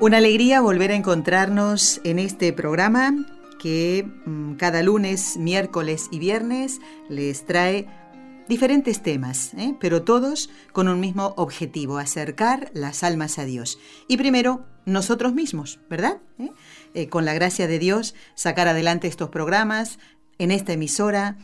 Una 0.00 0.16
alegría 0.16 0.62
volver 0.62 0.92
a 0.92 0.94
encontrarnos 0.94 2.00
en 2.04 2.18
este 2.18 2.54
programa 2.54 3.26
que 3.58 4.08
mm, 4.24 4.54
cada 4.54 4.82
lunes, 4.82 5.36
miércoles 5.36 6.08
y 6.10 6.18
viernes 6.18 6.80
les 7.10 7.44
trae 7.44 7.86
diferentes 8.48 9.02
temas, 9.02 9.52
¿eh? 9.58 9.74
pero 9.78 10.02
todos 10.02 10.48
con 10.72 10.88
un 10.88 11.00
mismo 11.00 11.34
objetivo, 11.36 11.98
acercar 11.98 12.70
las 12.72 13.04
almas 13.04 13.38
a 13.38 13.44
Dios. 13.44 13.78
Y 14.08 14.16
primero, 14.16 14.64
nosotros 14.86 15.34
mismos, 15.34 15.80
¿verdad? 15.90 16.22
¿Eh? 16.38 16.50
Eh, 16.94 17.08
con 17.10 17.26
la 17.26 17.34
gracia 17.34 17.66
de 17.66 17.78
Dios, 17.78 18.14
sacar 18.34 18.68
adelante 18.68 19.06
estos 19.06 19.28
programas 19.28 19.98
en 20.38 20.50
esta 20.50 20.72
emisora, 20.72 21.36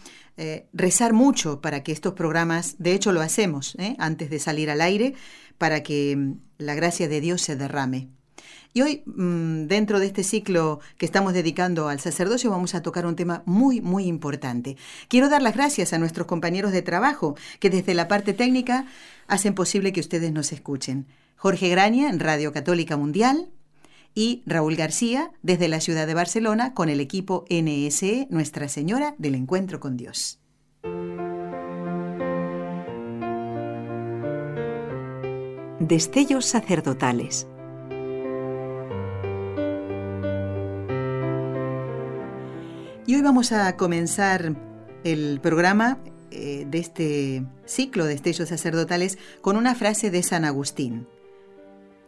rezar 0.73 1.13
mucho 1.13 1.61
para 1.61 1.83
que 1.83 1.93
estos 1.93 2.15
programas, 2.15 2.77
de 2.79 2.93
hecho 2.93 3.13
lo 3.13 3.23
hacemos 3.23 3.75
antes 3.99 4.29
de 4.29 4.39
salir 4.39 4.71
al 4.71 4.81
aire, 4.81 5.15
para 5.59 5.83
que 5.83 6.17
mm, 6.17 6.41
la 6.57 6.75
gracia 6.75 7.07
de 7.07 7.21
Dios 7.21 7.43
se 7.43 7.57
derrame 7.57 8.16
y 8.77 8.83
hoy, 8.83 9.03
mm, 9.07 9.69
dentro 9.69 9.99
de 10.01 10.05
este 10.05 10.23
ciclo 10.23 10.81
que 10.99 11.07
estamos 11.07 11.33
dedicando 11.33 11.89
al 11.89 11.99
sacerdocio, 11.99 12.51
vamos 12.51 12.75
a 12.75 12.83
tocar 12.83 13.07
un 13.07 13.17
tema 13.17 13.43
muy, 13.47 13.81
muy 13.81 14.05
importante. 14.05 14.77
Quiero 15.09 15.31
dar 15.31 15.41
las 15.41 15.55
gracias 15.55 15.95
a 15.95 15.99
nuestros 15.99 16.27
compañeros 16.27 16.73
de 16.73 16.83
trabajo 16.83 17.37
que 17.59 17.71
desde 17.71 17.95
la 17.95 18.07
parte 18.07 18.35
técnica 18.35 18.85
hacen 19.29 19.55
posible 19.55 19.95
que 19.95 20.01
ustedes 20.01 20.31
nos 20.31 20.53
escuchen. 20.53 21.07
Jorge 21.37 21.71
Graña 21.71 22.11
en 22.11 22.21
Radio 22.21 22.53
Católica 22.53 22.99
Mundial 22.99 23.49
y 24.15 24.43
Raúl 24.45 24.77
García 24.77 25.31
desde 25.41 25.69
la 25.69 25.81
ciudad 25.81 26.07
de 26.07 26.13
Barcelona 26.13 26.75
con 26.75 26.91
el 26.91 27.01
equipo 27.01 27.47
NSE 27.49 28.27
Nuestra 28.29 28.69
Señora 28.69 29.15
del 29.17 29.37
Encuentro 29.37 29.81
con 29.81 29.97
Dios. 29.97 30.39
Destellos 35.81 36.45
sacerdotales 36.45 37.47
Y 43.09 43.15
hoy 43.15 43.23
vamos 43.23 43.53
a 43.53 43.77
comenzar 43.77 44.57
el 45.05 45.39
programa 45.41 45.99
eh, 46.33 46.67
de 46.69 46.79
este 46.79 47.47
ciclo 47.65 48.05
de 48.05 48.15
estellos 48.15 48.49
sacerdotales 48.49 49.17
con 49.43 49.57
una 49.57 49.77
frase 49.77 50.11
de 50.11 50.25
San 50.25 50.45
Agustín. 50.45 51.07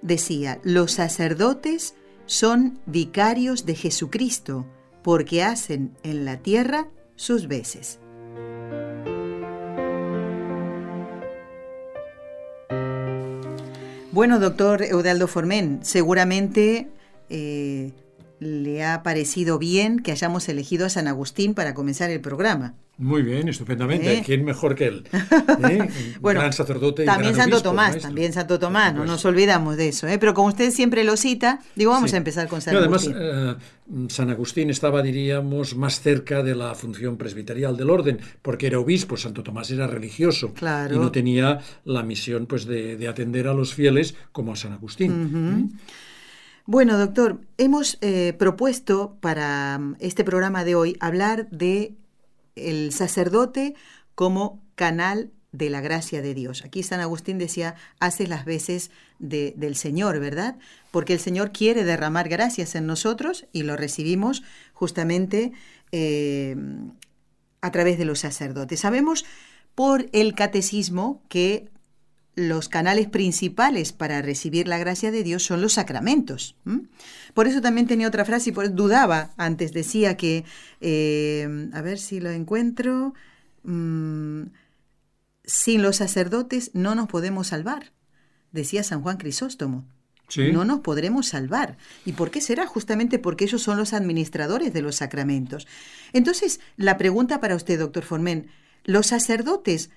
Decía, 0.03 0.59
los 0.65 0.91
sacerdotes 0.91 1.95
son 2.27 2.81
vicarios 2.87 3.65
de 3.65 3.77
Jesucristo 3.77 4.67
porque 5.05 5.45
hacen 5.45 5.97
en 6.03 6.25
la 6.25 6.39
tierra 6.39 6.89
sus 7.15 7.47
veces. 7.47 8.01
Bueno, 14.11 14.41
doctor 14.41 14.83
Eudaldo 14.83 15.29
Formen, 15.29 15.79
seguramente 15.83 16.89
eh, 17.31 17.93
le 18.41 18.85
ha 18.85 19.03
parecido 19.03 19.59
bien 19.59 19.99
que 20.01 20.13
hayamos 20.13 20.49
elegido 20.49 20.87
a 20.87 20.89
San 20.89 21.09
Agustín 21.09 21.55
para 21.55 21.75
comenzar 21.75 22.11
el 22.11 22.21
programa. 22.21 22.75
Muy 22.97 23.23
bien, 23.23 23.49
estupendamente. 23.49 24.13
¿Eh? 24.19 24.23
¿Quién 24.27 24.45
mejor 24.45 24.75
que 24.75 24.87
él? 24.87 25.05
¿Eh? 25.71 25.89
bueno, 26.21 26.41
gran 26.41 26.53
sacerdote. 26.53 27.05
Y 27.05 27.07
también 27.07 27.33
gran 27.35 27.45
Santo 27.45 27.57
obispo, 27.57 27.71
Tomás, 27.71 27.91
maestro. 27.91 28.09
también 28.09 28.33
Santo 28.33 28.59
Tomás, 28.59 28.93
no 28.95 29.05
nos 29.05 29.25
olvidamos 29.25 29.77
de 29.77 29.89
eso. 29.89 30.09
¿eh? 30.09 30.19
Pero 30.19 30.35
como 30.35 30.49
usted 30.49 30.71
siempre 30.73 31.05
lo 31.05 31.17
cita, 31.17 31.61
digo, 31.77 31.93
vamos 31.93 32.11
Sí. 32.11 32.17
a 32.17 32.19
empezar 32.19 32.49
con 32.49 32.61
San 32.61 32.73
Pero 32.73 32.81
además, 32.81 33.07
Agustín. 33.07 33.23
eh, 33.23 34.09
San 34.11 34.31
Agustín 34.31 34.71
estaba, 34.71 35.01
diríamos, 35.03 35.77
más 35.77 36.01
cerca 36.01 36.43
de 36.43 36.57
la 36.57 36.75
función 36.75 37.17
presbiterial 37.19 37.77
del 37.77 37.89
orden, 37.91 38.19
porque 38.43 38.67
era 38.67 38.81
obispo, 38.81 39.17
Santo 39.17 39.45
Tomás 39.45 39.71
era 39.71 39.87
religioso 39.87 40.53
Claro. 40.55 40.97
y 40.97 40.99
no 40.99 41.13
tenía 41.13 41.61
la 41.85 42.03
misión 42.03 42.47
pues, 42.47 42.67
de, 42.67 42.97
de 42.97 43.07
atender 43.09 43.47
a 43.47 43.55
los 43.55 43.75
fieles 43.75 44.17
como 44.33 44.53
a 44.53 44.57
San 44.57 44.73
Agustín. 44.73 45.79
Bueno, 46.71 46.99
doctor, 46.99 47.41
hemos 47.57 47.97
eh, 48.03 48.35
propuesto 48.39 49.17
para 49.23 49.79
mm, 49.79 49.97
este 50.01 50.23
programa 50.23 50.65
de 50.65 50.75
hoy 50.75 50.99
hablar 51.01 51.49
de 51.49 51.95
el 52.57 52.93
sacerdote 52.93 53.75
como 54.15 54.63
canal 54.75 55.31
de 55.51 55.71
la 55.71 55.81
gracia 55.81 56.21
de 56.21 56.35
Dios. 56.35 56.67
Aquí 56.67 56.83
San 56.83 57.01
Agustín 57.01 57.39
decía, 57.39 57.75
hace 58.01 58.27
las 58.27 58.45
veces 58.45 58.91
de- 59.19 59.55
del 59.57 59.77
Señor, 59.77 60.21
¿verdad? 60.21 60.59
Porque 60.91 61.15
el 61.15 61.21
Señor 61.21 61.53
quiere 61.53 61.85
derramar 61.85 62.29
gracias 62.29 62.75
en 62.75 62.85
nosotros 62.87 63.47
y 63.51 63.63
lo 63.63 63.75
recibimos 63.79 64.43
justamente 64.75 65.53
eh, 65.91 66.55
a 67.63 67.71
través 67.73 67.97
de 67.97 68.05
los 68.05 68.19
sacerdotes. 68.19 68.81
Sabemos 68.81 69.25
por 69.75 70.11
el 70.13 70.35
catecismo 70.35 71.23
que 71.31 71.71
los 72.39 72.69
canales 72.69 73.09
principales 73.09 73.93
para 73.93 74.23
recibir 74.23 74.69
la 74.69 74.79
gracia 74.79 75.11
de 75.11 75.25
Dios 75.25 75.43
son 75.43 75.61
los 75.61 75.73
sacramentos. 75.73 76.55
Por 77.35 77.49
eso 77.49 77.61
también 77.61 77.89
tenía 77.89 78.07
otra 78.07 78.25
frase 78.25 78.51
y 78.51 78.53
por 78.53 78.73
dudaba 78.73 79.33
antes, 79.37 79.73
decía 79.73 80.17
que, 80.17 80.45
eh, 80.81 81.69
a 81.73 81.83
ver 81.83 81.99
si 81.99 82.21
lo 82.21 82.31
encuentro, 82.31 83.13
mm, 83.65 84.43
sin 85.45 85.83
los 85.83 85.97
sacerdotes 85.97 86.71
no 86.75 86.95
nos 86.95 87.09
podemos 87.09 87.49
salvar, 87.49 87.93
decía 88.53 88.85
San 88.85 89.03
Juan 89.03 89.17
Crisóstomo. 89.17 89.85
Sí. 90.29 90.53
No 90.53 90.67
nos 90.67 90.81
podremos 90.81 91.27
salvar. 91.27 91.79
¿Y 92.05 92.13
por 92.13 92.31
qué 92.31 92.43
será? 92.43 92.67
Justamente 92.67 93.19
porque 93.19 93.47
ellos 93.47 93.63
son 93.63 93.79
los 93.79 93.95
administradores 93.95 94.75
de 94.75 94.83
los 94.83 94.97
sacramentos. 94.97 95.67
Entonces, 96.13 96.61
la 96.77 96.99
pregunta 96.99 97.41
para 97.41 97.57
usted, 97.57 97.79
doctor 97.79 98.05
Formen, 98.05 98.49
¿los 98.85 99.07
sacerdotes 99.07 99.89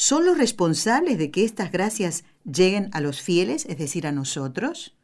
son 0.00 0.24
los 0.24 0.38
responsables 0.38 1.18
de 1.18 1.30
que 1.30 1.44
estas 1.44 1.70
gracias 1.70 2.24
lleguen 2.50 2.88
a 2.92 3.02
los 3.02 3.20
fieles, 3.20 3.66
es 3.66 3.76
decir, 3.76 4.06
a 4.06 4.12
nosotros? 4.12 4.96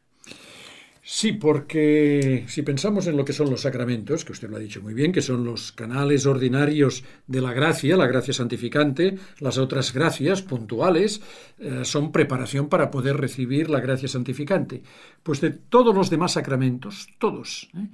Sí, 1.03 1.33
porque 1.33 2.45
si 2.47 2.63
pensamos 2.63 3.05
en 3.05 3.15
lo 3.15 3.23
que 3.23 3.31
son 3.31 3.51
los 3.51 3.61
sacramentos, 3.61 4.25
que 4.25 4.31
usted 4.31 4.49
lo 4.49 4.57
ha 4.57 4.59
dicho 4.59 4.81
muy 4.81 4.95
bien, 4.95 5.11
que 5.11 5.21
son 5.21 5.45
los 5.45 5.71
canales 5.71 6.25
ordinarios 6.25 7.03
de 7.27 7.41
la 7.41 7.53
gracia, 7.53 7.95
la 7.95 8.07
gracia 8.07 8.33
santificante, 8.33 9.19
las 9.39 9.59
otras 9.59 9.93
gracias 9.93 10.41
puntuales 10.41 11.21
eh, 11.59 11.81
son 11.83 12.11
preparación 12.11 12.67
para 12.67 12.89
poder 12.89 13.17
recibir 13.17 13.69
la 13.69 13.81
gracia 13.81 14.07
santificante. 14.07 14.81
Pues 15.21 15.41
de 15.41 15.51
todos 15.51 15.93
los 15.93 16.09
demás 16.09 16.31
sacramentos, 16.31 17.07
todos, 17.19 17.69
¿eh? 17.75 17.87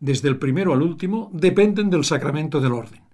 desde 0.00 0.28
el 0.28 0.38
primero 0.38 0.72
al 0.72 0.82
último, 0.82 1.30
dependen 1.32 1.88
del 1.88 2.04
sacramento 2.04 2.60
del 2.60 2.72
orden. 2.72 3.07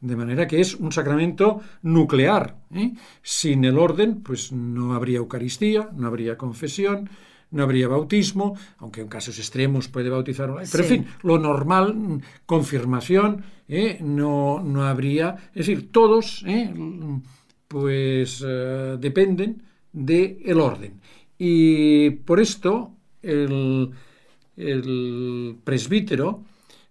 De 0.00 0.14
manera 0.14 0.46
que 0.46 0.60
es 0.60 0.74
un 0.76 0.92
sacramento 0.92 1.60
nuclear. 1.82 2.56
¿eh? 2.72 2.92
Sin 3.22 3.64
el 3.64 3.78
orden, 3.78 4.22
pues 4.22 4.52
no 4.52 4.94
habría 4.94 5.18
Eucaristía, 5.18 5.90
no 5.94 6.06
habría 6.06 6.36
confesión, 6.38 7.10
no 7.50 7.62
habría 7.64 7.88
bautismo, 7.88 8.56
aunque 8.78 9.00
en 9.00 9.08
casos 9.08 9.38
extremos 9.38 9.88
puede 9.88 10.08
bautizar. 10.10 10.52
Pero 10.54 10.66
Sí. 10.84 10.94
en 10.94 11.04
fin, 11.04 11.06
lo 11.22 11.38
normal, 11.38 12.20
confirmación, 12.46 13.42
¿eh? 13.68 13.98
no, 14.00 14.60
no 14.62 14.84
habría. 14.84 15.34
Es 15.54 15.66
decir, 15.66 15.90
todos, 15.90 16.44
¿eh? 16.46 16.72
Pues 17.66 18.44
dependen 19.00 19.62
del 19.92 20.60
orden. 20.60 21.00
Y 21.38 22.10
por 22.10 22.38
esto, 22.40 22.92
el, 23.22 23.90
el 24.56 25.56
presbítero, 25.64 26.44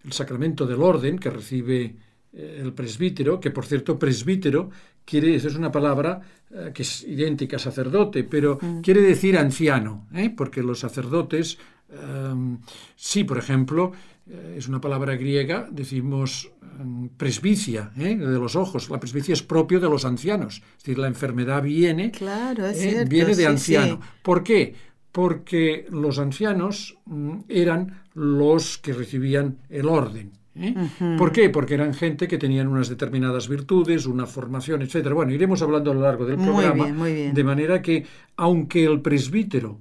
el 0.04 0.12
sacramento 0.12 0.66
del 0.66 0.82
orden 0.82 1.18
que 1.20 1.30
recibe 1.30 1.96
el 2.38 2.74
presbítero, 2.74 3.40
que 3.40 3.52
por 3.52 3.66
cierto 3.66 3.98
presbítero 3.98 4.70
quiere 5.06 5.36
es 5.36 5.56
una 5.56 5.72
palabra 5.72 6.22
eh, 6.52 6.72
que 6.74 6.84
es 6.84 7.04
idéntica 7.04 7.56
a 7.58 7.60
sacerdote, 7.60 8.24
pero 8.24 8.60
quiere 8.84 9.02
decir 9.02 9.38
anciano, 9.38 10.08
¿eh? 10.14 10.30
porque 10.30 10.62
los 10.62 10.80
sacerdotes, 10.80 11.58
eh, 11.90 12.58
sí, 12.96 13.24
por 13.24 13.38
ejemplo, 13.38 13.92
eh, 14.30 14.56
es 14.58 14.68
una 14.68 14.82
palabra 14.82 15.16
griega, 15.16 15.68
decimos 15.72 16.52
eh, 16.62 17.10
presbicia, 17.16 17.92
de 17.96 18.16
los 18.18 18.56
ojos. 18.56 18.90
La 18.90 19.00
presbicia 19.00 19.34
es 19.34 19.42
propio 19.42 19.80
de 19.80 19.90
los 19.90 20.04
ancianos, 20.06 20.62
es 20.78 20.84
decir, 20.84 20.98
la 20.98 21.08
enfermedad 21.08 21.64
viene 21.64 22.12
Claro, 22.12 22.68
es 22.68 22.80
cierto, 22.80 23.10
viene 23.10 23.30
de 23.30 23.36
sí, 23.36 23.46
anciano. 23.46 24.00
sí. 24.02 24.10
¿Por 24.22 24.44
qué? 24.44 24.76
Porque 25.12 25.88
los 25.90 26.20
ancianos 26.20 26.98
mm, 27.06 27.40
eran 27.48 28.04
los 28.14 28.78
que 28.78 28.94
recibían 28.94 29.60
el 29.70 29.88
orden. 29.88 30.34
¿Eh? 30.60 30.76
¿Por 31.18 31.32
qué? 31.32 31.50
Porque 31.50 31.76
eran 31.76 31.94
gente 31.94 32.28
que 32.28 32.38
tenían 32.38 32.68
unas 32.68 32.90
determinadas 32.90 33.48
virtudes, 33.48 34.06
una 34.06 34.26
formación, 34.26 34.82
etcétera. 34.82 35.16
Bueno, 35.16 35.32
iremos 35.34 35.62
hablando 35.62 35.92
a 35.92 35.94
lo 35.94 36.02
largo 36.02 36.26
del 36.26 36.38
Muy 36.38 36.48
programa. 36.48 36.84
bien, 36.86 36.98
muy 36.98 37.14
bien. 37.14 37.34
De 37.34 37.44
manera 37.44 37.82
que, 37.82 38.06
aunque 38.36 38.86
el 38.86 39.02
presbítero 39.02 39.80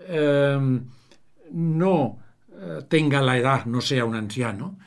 eh, 0.00 0.80
no 1.52 2.18
eh, 2.50 2.80
tenga 2.88 3.20
la 3.22 3.36
edad, 3.38 3.66
no 3.66 3.80
sea 3.80 4.04
un 4.04 4.14
anciano, 4.14 4.78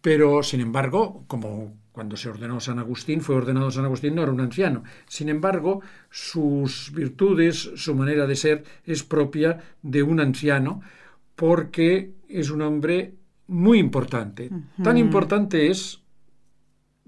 pero 0.00 0.42
sin 0.42 0.60
embargo, 0.60 1.24
como 1.26 1.74
cuando 1.92 2.16
se 2.16 2.28
ordenó 2.28 2.60
San 2.60 2.78
Agustín, 2.78 3.22
fue 3.22 3.36
ordenado 3.36 3.70
San 3.70 3.86
Agustín, 3.86 4.14
no 4.14 4.22
era 4.22 4.30
un 4.30 4.40
anciano. 4.40 4.84
Sin 5.08 5.30
embargo, 5.30 5.80
sus 6.10 6.92
virtudes, 6.92 7.70
su 7.74 7.94
manera 7.94 8.26
de 8.26 8.36
ser 8.36 8.64
es 8.84 9.02
propia 9.02 9.60
de 9.80 10.02
un 10.02 10.20
anciano, 10.20 10.82
porque 11.36 12.12
es 12.28 12.50
un 12.50 12.60
hombre 12.60 13.14
muy 13.48 13.78
importante. 13.78 14.50
Tan 14.82 14.98
importante 14.98 15.70
es, 15.70 16.00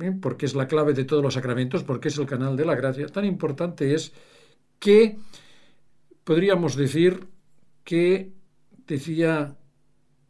¿eh? 0.01 0.13
porque 0.21 0.47
es 0.47 0.55
la 0.55 0.69
clave 0.69 0.93
de 0.93 1.05
todos 1.05 1.23
los 1.23 1.35
sacramentos, 1.35 1.85
porque 1.85 2.09
es 2.09 2.19
el 2.19 2.27
canal 2.27 2.57
de 2.57 2.65
la 2.65 2.75
gracia, 2.75 3.07
tan 3.07 3.25
importante 3.25 3.95
es 3.95 4.13
que 4.79 5.17
podríamos 6.25 6.77
decir 6.77 7.27
que 7.85 8.33
decía 8.87 9.57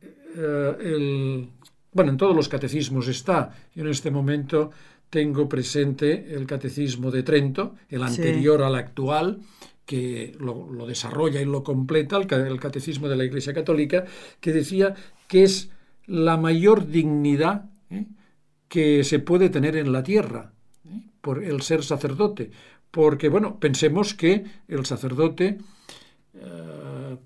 eh, 0.02 0.76
el... 0.81 1.50
Bueno, 1.93 2.12
en 2.12 2.16
todos 2.16 2.37
los 2.37 2.49
catecismos 2.49 3.08
está. 3.08 3.50
Yo 3.75 3.82
en 3.82 3.90
este 3.90 4.10
momento 4.10 4.70
tengo 5.10 5.49
presente 5.49 6.34
el 6.34 6.46
catecismo 6.46 7.10
de 7.10 7.22
Trento, 7.22 7.75
el 7.88 8.02
anterior 8.02 8.62
al 8.62 8.76
actual, 8.76 9.40
que 9.87 10.37
lo, 10.38 10.87
desarrolla 10.87 11.40
y 11.40 11.46
lo 11.46 11.64
completa, 11.64 12.19
el, 12.19 12.60
catecismo 12.60 13.08
de 13.08 13.16
la 13.16 13.25
Iglesia 13.25 13.55
Católica, 13.55 14.05
que 14.38 14.52
decía 14.52 14.94
que 15.26 15.44
es 15.44 15.70
la 16.08 16.37
mayor 16.37 16.88
dignidad 16.88 17.66
¿eh? 17.90 18.06
que 18.69 19.05
se 19.05 19.20
puede 19.20 19.50
tener 19.50 19.76
en 19.76 19.93
la 19.93 20.02
tierra 20.02 20.52
¿eh? 20.84 21.02
por 21.20 21.44
el 21.44 21.62
ser 21.62 21.84
sacerdote. 21.84 22.50
Porque, 22.90 23.28
bueno, 23.28 23.60
pensemos 23.60 24.14
que 24.14 24.44
el 24.66 24.87
sacerdote 24.87 25.58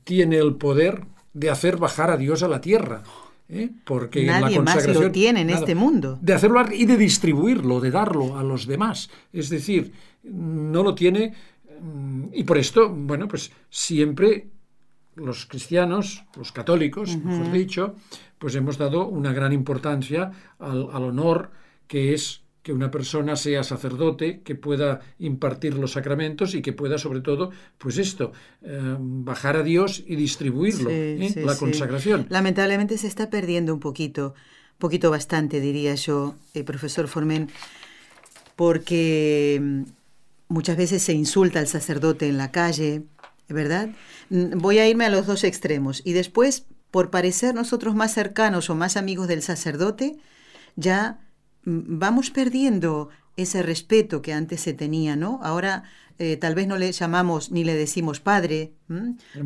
tiene 0.04 0.38
el 0.38 0.56
poder 0.56 1.04
de 1.34 1.50
hacer 1.50 1.76
bajar 1.76 2.10
a 2.10 2.16
Dios 2.16 2.42
a 2.42 2.48
la 2.48 2.60
tierra. 2.60 3.02
¿eh? 3.48 3.70
Porque 3.84 4.24
Nadie 4.24 4.56
la 4.56 4.62
más 4.62 4.86
lo 4.88 5.10
tiene 5.12 5.42
en 5.42 5.50
este 5.50 5.74
mundo. 5.74 6.18
De 6.20 6.32
hacerlo 6.32 6.62
y 6.72 6.84
de 6.84 6.96
distribuirlo, 6.96 7.80
de 7.80 7.90
darlo 7.90 8.38
a 8.38 8.42
los 8.42 8.66
demás. 8.66 9.10
Es 9.32 9.48
decir, 9.48 9.92
no 10.24 10.82
lo 10.82 10.94
tiene. 10.94 11.34
Mm, 11.80 12.24
y 12.32 12.44
por 12.44 12.58
esto, 12.58 12.88
bueno, 12.88 13.28
pues 13.28 13.52
siempre 13.70 14.48
los 15.14 15.46
cristianos, 15.46 16.24
los 16.36 16.52
católicos, 16.52 17.16
mejor 17.16 17.52
dicho, 17.52 17.96
pues 18.38 18.54
hemos 18.54 18.78
dado 18.78 19.06
una 19.06 19.32
gran 19.32 19.52
importancia 19.52 20.30
al, 20.58 20.88
al 20.92 21.04
honor 21.04 21.50
que 21.86 22.14
es 22.14 22.42
que 22.62 22.72
una 22.72 22.90
persona 22.90 23.34
sea 23.36 23.64
sacerdote, 23.64 24.40
que 24.42 24.54
pueda 24.54 25.00
impartir 25.18 25.74
los 25.74 25.92
sacramentos 25.92 26.54
y 26.54 26.62
que 26.62 26.72
pueda, 26.72 26.96
sobre 26.96 27.20
todo, 27.20 27.50
pues 27.78 27.98
esto, 27.98 28.32
eh, 28.62 28.96
bajar 28.98 29.56
a 29.56 29.62
Dios 29.62 30.02
y 30.06 30.14
distribuirlo, 30.14 30.88
¿eh? 30.90 31.32
la 31.44 31.56
consagración. 31.56 32.26
Lamentablemente 32.28 32.98
se 32.98 33.08
está 33.08 33.30
perdiendo 33.30 33.74
un 33.74 33.80
poquito, 33.80 34.34
poquito 34.78 35.10
bastante, 35.10 35.60
diría 35.60 35.96
yo, 35.96 36.36
eh, 36.54 36.62
profesor 36.62 37.08
Formen, 37.08 37.50
porque 38.54 39.60
mm, 39.60 39.82
muchas 40.48 40.76
veces 40.76 41.02
se 41.02 41.14
insulta 41.14 41.58
al 41.58 41.66
sacerdote 41.66 42.28
en 42.28 42.38
la 42.38 42.52
calle, 42.52 43.02
¿verdad? 43.48 43.90
Mm, 44.30 44.58
voy 44.58 44.78
a 44.78 44.88
irme 44.88 45.06
a 45.06 45.10
los 45.10 45.26
dos 45.26 45.44
extremos 45.44 46.02
y 46.04 46.12
después, 46.12 46.66
por 46.90 47.10
parecer 47.10 47.54
nosotros 47.54 47.94
más 47.94 48.12
cercanos 48.12 48.70
o 48.70 48.74
más 48.74 48.96
amigos 48.96 49.28
del 49.28 49.42
sacerdote, 49.42 50.18
ya 50.76 51.20
vamos 51.64 52.30
perdiendo 52.30 53.10
ese 53.36 53.62
respeto 53.62 54.22
que 54.22 54.32
antes 54.32 54.60
se 54.60 54.72
tenía, 54.72 55.16
¿no? 55.16 55.40
Ahora 55.42 55.84
eh, 56.18 56.36
tal 56.36 56.54
vez 56.54 56.66
no 56.66 56.76
le 56.76 56.92
llamamos 56.92 57.50
ni 57.50 57.64
le 57.64 57.74
decimos 57.74 58.20
padre, 58.20 58.74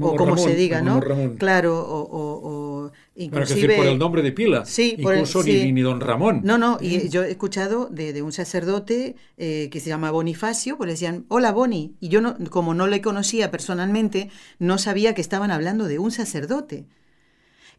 o 0.01 0.17
como 0.17 0.37
se 0.37 0.55
diga, 0.55 0.83
¿no? 0.83 1.01
Claro, 1.39 1.79
o, 1.81 2.09
o, 2.11 2.93
inclusive... 3.15 3.77
por 3.77 3.87
el 3.87 3.99
nombre 3.99 4.21
de 4.21 4.33
pila, 4.33 4.67
sí, 4.67 4.97
incluso 4.99 5.43
ni, 5.43 5.73
ni, 5.73 5.81
don 5.81 6.01
Ramón. 6.01 6.41
No, 6.45 6.59
no, 6.59 6.79
y 6.81 7.09
yo 7.09 7.23
he 7.23 7.31
escuchado 7.31 7.87
de, 7.87 8.21
un 8.21 8.33
sacerdote 8.33 9.17
eh, 9.39 9.69
que 9.71 9.81
se 9.81 9.89
llama 9.89 10.11
Bonifacio, 10.11 10.77
pues 10.77 10.89
le 10.89 10.93
decían, 10.93 11.25
hola 11.29 11.53
Boni, 11.53 11.95
y 12.01 12.09
yo 12.09 12.21
no, 12.21 12.37
como 12.51 12.75
no 12.75 12.89
le 12.89 13.01
conocía 13.01 13.51
personalmente, 13.51 14.29
no 14.59 14.77
sabía 14.77 15.15
que 15.15 15.23
estaban 15.23 15.51
hablando 15.51 15.87
de 15.87 15.99
un 15.99 16.11
sacerdote 16.11 16.87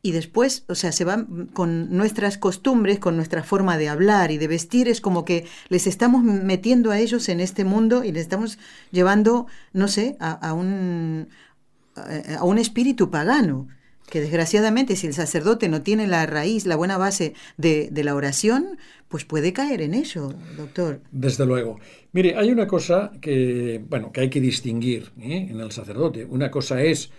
y 0.01 0.11
después, 0.11 0.63
o 0.67 0.75
sea, 0.75 0.91
se 0.91 1.03
van 1.03 1.47
con 1.53 1.95
nuestras 1.95 2.38
costumbres, 2.38 2.99
con 2.99 3.15
nuestra 3.15 3.44
forma 3.44 3.77
de 3.77 3.89
hablar 3.89 4.31
y 4.31 4.38
de 4.38 4.47
vestir, 4.47 4.88
es 4.88 5.01
como 5.01 5.25
que 5.25 5.45
les 5.69 5.88
estamos 5.88 6.23
metiendo 6.23 6.91
a 6.91 6.99
ellos 6.99 7.29
en 7.29 7.39
este 7.39 7.63
mundo 7.65 8.03
y 8.03 8.11
les 8.11 8.21
estamos 8.21 8.59
llevando, 8.91 9.47
no 9.73 9.88
sé, 9.88 10.15
a, 10.19 10.53
un, 10.53 11.29
a 11.95 12.44
un 12.44 12.57
espíritu 12.57 13.09
pagano 13.09 13.67
que 14.09 14.21
desgraciadamente 14.21 14.95
si 14.95 15.07
el 15.07 15.13
sacerdote 15.13 15.67
no 15.67 15.81
tiene 15.81 16.07
la 16.07 16.25
raíz, 16.25 16.65
la 16.65 16.77
buena 16.77 16.97
base 16.97 17.33
de, 17.57 17.91
la 17.94 18.15
oración, 18.15 18.77
pues 19.09 19.25
puede 19.25 19.51
caer 19.51 19.81
en 19.81 19.94
ello, 19.94 20.33
doctor. 20.55 21.01
Desde 21.11 21.45
luego. 21.45 21.79
Mire, 22.13 22.35
hay 22.38 22.49
una 22.49 22.67
cosa 22.67 23.11
que, 23.19 23.83
bueno, 23.89 24.11
que 24.11 24.21
hay 24.21 24.29
que 24.29 24.39
distinguir 24.39 25.11
¿eh? 25.19 25.47
en 25.49 25.59
el 25.59 25.71
sacerdote. 25.71 26.25
Una 26.25 26.49
cosa 26.49 26.81
es 26.81 27.11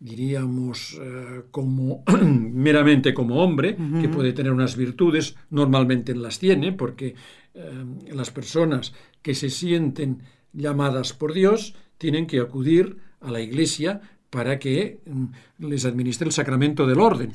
diríamos, 0.00 0.98
eh, 1.00 1.42
como 1.50 2.02
meramente 2.24 3.14
como 3.14 3.42
hombre, 3.44 3.76
que 4.00 4.08
puede 4.08 4.32
tener 4.32 4.50
unas 4.50 4.76
virtudes, 4.76 5.36
normalmente 5.50 6.14
las 6.14 6.38
tiene, 6.38 6.72
porque 6.72 7.14
eh, 7.54 7.84
las 8.12 8.30
personas 8.30 8.92
que 9.22 9.34
se 9.34 9.50
sienten 9.50 10.22
llamadas 10.52 11.12
por 11.12 11.32
Dios 11.34 11.74
tienen 11.98 12.26
que 12.26 12.40
acudir 12.40 12.96
a 13.20 13.30
la 13.30 13.40
iglesia 13.40 14.00
para 14.30 14.58
que 14.58 15.00
mm, 15.04 15.68
les 15.68 15.84
administre 15.84 16.26
el 16.26 16.32
sacramento 16.32 16.86
del 16.86 17.00
orden. 17.00 17.34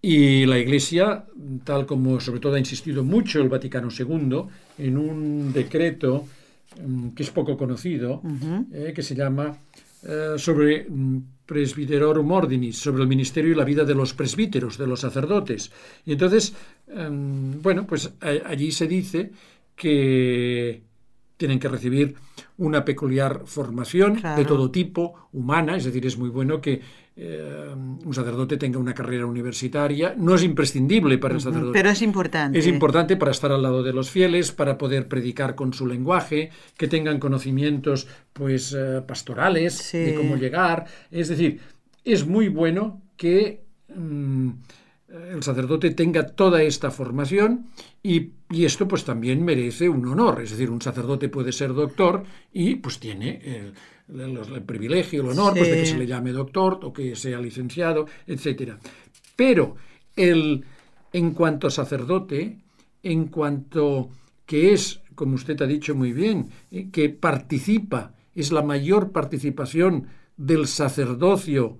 Y 0.00 0.46
la 0.46 0.58
Iglesia, 0.58 1.24
tal 1.64 1.84
como 1.84 2.20
sobre 2.20 2.38
todo 2.38 2.54
ha 2.54 2.58
insistido 2.58 3.02
mucho 3.02 3.40
el 3.40 3.48
Vaticano 3.48 3.88
II, 3.90 4.42
en 4.78 4.96
un 4.96 5.52
decreto 5.52 6.24
mm, 6.80 7.08
que 7.10 7.24
es 7.24 7.30
poco 7.30 7.56
conocido, 7.56 8.22
eh, 8.72 8.92
que 8.94 9.02
se 9.02 9.16
llama 9.16 9.58
sobre 10.36 10.86
mm, 10.88 11.18
Presbiterorum 11.46 12.30
Ordinis, 12.30 12.78
sobre 12.78 13.02
el 13.02 13.08
ministerio 13.08 13.52
y 13.52 13.56
la 13.56 13.64
vida 13.64 13.84
de 13.84 13.94
los 13.94 14.14
presbíteros, 14.14 14.76
de 14.76 14.86
los 14.86 15.00
sacerdotes. 15.00 15.72
Y 16.04 16.12
entonces, 16.12 16.54
em, 16.88 17.60
bueno, 17.62 17.86
pues 17.86 18.12
allí 18.20 18.70
se 18.70 18.86
dice 18.86 19.30
que 19.74 20.82
tienen 21.38 21.58
que 21.58 21.68
recibir 21.68 22.16
una 22.58 22.84
peculiar 22.84 23.42
formación 23.46 24.20
de 24.36 24.44
todo 24.44 24.70
tipo, 24.70 25.28
humana, 25.32 25.76
es 25.76 25.84
decir, 25.84 26.04
es 26.04 26.18
muy 26.18 26.28
bueno 26.28 26.60
que 26.60 26.82
eh, 27.20 27.74
un 27.74 28.14
sacerdote 28.14 28.56
tenga 28.56 28.78
una 28.78 28.94
carrera 28.94 29.26
universitaria. 29.26 30.14
No 30.16 30.36
es 30.36 30.44
imprescindible 30.44 31.18
para 31.18 31.34
el 31.34 31.40
sacerdote. 31.40 31.72
Pero 31.72 31.90
es 31.90 32.00
importante. 32.00 32.56
Es 32.56 32.66
importante 32.68 33.16
para 33.16 33.32
estar 33.32 33.50
al 33.50 33.60
lado 33.60 33.82
de 33.82 33.92
los 33.92 34.08
fieles, 34.08 34.52
para 34.52 34.78
poder 34.78 35.08
predicar 35.08 35.56
con 35.56 35.72
su 35.72 35.84
lenguaje, 35.88 36.50
que 36.76 36.86
tengan 36.86 37.18
conocimientos 37.18 38.06
pues 38.32 38.72
eh, 38.72 39.02
pastorales 39.04 39.90
de 39.92 40.14
cómo 40.14 40.36
llegar. 40.36 40.86
Es 41.10 41.26
decir, 41.26 41.58
es 42.04 42.24
muy 42.24 42.48
bueno 42.48 43.02
que 43.16 43.64
mm, 43.92 44.50
el 45.32 45.42
sacerdote 45.42 45.90
tenga 45.90 46.24
toda 46.24 46.62
esta 46.62 46.92
formación 46.92 47.66
y, 48.00 48.30
esto 48.50 48.86
pues 48.86 49.04
también 49.04 49.44
merece 49.44 49.88
un 49.88 50.06
honor. 50.06 50.40
Es 50.40 50.52
decir, 50.52 50.70
un 50.70 50.80
sacerdote 50.80 51.28
puede 51.28 51.50
ser 51.50 51.74
doctor 51.74 52.22
y 52.52 52.76
pues 52.76 53.00
tiene... 53.00 53.72
el 54.08 54.38
el, 54.54 54.62
privilegio, 54.62 55.22
el 55.22 55.28
honor 55.28 55.54
pues, 55.54 55.68
de 55.68 55.76
que 55.76 55.86
se 55.86 55.98
le 55.98 56.06
llame 56.06 56.32
doctor 56.32 56.80
o 56.82 56.92
que 56.92 57.14
sea 57.14 57.38
licenciado, 57.40 58.06
etc. 58.26 58.74
Pero 59.36 59.76
el, 60.16 60.64
en 61.12 61.32
cuanto 61.32 61.70
sacerdote, 61.70 62.58
en 63.02 63.26
cuanto 63.26 64.10
que 64.46 64.72
es, 64.72 65.00
como 65.14 65.34
usted 65.34 65.60
ha 65.62 65.66
dicho 65.66 65.94
muy 65.94 66.12
bien, 66.12 66.50
eh, 66.70 66.88
que 66.90 67.10
participa, 67.10 68.14
es 68.34 68.52
la 68.52 68.62
mayor 68.62 69.12
participación 69.12 70.06
del 70.36 70.66
sacerdocio 70.66 71.78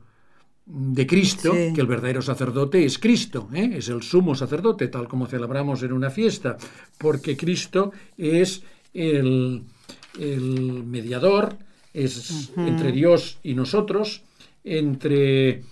de 0.66 1.06
Cristo, 1.06 1.52
que 1.52 1.80
el 1.80 1.86
verdadero 1.86 2.20
sacerdote 2.20 2.84
es 2.84 2.98
Cristo, 2.98 3.48
¿eh? 3.54 3.70
es 3.74 3.88
el 3.88 4.02
sumo 4.02 4.34
sacerdote, 4.34 4.88
tal 4.88 5.08
como 5.08 5.26
celebramos 5.26 5.82
en 5.82 5.92
una 5.92 6.10
fiesta, 6.10 6.58
porque 6.98 7.38
Cristo 7.38 7.92
es 8.18 8.62
el, 8.92 9.62
el 10.20 10.84
mediador, 10.84 11.56
es 12.04 12.52
entre 12.56 12.92
Dios 12.92 13.38
y 13.42 13.54
nosotros, 13.54 14.22
entre 14.64 15.62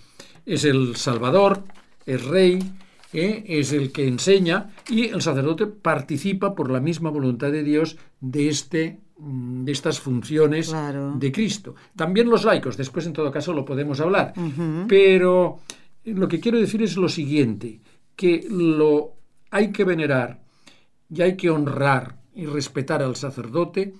es 0.45 0.63
el 0.63 0.95
Salvador, 0.95 1.63
es 2.05 2.23
Rey, 2.25 2.59
¿eh? 3.13 3.43
es 3.47 3.73
el 3.73 3.91
que 3.91 4.07
enseña 4.07 4.69
y 4.89 5.05
el 5.05 5.21
sacerdote 5.21 5.67
participa 5.67 6.55
por 6.55 6.71
la 6.71 6.79
misma 6.79 7.09
voluntad 7.09 7.51
de 7.51 7.63
Dios 7.63 7.97
de 8.19 8.49
este 8.49 8.99
mm, 9.17 9.65
de 9.65 9.71
estas 9.71 9.99
funciones 9.99 10.73
de 11.15 11.31
Cristo. 11.31 11.75
También 11.95 12.29
los 12.29 12.45
laicos, 12.45 12.77
después 12.77 13.05
en 13.05 13.13
todo 13.13 13.31
caso 13.31 13.53
lo 13.53 13.65
podemos 13.65 13.99
hablar, 13.99 14.33
pero 14.87 15.59
lo 16.03 16.27
que 16.27 16.39
quiero 16.39 16.59
decir 16.59 16.81
es 16.81 16.95
lo 16.97 17.09
siguiente, 17.09 17.81
que 18.15 18.45
lo 18.49 19.13
hay 19.51 19.71
que 19.71 19.83
venerar 19.83 20.41
y 21.09 21.21
hay 21.21 21.35
que 21.35 21.49
honrar 21.49 22.17
y 22.35 22.45
respetar 22.45 23.01
al 23.01 23.15
sacerdote 23.15 23.93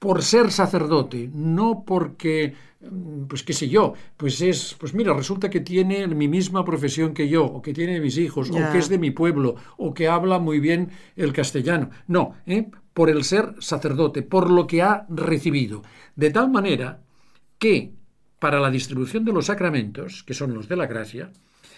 por 0.00 0.22
ser 0.22 0.50
sacerdote, 0.50 1.30
no 1.32 1.84
porque, 1.84 2.54
mm, 2.80 3.26
pues 3.26 3.42
qué 3.42 3.52
sé 3.52 3.68
yo, 3.68 3.92
pues 4.16 4.40
es, 4.40 4.74
pues 4.80 4.94
mira, 4.94 5.12
resulta 5.12 5.50
que 5.50 5.60
tiene 5.60 6.08
mi 6.08 6.26
misma 6.26 6.64
profesión 6.64 7.12
que 7.12 7.28
yo, 7.28 7.44
o 7.44 7.60
que 7.60 7.74
tiene 7.74 8.00
mis 8.00 8.16
hijos, 8.16 8.50
o 8.50 8.72
que 8.72 8.78
es 8.78 8.88
de 8.88 8.98
mi 8.98 9.10
pueblo, 9.10 9.56
o 9.76 9.92
que 9.92 10.08
habla 10.08 10.38
muy 10.38 10.58
bien 10.58 10.90
el 11.16 11.34
castellano. 11.34 11.90
No, 12.08 12.34
¿eh? 12.46 12.70
por 12.94 13.10
el 13.10 13.24
ser 13.24 13.54
sacerdote, 13.58 14.22
por 14.22 14.50
lo 14.50 14.66
que 14.66 14.80
ha 14.80 15.04
recibido. 15.10 15.82
De 16.16 16.30
tal 16.30 16.50
manera 16.50 17.02
que 17.58 17.92
para 18.38 18.58
la 18.58 18.70
distribución 18.70 19.26
de 19.26 19.34
los 19.34 19.46
sacramentos, 19.46 20.24
que 20.24 20.32
son 20.32 20.54
los 20.54 20.66
de 20.66 20.76
la 20.76 20.86
gracia, 20.86 21.30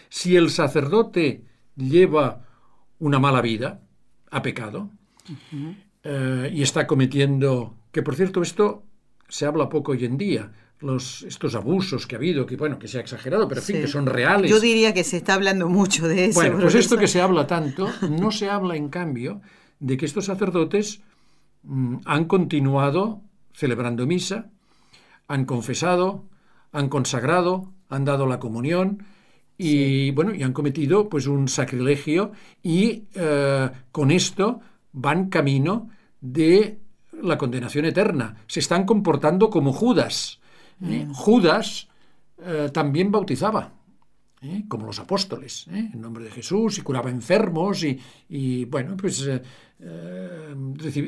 si 0.09 0.37
el 0.37 0.50
sacerdote 0.50 1.43
lleva 1.75 2.47
una 3.00 3.19
mala 3.19 3.43
vida, 3.43 3.81
ha 4.31 4.43
pecado, 4.43 4.91
eh, 6.05 6.50
y 6.55 6.62
está 6.62 6.87
cometiendo 6.87 7.82
que 7.93 8.03
por 8.03 8.17
cierto, 8.17 8.43
esto 8.43 8.85
se 9.29 9.47
habla 9.47 9.69
poco 9.69 9.93
hoy 9.93 10.05
en 10.05 10.19
día. 10.19 10.53
Los, 10.81 11.23
estos 11.23 11.55
abusos 11.55 12.09
que 12.09 12.17
ha 12.17 12.19
habido, 12.19 12.45
que 12.45 12.57
bueno, 12.57 12.77
que 12.77 12.89
se 12.89 12.99
ha 12.99 13.03
exagerado, 13.03 13.47
pero 13.47 13.61
en 13.61 13.67
fin, 13.67 13.77
que 13.77 13.87
son 13.87 14.07
reales. 14.07 14.51
Yo 14.51 14.59
diría 14.59 14.93
que 14.93 15.05
se 15.05 15.19
está 15.19 15.35
hablando 15.35 15.69
mucho 15.69 16.09
de 16.09 16.25
eso. 16.25 16.41
Bueno, 16.41 16.59
pues 16.59 16.75
esto 16.75 16.99
que 16.99 17.07
se 17.07 17.21
habla 17.21 17.47
tanto, 17.47 17.89
no 18.11 18.33
se 18.33 18.51
habla 18.51 18.75
en 18.75 18.89
cambio 18.89 19.41
de 19.79 19.97
que 19.97 20.07
estos 20.07 20.25
sacerdotes 20.25 21.01
mm, 21.63 21.99
han 22.05 22.25
continuado 22.25 23.23
celebrando 23.53 24.07
misa, 24.09 24.51
han 25.29 25.45
confesado, 25.45 26.25
han 26.73 26.89
consagrado, 26.89 27.73
han 27.89 28.05
dado 28.05 28.27
la 28.27 28.41
comunión 28.41 29.05
y 29.57 30.11
bueno, 30.11 30.35
y 30.35 30.43
han 30.43 30.53
cometido 30.53 31.09
pues 31.09 31.29
un 31.29 31.47
sacrilegio 31.47 32.33
y 32.63 33.05
eh, 33.15 33.71
con 33.93 34.11
esto 34.11 34.61
van 34.93 35.29
camino 35.29 35.91
de 36.21 36.82
la 37.23 37.38
condenación 37.38 37.85
eterna. 37.85 38.37
Se 38.47 38.61
están 38.61 38.85
comportando 38.85 39.50
como 39.50 39.73
Judas. 39.73 40.41
¿eh? 40.83 41.07
Mm. 41.07 41.12
Judas 41.12 41.88
eh, 42.45 42.71
también 42.73 43.11
bautizaba, 43.11 43.73
¿eh? 44.43 44.64
como 44.69 44.87
los 44.87 44.99
apóstoles, 44.99 45.67
en 45.69 46.00
nombre 46.00 46.25
de 46.25 46.31
Jesús, 46.31 46.79
y 46.79 46.83
curaba 46.83 47.11
enfermos, 47.11 47.85
y, 48.29 48.64
bueno, 48.67 48.97
pues 48.97 49.29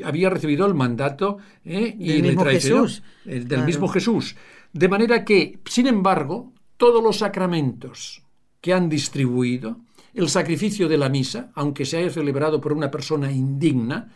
había 0.03 0.29
recibido 0.29 0.65
el 0.65 0.73
mandato 0.73 1.37
y 1.63 2.21
del 2.21 2.23
mismo 2.23 2.45
Jesús. 2.45 3.03
del 3.23 3.63
mismo 3.63 3.87
Jesús. 3.87 4.35
De 4.73 4.89
manera 4.89 5.23
que, 5.23 5.59
sin 5.65 5.87
embargo, 5.87 6.53
todos 6.77 7.01
los 7.01 7.17
sacramentos 7.19 8.23
que 8.59 8.73
han 8.73 8.89
distribuido, 8.89 9.79
el 10.13 10.29
sacrificio 10.29 10.87
de 10.87 10.97
la 10.97 11.09
misa, 11.09 11.51
aunque 11.55 11.85
se 11.85 11.97
haya 11.97 12.09
celebrado 12.09 12.59
por 12.59 12.73
una 12.73 12.89
persona 12.89 13.31
indigna, 13.31 14.11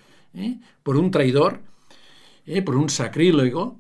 por 0.84 0.98
un 0.98 1.12
traidor, 1.12 1.62
¿eh? 2.50 2.62
por 2.62 2.76
un 2.76 2.90
sacrílego, 2.90 3.78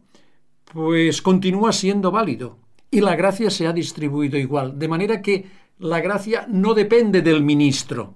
pues 0.72 1.22
continúa 1.22 1.74
siendo 1.74 2.12
válido. 2.12 2.58
Y 2.92 3.02
la 3.02 3.16
gracia 3.16 3.50
se 3.50 3.68
ha 3.68 3.74
distribuido 3.74 4.38
igual. 4.38 4.78
De 4.80 4.88
manera 4.88 5.22
que 5.22 5.46
la 5.80 6.00
gracia 6.02 6.46
no 6.50 6.74
depende 6.74 7.22
del 7.22 7.44
ministro. 7.44 8.16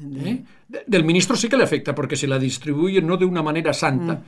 ¿eh? 0.00 0.44
Del 0.86 1.04
ministro 1.04 1.36
sí 1.36 1.48
que 1.48 1.56
le 1.56 1.64
afecta, 1.64 1.94
porque 1.94 2.16
se 2.16 2.26
la 2.26 2.38
distribuye 2.38 3.00
no 3.02 3.16
de 3.16 3.24
una 3.24 3.42
manera 3.42 3.72
santa. 3.72 4.22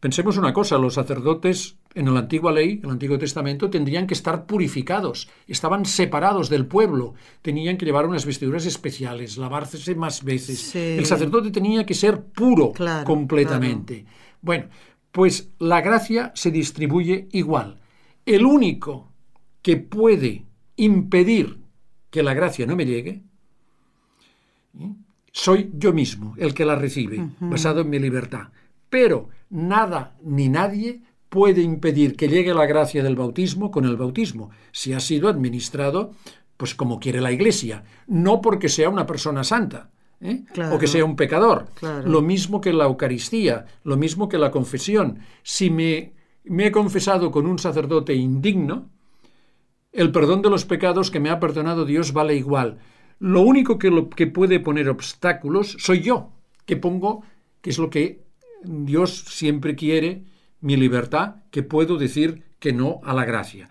Pensemos 0.00 0.38
una 0.38 0.54
cosa, 0.54 0.78
los 0.78 0.94
sacerdotes 0.94 1.76
en 1.94 2.12
la 2.12 2.20
antigua 2.20 2.52
ley, 2.52 2.78
en 2.78 2.86
el 2.86 2.92
Antiguo 2.92 3.18
Testamento, 3.18 3.68
tendrían 3.68 4.06
que 4.06 4.14
estar 4.14 4.46
purificados, 4.46 5.28
estaban 5.46 5.84
separados 5.84 6.48
del 6.48 6.64
pueblo, 6.64 7.12
tenían 7.42 7.76
que 7.76 7.84
llevar 7.84 8.06
unas 8.06 8.24
vestiduras 8.24 8.64
especiales, 8.64 9.36
lavarse 9.36 9.94
más 9.94 10.24
veces. 10.24 10.74
El 10.74 11.04
sacerdote 11.04 11.50
tenía 11.50 11.84
que 11.84 11.92
ser 11.92 12.22
puro 12.22 12.72
completamente. 13.04 14.06
Bueno, 14.40 14.68
pues 15.12 15.50
la 15.58 15.80
gracia 15.80 16.32
se 16.34 16.50
distribuye 16.50 17.28
igual. 17.32 17.80
El 18.26 18.44
único 18.44 19.12
que 19.62 19.76
puede 19.76 20.44
impedir 20.76 21.58
que 22.10 22.22
la 22.22 22.34
gracia 22.34 22.66
no 22.66 22.76
me 22.76 22.86
llegue, 22.86 23.22
soy 25.32 25.70
yo 25.74 25.92
mismo, 25.92 26.34
el 26.38 26.54
que 26.54 26.64
la 26.64 26.76
recibe, 26.76 27.30
basado 27.40 27.82
en 27.82 27.90
mi 27.90 27.98
libertad. 27.98 28.48
Pero 28.88 29.28
nada 29.48 30.16
ni 30.22 30.48
nadie 30.48 31.02
puede 31.28 31.62
impedir 31.62 32.16
que 32.16 32.28
llegue 32.28 32.52
la 32.54 32.66
gracia 32.66 33.02
del 33.02 33.16
bautismo 33.16 33.70
con 33.70 33.84
el 33.84 33.96
bautismo, 33.96 34.50
si 34.72 34.92
ha 34.92 35.00
sido 35.00 35.28
administrado 35.28 36.12
pues 36.56 36.74
como 36.74 37.00
quiere 37.00 37.22
la 37.22 37.32
Iglesia, 37.32 37.84
no 38.06 38.42
porque 38.42 38.68
sea 38.68 38.90
una 38.90 39.06
persona 39.06 39.44
santa. 39.44 39.88
¿Eh? 40.20 40.44
o 40.72 40.78
que 40.78 40.86
sea 40.86 41.04
un 41.04 41.16
pecador. 41.16 41.66
Lo 42.04 42.22
mismo 42.22 42.60
que 42.60 42.72
la 42.72 42.84
Eucaristía, 42.84 43.66
lo 43.84 43.96
mismo 43.96 44.28
que 44.28 44.38
la 44.38 44.50
confesión. 44.50 45.20
Si 45.42 45.70
me, 45.70 46.12
me 46.44 46.66
he 46.66 46.72
confesado 46.72 47.30
con 47.30 47.46
un 47.46 47.58
sacerdote 47.58 48.14
indigno, 48.14 48.88
el 49.92 50.12
perdón 50.12 50.42
de 50.42 50.50
los 50.50 50.64
pecados 50.64 51.10
que 51.10 51.20
me 51.20 51.30
ha 51.30 51.40
perdonado 51.40 51.84
Dios 51.84 52.12
vale 52.12 52.36
igual. 52.36 52.78
Lo 53.18 53.42
único 53.42 53.78
que, 53.78 53.90
lo, 53.90 54.08
que 54.08 54.26
puede 54.26 54.60
poner 54.60 54.88
obstáculos 54.88 55.76
soy 55.78 56.00
yo, 56.00 56.30
que 56.64 56.76
pongo, 56.76 57.22
que 57.60 57.70
es 57.70 57.78
lo 57.78 57.90
que 57.90 58.22
Dios 58.62 59.24
siempre 59.28 59.74
quiere, 59.74 60.24
mi 60.60 60.76
libertad, 60.76 61.36
que 61.50 61.62
puedo 61.62 61.96
decir 61.96 62.44
que 62.58 62.72
no 62.72 63.00
a 63.04 63.14
la 63.14 63.24
gracia. 63.24 63.68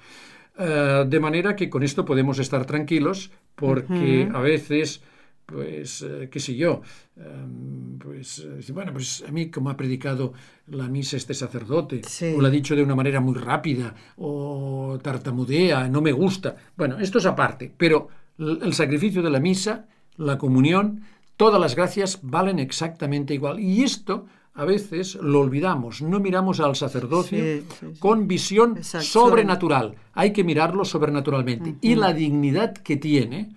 Eh, 0.57 1.05
de 1.07 1.19
manera 1.19 1.55
que 1.55 1.69
con 1.69 1.83
esto 1.83 2.03
podemos 2.03 2.37
estar 2.39 2.65
tranquilos, 2.65 3.31
porque 3.55 4.29
a 4.33 4.39
veces 4.39 5.01
pues, 5.49 6.01
eh, 6.03 6.29
qué 6.31 6.39
sé 6.39 6.55
yo, 6.55 6.81
em, 7.17 7.97
pues, 7.97 8.39
eh, 8.39 8.71
bueno, 8.71 8.93
pues 8.93 9.23
a 9.27 9.31
mí 9.31 9.49
como 9.49 9.69
ha 9.69 9.77
predicado 9.77 10.33
la 10.67 10.87
misa 10.87 11.17
este 11.17 11.33
sacerdote, 11.33 12.01
o 12.35 12.41
lo 12.41 12.47
ha 12.47 12.51
dicho 12.51 12.75
de 12.75 12.83
una 12.83 12.95
manera 12.95 13.19
muy 13.19 13.35
rápida, 13.35 13.95
o 14.17 14.99
tartamudea, 15.01 15.87
no 15.87 16.01
me 16.01 16.11
gusta. 16.11 16.55
Bueno, 16.77 16.99
esto 16.99 17.17
es 17.17 17.25
aparte, 17.25 17.71
pero 17.75 18.09
el 18.37 18.73
sacrificio 18.73 19.21
de 19.21 19.29
la 19.29 19.39
misa, 19.39 19.87
la 20.17 20.37
comunión, 20.37 21.01
todas 21.35 21.59
las 21.59 21.75
gracias 21.75 22.19
valen 22.21 22.59
exactamente 22.59 23.33
igual. 23.33 23.59
Y 23.59 23.83
esto 23.83 24.27
a 24.53 24.65
veces 24.65 25.15
lo 25.15 25.39
olvidamos, 25.39 26.01
no 26.01 26.19
miramos 26.19 26.59
al 26.59 26.75
sacerdocio 26.75 27.63
con 27.99 28.27
visión 28.27 28.83
sobrenatural, 28.83 29.95
hay 30.13 30.33
que 30.33 30.43
mirarlo 30.43 30.83
sobrenaturalmente. 30.85 31.75
Y 31.81 31.95
la 31.95 32.13
dignidad 32.13 32.73
que 32.73 32.97
tiene, 32.97 33.55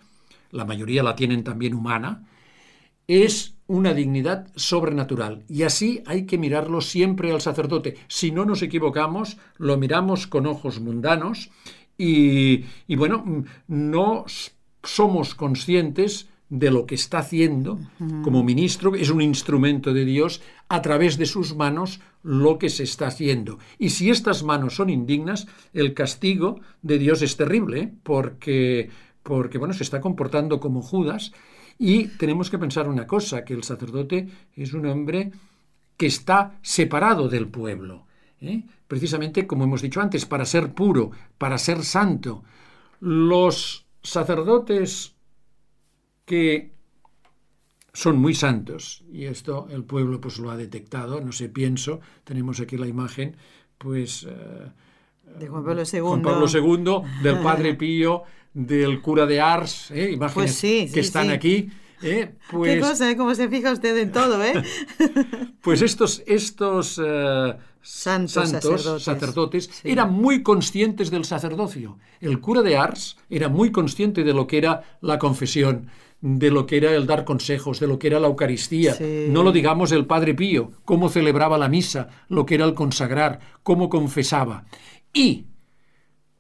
la 0.53 0.65
mayoría 0.65 1.03
la 1.03 1.17
tienen 1.17 1.43
también 1.43 1.75
humana, 1.75 2.25
es 3.09 3.57
una 3.67 3.95
dignidad 3.95 4.49
sobrenatural. 4.55 5.45
Y 5.49 5.63
así 5.65 6.03
hay 6.07 6.27
que 6.27 6.39
mirarlo 6.39 6.81
siempre 6.81 7.33
al 7.33 7.41
sacerdote. 7.41 7.97
Si 8.07 8.31
no 8.31 8.45
nos 8.45 8.63
equivocamos, 8.63 9.39
lo 9.57 9.77
miramos 9.77 10.27
con 10.27 10.47
ojos 10.47 10.81
mundanos 10.81 11.51
y, 11.99 12.65
bueno, 12.97 13.45
no 13.69 14.25
somos 14.83 15.35
conscientes 15.35 16.29
de 16.49 16.71
lo 16.71 16.85
que 16.85 16.97
está 16.97 17.21
haciendo 17.21 17.79
como 18.23 18.45
ministro, 18.45 18.95
es 18.95 19.09
un 19.09 19.23
instrumento 19.23 19.95
de 19.95 20.05
Dios, 20.05 20.43
a 20.69 20.83
través 20.83 21.17
de 21.17 21.25
sus 21.25 21.57
manos 21.57 22.01
lo 22.23 22.59
que 22.59 22.69
se 22.69 22.83
está 22.83 23.07
haciendo. 23.07 23.59
Y 23.79 23.91
si 23.91 24.11
estas 24.11 24.43
manos 24.43 24.75
son 24.75 24.91
indignas, 24.91 25.47
el 25.73 25.95
castigo 25.95 26.61
de 26.83 26.99
Dios 26.99 27.23
es 27.23 27.39
terrible, 27.39 27.81
¿eh? 27.81 27.93
porque 28.03 28.91
porque 29.23 29.59
bueno, 29.59 29.75
se 29.75 29.83
está 29.83 30.01
comportando 30.01 30.61
como 30.61 30.83
Judas 30.83 31.33
y 31.79 32.09
tenemos 32.19 32.51
que 32.51 32.59
pensar 32.59 32.89
una 32.89 33.07
cosa, 33.07 33.45
que 33.45 33.55
el 33.55 33.65
sacerdote 33.65 34.29
es 34.55 34.73
un 34.73 34.87
hombre 34.87 35.33
que 35.97 36.07
está 36.07 36.59
separado 36.63 37.29
del 37.29 37.49
pueblo. 37.49 38.07
¿eh? 38.41 38.65
Precisamente, 38.89 39.47
como 39.47 39.65
hemos 39.65 39.83
dicho 39.83 40.01
antes, 40.01 40.27
para 40.27 40.45
ser 40.45 40.75
puro, 40.75 41.11
para 41.39 41.59
ser 41.59 41.85
santo. 41.85 42.45
Los 43.01 43.87
sacerdotes 44.03 45.15
que 46.25 46.73
son 47.93 48.17
muy 48.17 48.35
santos, 48.35 49.05
y 49.13 49.25
esto 49.25 49.69
el 49.71 49.85
pueblo 49.85 50.21
pues 50.21 50.39
lo 50.39 50.51
ha 50.51 50.57
detectado, 50.57 51.21
no 51.21 51.33
sé, 51.33 51.49
pienso, 51.49 52.01
tenemos 52.25 52.61
aquí 52.61 52.77
la 52.77 52.87
imagen, 52.87 53.37
pues... 53.79 54.25
Eh, 54.29 54.73
de 55.39 55.49
Juan 55.49 55.65
Pablo 55.65 55.83
II. 55.91 56.01
Juan 56.01 56.23
Pablo 56.23 56.47
II, 56.47 57.23
del 57.23 57.39
Padre 57.41 57.75
Pío, 57.79 58.23
del 58.55 59.01
cura 59.01 59.27
de 59.27 59.41
Ars, 59.41 59.91
¿eh? 59.91 60.11
imágenes 60.13 60.59
pues 60.61 60.93
que 60.93 61.01
están 61.01 61.31
aquí. 61.31 61.71
¿eh? 62.03 62.35
Pues, 62.51 62.75
Qué 62.75 62.81
cosa, 62.81 63.11
¿eh? 63.11 63.17
cómo 63.17 63.35
se 63.35 63.49
fija 63.49 63.73
usted 63.73 63.97
en 63.99 64.13
todo, 64.13 64.43
¿eh? 64.45 64.63
pues 65.63 65.83
estos, 65.83 66.23
estos 66.27 67.01
eh, 67.03 67.55
santos, 67.81 69.03
sacerdotes, 69.03 69.71
eran 69.85 70.13
muy 70.13 70.43
conscientes 70.43 71.11
del 71.11 71.25
sacerdocio. 71.25 71.99
El 72.21 72.41
cura 72.41 72.63
de 72.63 72.77
Ars 72.77 73.17
era 73.31 73.49
muy 73.49 73.73
consciente 73.73 74.25
de 74.25 74.35
lo 74.35 74.47
que 74.47 74.59
era 74.59 74.99
la 75.01 75.19
confesión, 75.19 75.89
de 76.21 76.51
lo 76.51 76.67
que 76.67 76.77
era 76.77 76.95
el 76.95 77.07
dar 77.07 77.25
consejos, 77.25 77.81
de 77.81 77.89
lo 77.89 77.99
que 77.99 78.07
era 78.09 78.21
la 78.21 78.29
Eucaristía. 78.29 78.97
No 79.29 79.43
lo 79.43 79.51
digamos 79.51 79.91
el 79.91 80.07
Padre 80.07 80.35
Pío, 80.35 80.71
cómo 80.85 81.09
celebraba 81.09 81.59
la 81.59 81.69
misa, 81.69 82.09
lo 82.29 82.47
que 82.47 82.55
era 82.55 82.65
el 82.65 82.75
consagrar, 82.75 83.41
cómo 83.63 83.89
confesaba. 83.89 84.65
Y 85.13 85.47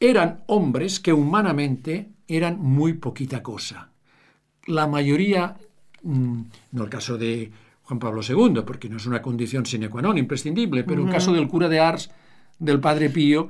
eran 0.00 0.42
hombres 0.46 1.00
que 1.00 1.12
humanamente 1.12 2.10
eran 2.26 2.60
muy 2.60 2.94
poquita 2.94 3.42
cosa. 3.42 3.90
La 4.66 4.86
mayoría, 4.86 5.56
mm, 6.02 6.40
no 6.72 6.84
el 6.84 6.90
caso 6.90 7.18
de 7.18 7.50
Juan 7.82 7.98
Pablo 7.98 8.22
II, 8.26 8.62
porque 8.64 8.88
no 8.88 8.96
es 8.96 9.06
una 9.06 9.20
condición 9.22 9.66
sine 9.66 9.88
qua 9.88 10.02
non 10.02 10.16
imprescindible, 10.16 10.84
pero 10.84 11.02
el 11.02 11.10
caso 11.10 11.32
del 11.32 11.48
cura 11.48 11.68
de 11.68 11.80
Ars, 11.80 12.10
del 12.58 12.80
padre 12.80 13.10
Pío, 13.10 13.48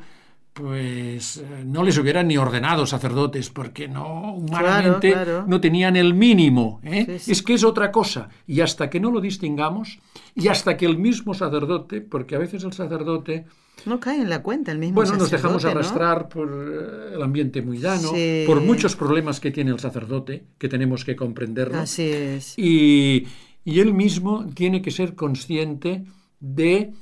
pues 0.53 1.39
eh, 1.39 1.63
no 1.65 1.83
les 1.83 1.97
hubieran 1.97 2.29
ni 2.29 2.37
ordenado 2.37 2.85
sacerdotes 2.87 3.49
porque 3.49 3.89
no 3.89 4.35
humanamente 4.35 5.13
Claro, 5.13 5.25
claro. 5.33 5.45
no 5.49 5.61
tenían 5.61 5.97
el 5.97 6.13
mínimo 6.15 6.81
¿eh? 6.83 7.05
Sí, 7.07 7.19
sí. 7.19 7.33
es 7.33 7.43
que 7.43 7.55
es 7.55 7.65
otra 7.65 7.91
cosa 7.91 8.29
y 8.47 8.61
hasta 8.61 8.91
que 8.91 9.01
no 9.01 9.11
lo 9.11 9.21
distingamos 9.21 9.99
y 10.35 10.49
hasta 10.49 10.77
que 10.77 10.85
el 10.85 10.99
mismo 10.99 11.33
sacerdote 11.33 12.03
porque 12.03 12.37
a 12.37 12.39
veces 12.39 12.65
el 12.65 12.73
sacerdote 12.75 13.47
No 13.87 13.99
cae 13.99 14.21
en 14.21 14.29
la 14.29 14.43
cuenta 14.43 14.73
el 14.73 14.79
mismo 14.79 14.97
bueno 14.97 15.17
nos 15.17 15.31
dejamos 15.31 15.65
arrastrar 15.65 16.29
por 16.29 16.49
eh, 16.49 17.15
el 17.15 17.23
ambiente 17.23 17.63
muy 17.63 17.79
llano 17.79 18.11
Sí. 18.15 18.45
por 18.47 18.61
muchos 18.61 18.95
problemas 18.95 19.41
que 19.41 19.51
tiene 19.53 19.71
el 19.71 19.81
sacerdote 19.81 20.45
que 20.59 20.69
tenemos 20.69 21.05
que 21.07 21.17
comprenderlo 21.17 21.79
Así 21.79 22.03
es. 22.11 22.59
y, 22.59 23.27
y 23.65 23.81
él 23.81 23.95
mismo 23.95 24.47
tiene 24.55 24.83
que 24.83 24.91
ser 24.91 25.15
consciente 25.15 26.05
de 26.41 26.93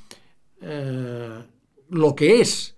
eh, 0.62 1.38
lo 1.88 2.14
que 2.14 2.40
es, 2.40 2.76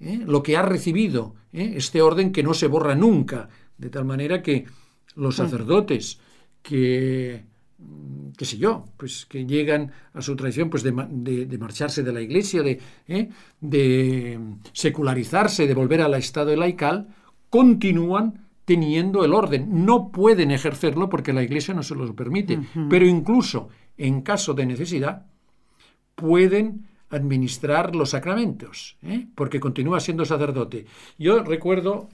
¿eh? 0.00 0.20
lo 0.26 0.42
que 0.42 0.56
ha 0.56 0.62
recibido, 0.62 1.34
¿eh? 1.52 1.74
este 1.76 2.02
orden 2.02 2.32
que 2.32 2.42
no 2.42 2.54
se 2.54 2.66
borra 2.68 2.94
nunca, 2.94 3.48
de 3.76 3.90
tal 3.90 4.04
manera 4.04 4.42
que 4.42 4.66
los 5.14 5.36
sacerdotes 5.36 6.20
que, 6.62 7.44
mm, 7.78 8.30
qué 8.36 8.44
sé 8.44 8.58
yo, 8.58 8.84
pues 8.96 9.26
que 9.26 9.46
llegan 9.46 9.92
a 10.12 10.20
su 10.22 10.34
tradición 10.36 10.70
pues 10.70 10.82
de, 10.82 10.92
ma- 10.92 11.08
de- 11.10 11.46
de 11.46 11.58
marcharse 11.58 12.02
de 12.02 12.12
la 12.12 12.20
iglesia, 12.20 12.62
de, 12.62 12.80
¿eh? 13.06 13.28
de 13.60 14.38
secularizarse, 14.72 15.66
de 15.66 15.74
volver 15.74 16.02
al 16.02 16.14
estado 16.14 16.54
laical, 16.56 17.08
continúan 17.50 18.46
teniendo 18.64 19.24
el 19.24 19.32
orden. 19.32 19.86
No 19.86 20.10
pueden 20.12 20.50
ejercerlo 20.50 21.08
porque 21.08 21.32
la 21.32 21.42
iglesia 21.42 21.72
no 21.74 21.82
se 21.82 21.94
los 21.94 22.12
permite, 22.12 22.58
pero 22.90 23.06
incluso 23.06 23.68
en 23.96 24.20
caso 24.22 24.52
de 24.54 24.66
necesidad 24.66 25.26
pueden 26.14 26.86
administrar 27.10 27.94
los 27.96 28.10
sacramentos, 28.10 28.96
¿eh? 29.02 29.26
porque 29.34 29.60
continúa 29.60 30.00
siendo 30.00 30.24
sacerdote. 30.24 30.84
Yo 31.18 31.42
recuerdo 31.42 32.08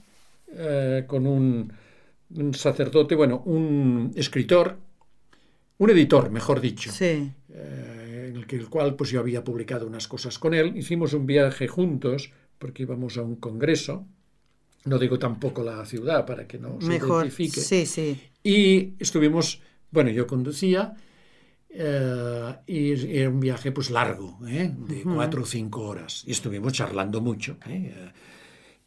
eh, 0.53 1.03
con 1.07 1.27
un, 1.27 1.71
un 2.35 2.53
sacerdote, 2.53 3.15
bueno, 3.15 3.41
un 3.45 4.11
escritor, 4.15 4.77
un 5.77 5.89
editor, 5.89 6.29
mejor 6.31 6.61
dicho, 6.61 6.91
Sí. 6.91 7.29
eh, 7.49 8.27
en 8.29 8.37
el, 8.37 8.47
que, 8.47 8.55
el 8.55 8.69
cual 8.69 8.95
pues 8.95 9.09
yo 9.11 9.19
había 9.19 9.43
publicado 9.43 9.85
unas 9.87 10.07
cosas 10.07 10.39
con 10.39 10.53
él. 10.53 10.75
Hicimos 10.77 11.13
un 11.13 11.25
viaje 11.25 11.67
juntos 11.67 12.31
porque 12.57 12.83
íbamos 12.83 13.17
a 13.17 13.21
un 13.23 13.35
congreso. 13.35 14.05
No 14.85 14.99
digo 14.99 15.17
tampoco 15.19 15.63
la 15.63 15.83
ciudad 15.85 16.25
para 16.25 16.47
que 16.47 16.57
no 16.59 16.79
se 16.79 16.87
Mejor. 16.87 17.23
identifique. 17.25 17.59
Sí, 17.59 17.85
sí. 17.85 18.21
Y 18.43 18.93
estuvimos, 18.99 19.61
bueno, 19.91 20.11
yo 20.11 20.27
conducía 20.27 20.93
eh, 21.77 22.55
y 22.67 23.17
era 23.17 23.29
un 23.29 23.39
viaje 23.39 23.71
pues 23.71 23.89
largo, 23.91 24.39
¿eh? 24.47 24.71
de 24.87 25.03
cuatro 25.03 25.43
o 25.43 25.45
cinco 25.45 25.81
horas. 25.83 26.23
Y 26.25 26.31
estuvimos 26.31 26.73
charlando 26.73 27.21
mucho. 27.21 27.57
¿eh? 27.67 28.11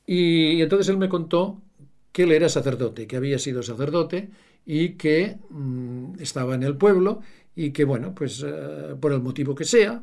Y 0.07 0.61
entonces 0.63 0.89
él 0.89 0.97
me 0.99 1.09
contó 1.09 1.61
que 2.13 2.23
él 2.23 2.33
era 2.33 2.49
sacerdote, 2.49 3.07
que 3.07 3.17
había 3.17 3.39
sido 3.39 3.63
sacerdote 3.63 4.31
y 4.65 4.91
que 4.91 5.37
mm, 5.51 6.15
estaba 6.21 6.55
en 6.55 6.63
el 6.63 6.77
pueblo 6.77 7.21
y 7.55 7.71
que, 7.71 7.85
bueno, 7.85 8.15
pues 8.15 8.43
eh, 8.47 8.95
por 9.01 9.13
el 9.13 9.21
motivo 9.21 9.55
que 9.55 9.65
sea, 9.65 10.03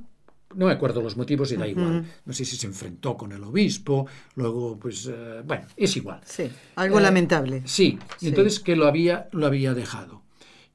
no 0.56 0.68
me 0.68 0.72
acuerdo 0.72 1.02
los 1.02 1.18
motivos 1.18 1.52
y 1.52 1.56
da 1.58 1.68
igual. 1.68 2.06
No 2.26 2.34
sé 2.34 2.46
si 2.46 2.56
se 2.56 2.68
enfrentó 2.68 3.18
con 3.18 3.32
el 3.32 3.44
obispo, 3.44 4.08
luego, 4.36 4.78
pues, 4.78 5.10
eh, 5.12 5.42
bueno, 5.46 5.66
es 5.76 5.98
igual. 5.98 6.22
Sí. 6.26 6.50
Algo 6.76 7.00
Eh, 7.00 7.04
lamentable. 7.04 7.62
Sí, 7.66 7.98
y 8.18 8.20
Sí. 8.20 8.28
entonces 8.28 8.60
que 8.60 8.76
lo 8.76 8.86
había, 8.88 9.28
lo 9.32 9.48
había 9.48 9.74
dejado. 9.74 10.22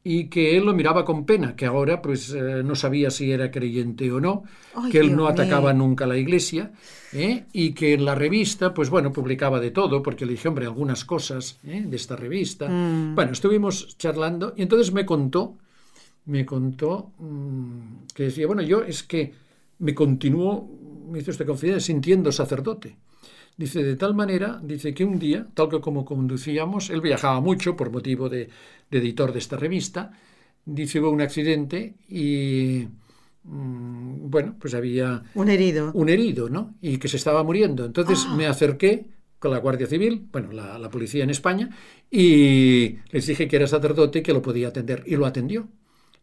Y 0.02 0.28
que 0.28 0.56
él 0.56 0.64
lo 0.64 0.72
miraba 0.72 1.04
con 1.04 1.26
pena, 1.26 1.54
que 1.54 1.66
ahora 1.66 2.00
pues 2.00 2.32
eh, 2.32 2.62
no 2.64 2.74
sabía 2.74 3.10
si 3.10 3.30
era 3.30 3.50
creyente 3.50 4.10
o 4.10 4.18
no, 4.18 4.44
Ay, 4.74 4.90
que 4.90 4.98
él 4.98 5.08
Dios 5.08 5.16
no 5.16 5.26
atacaba 5.28 5.74
mío. 5.74 5.84
nunca 5.84 6.04
a 6.04 6.08
la 6.08 6.16
iglesia, 6.16 6.72
¿eh? 7.12 7.44
y 7.52 7.72
que 7.74 7.92
en 7.92 8.06
la 8.06 8.14
revista, 8.14 8.72
pues 8.72 8.88
bueno, 8.88 9.12
publicaba 9.12 9.60
de 9.60 9.70
todo, 9.72 10.02
porque 10.02 10.24
le 10.24 10.32
dije, 10.32 10.48
hombre, 10.48 10.64
algunas 10.64 11.04
cosas 11.04 11.58
¿eh? 11.64 11.84
de 11.86 11.96
esta 11.96 12.16
revista. 12.16 12.66
Mm. 12.68 13.14
Bueno, 13.14 13.32
estuvimos 13.32 13.98
charlando 13.98 14.54
y 14.56 14.62
entonces 14.62 14.90
me 14.92 15.04
contó, 15.04 15.58
me 16.26 16.46
contó 16.46 17.12
mm, 17.18 18.06
que 18.14 18.24
decía, 18.24 18.46
bueno, 18.46 18.62
yo 18.62 18.82
es 18.82 19.02
que 19.02 19.34
me 19.80 19.94
continúo, 19.94 20.66
me 21.10 21.18
hizo 21.18 21.30
esta 21.30 21.44
confidencia, 21.44 21.84
sintiendo 21.84 22.32
sacerdote. 22.32 22.96
Dice, 23.62 23.82
de 23.90 23.96
tal 24.02 24.14
manera, 24.14 24.48
dice 24.62 24.94
que 24.94 25.04
un 25.04 25.18
día, 25.26 25.40
tal 25.54 25.68
que 25.68 25.80
como 25.86 26.04
conducíamos, 26.04 26.82
él 26.94 27.00
viajaba 27.08 27.40
mucho 27.40 27.76
por 27.78 27.90
motivo 27.96 28.28
de, 28.34 28.48
de 28.90 28.98
editor 28.98 29.32
de 29.34 29.38
esta 29.44 29.56
revista, 29.64 30.02
dice, 30.64 30.98
hubo 31.00 31.10
un 31.10 31.20
accidente 31.20 31.78
y, 32.08 32.86
mm, 33.44 34.30
bueno, 34.30 34.56
pues 34.60 34.72
había 34.74 35.22
Un 35.34 35.48
herido. 35.50 35.90
un 35.94 36.08
herido, 36.08 36.48
¿no? 36.48 36.74
Y 36.80 36.98
que 36.98 37.08
se 37.08 37.16
estaba 37.18 37.42
muriendo. 37.44 37.84
Entonces 37.84 38.26
me 38.36 38.46
acerqué 38.46 39.06
con 39.38 39.50
la 39.50 39.58
Guardia 39.58 39.86
Civil, 39.86 40.26
bueno, 40.32 40.52
la, 40.52 40.78
la 40.78 40.90
policía 40.90 41.24
en 41.24 41.30
España, 41.30 41.70
y 42.10 42.96
les 43.10 43.26
dije 43.26 43.48
que 43.48 43.56
era 43.56 43.66
sacerdote 43.66 44.18
y 44.20 44.22
que 44.22 44.32
lo 44.32 44.42
podía 44.42 44.68
atender. 44.68 45.02
Y 45.06 45.16
lo 45.16 45.26
atendió. 45.26 45.68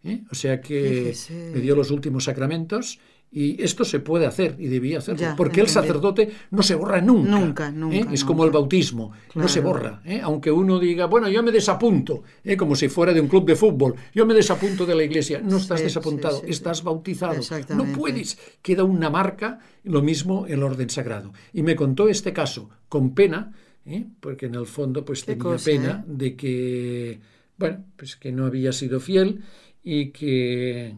¿eh? 0.03 0.23
O 0.31 0.35
sea 0.35 0.61
que 0.61 0.79
Fíjese. 1.13 1.51
me 1.53 1.59
dio 1.61 1.75
los 1.75 1.91
últimos 1.91 2.25
sacramentos. 2.25 2.99
Y 3.29 3.61
esto 3.61 3.83
se 3.83 3.99
puede 3.99 4.25
hacer 4.25 4.55
y 4.57 4.67
debía 4.67 4.99
hacerlo, 4.99 5.19
Ya, 5.19 5.35
porque 5.35 5.59
el 5.59 5.67
sacerdote 5.67 6.29
no 6.49 6.63
se 6.63 6.75
borra 6.75 7.01
nunca. 7.01 7.29
Nunca, 7.29 7.67
¿eh? 7.67 7.71
nunca, 7.73 8.13
Es 8.13 8.23
como 8.23 8.45
el 8.45 8.51
bautismo, 8.51 9.11
no 9.35 9.47
se 9.49 9.59
borra. 9.59 10.01
¿eh? 10.05 10.21
Aunque 10.23 10.49
uno 10.49 10.79
diga, 10.79 11.07
bueno, 11.07 11.27
yo 11.27 11.43
me 11.43 11.51
desapunto, 11.51 12.23
¿eh? 12.43 12.55
como 12.55 12.75
si 12.75 12.87
fuera 12.87 13.13
de 13.13 13.19
un 13.19 13.27
club 13.27 13.45
de 13.45 13.57
fútbol, 13.57 13.95
yo 14.15 14.25
me 14.25 14.33
desapunto 14.33 14.85
de 14.85 14.95
la 14.95 15.03
iglesia. 15.03 15.41
No 15.43 15.57
estás 15.57 15.79
Sí, 15.79 15.85
desapuntado, 15.85 16.37
sí, 16.37 16.45
sí, 16.45 16.51
estás 16.51 16.83
bautizado. 16.83 17.41
No 17.75 17.85
puedes 17.97 18.39
queda 18.61 18.85
una 18.85 19.09
marca, 19.09 19.59
lo 19.83 20.01
mismo 20.01 20.45
el 20.47 20.63
orden 20.63 20.89
sagrado. 20.89 21.33
Y 21.51 21.63
me 21.63 21.75
contó 21.75 22.07
este 22.07 22.31
caso 22.31 22.69
con 22.87 23.13
pena, 23.13 23.51
porque 24.21 24.47
en 24.47 24.55
el 24.55 24.65
fondo 24.65 25.03
pues 25.03 25.23
Qué 25.23 25.33
tenía 25.35 25.43
cosa, 25.43 25.65
pena 25.65 26.05
de 26.07 26.35
que, 26.35 27.19
bueno, 27.57 27.83
pues 27.97 28.15
que 28.15 28.31
no 28.31 28.45
había 28.45 28.71
sido 28.71 28.99
fiel 28.99 29.41
y 29.83 30.11
que, 30.11 30.95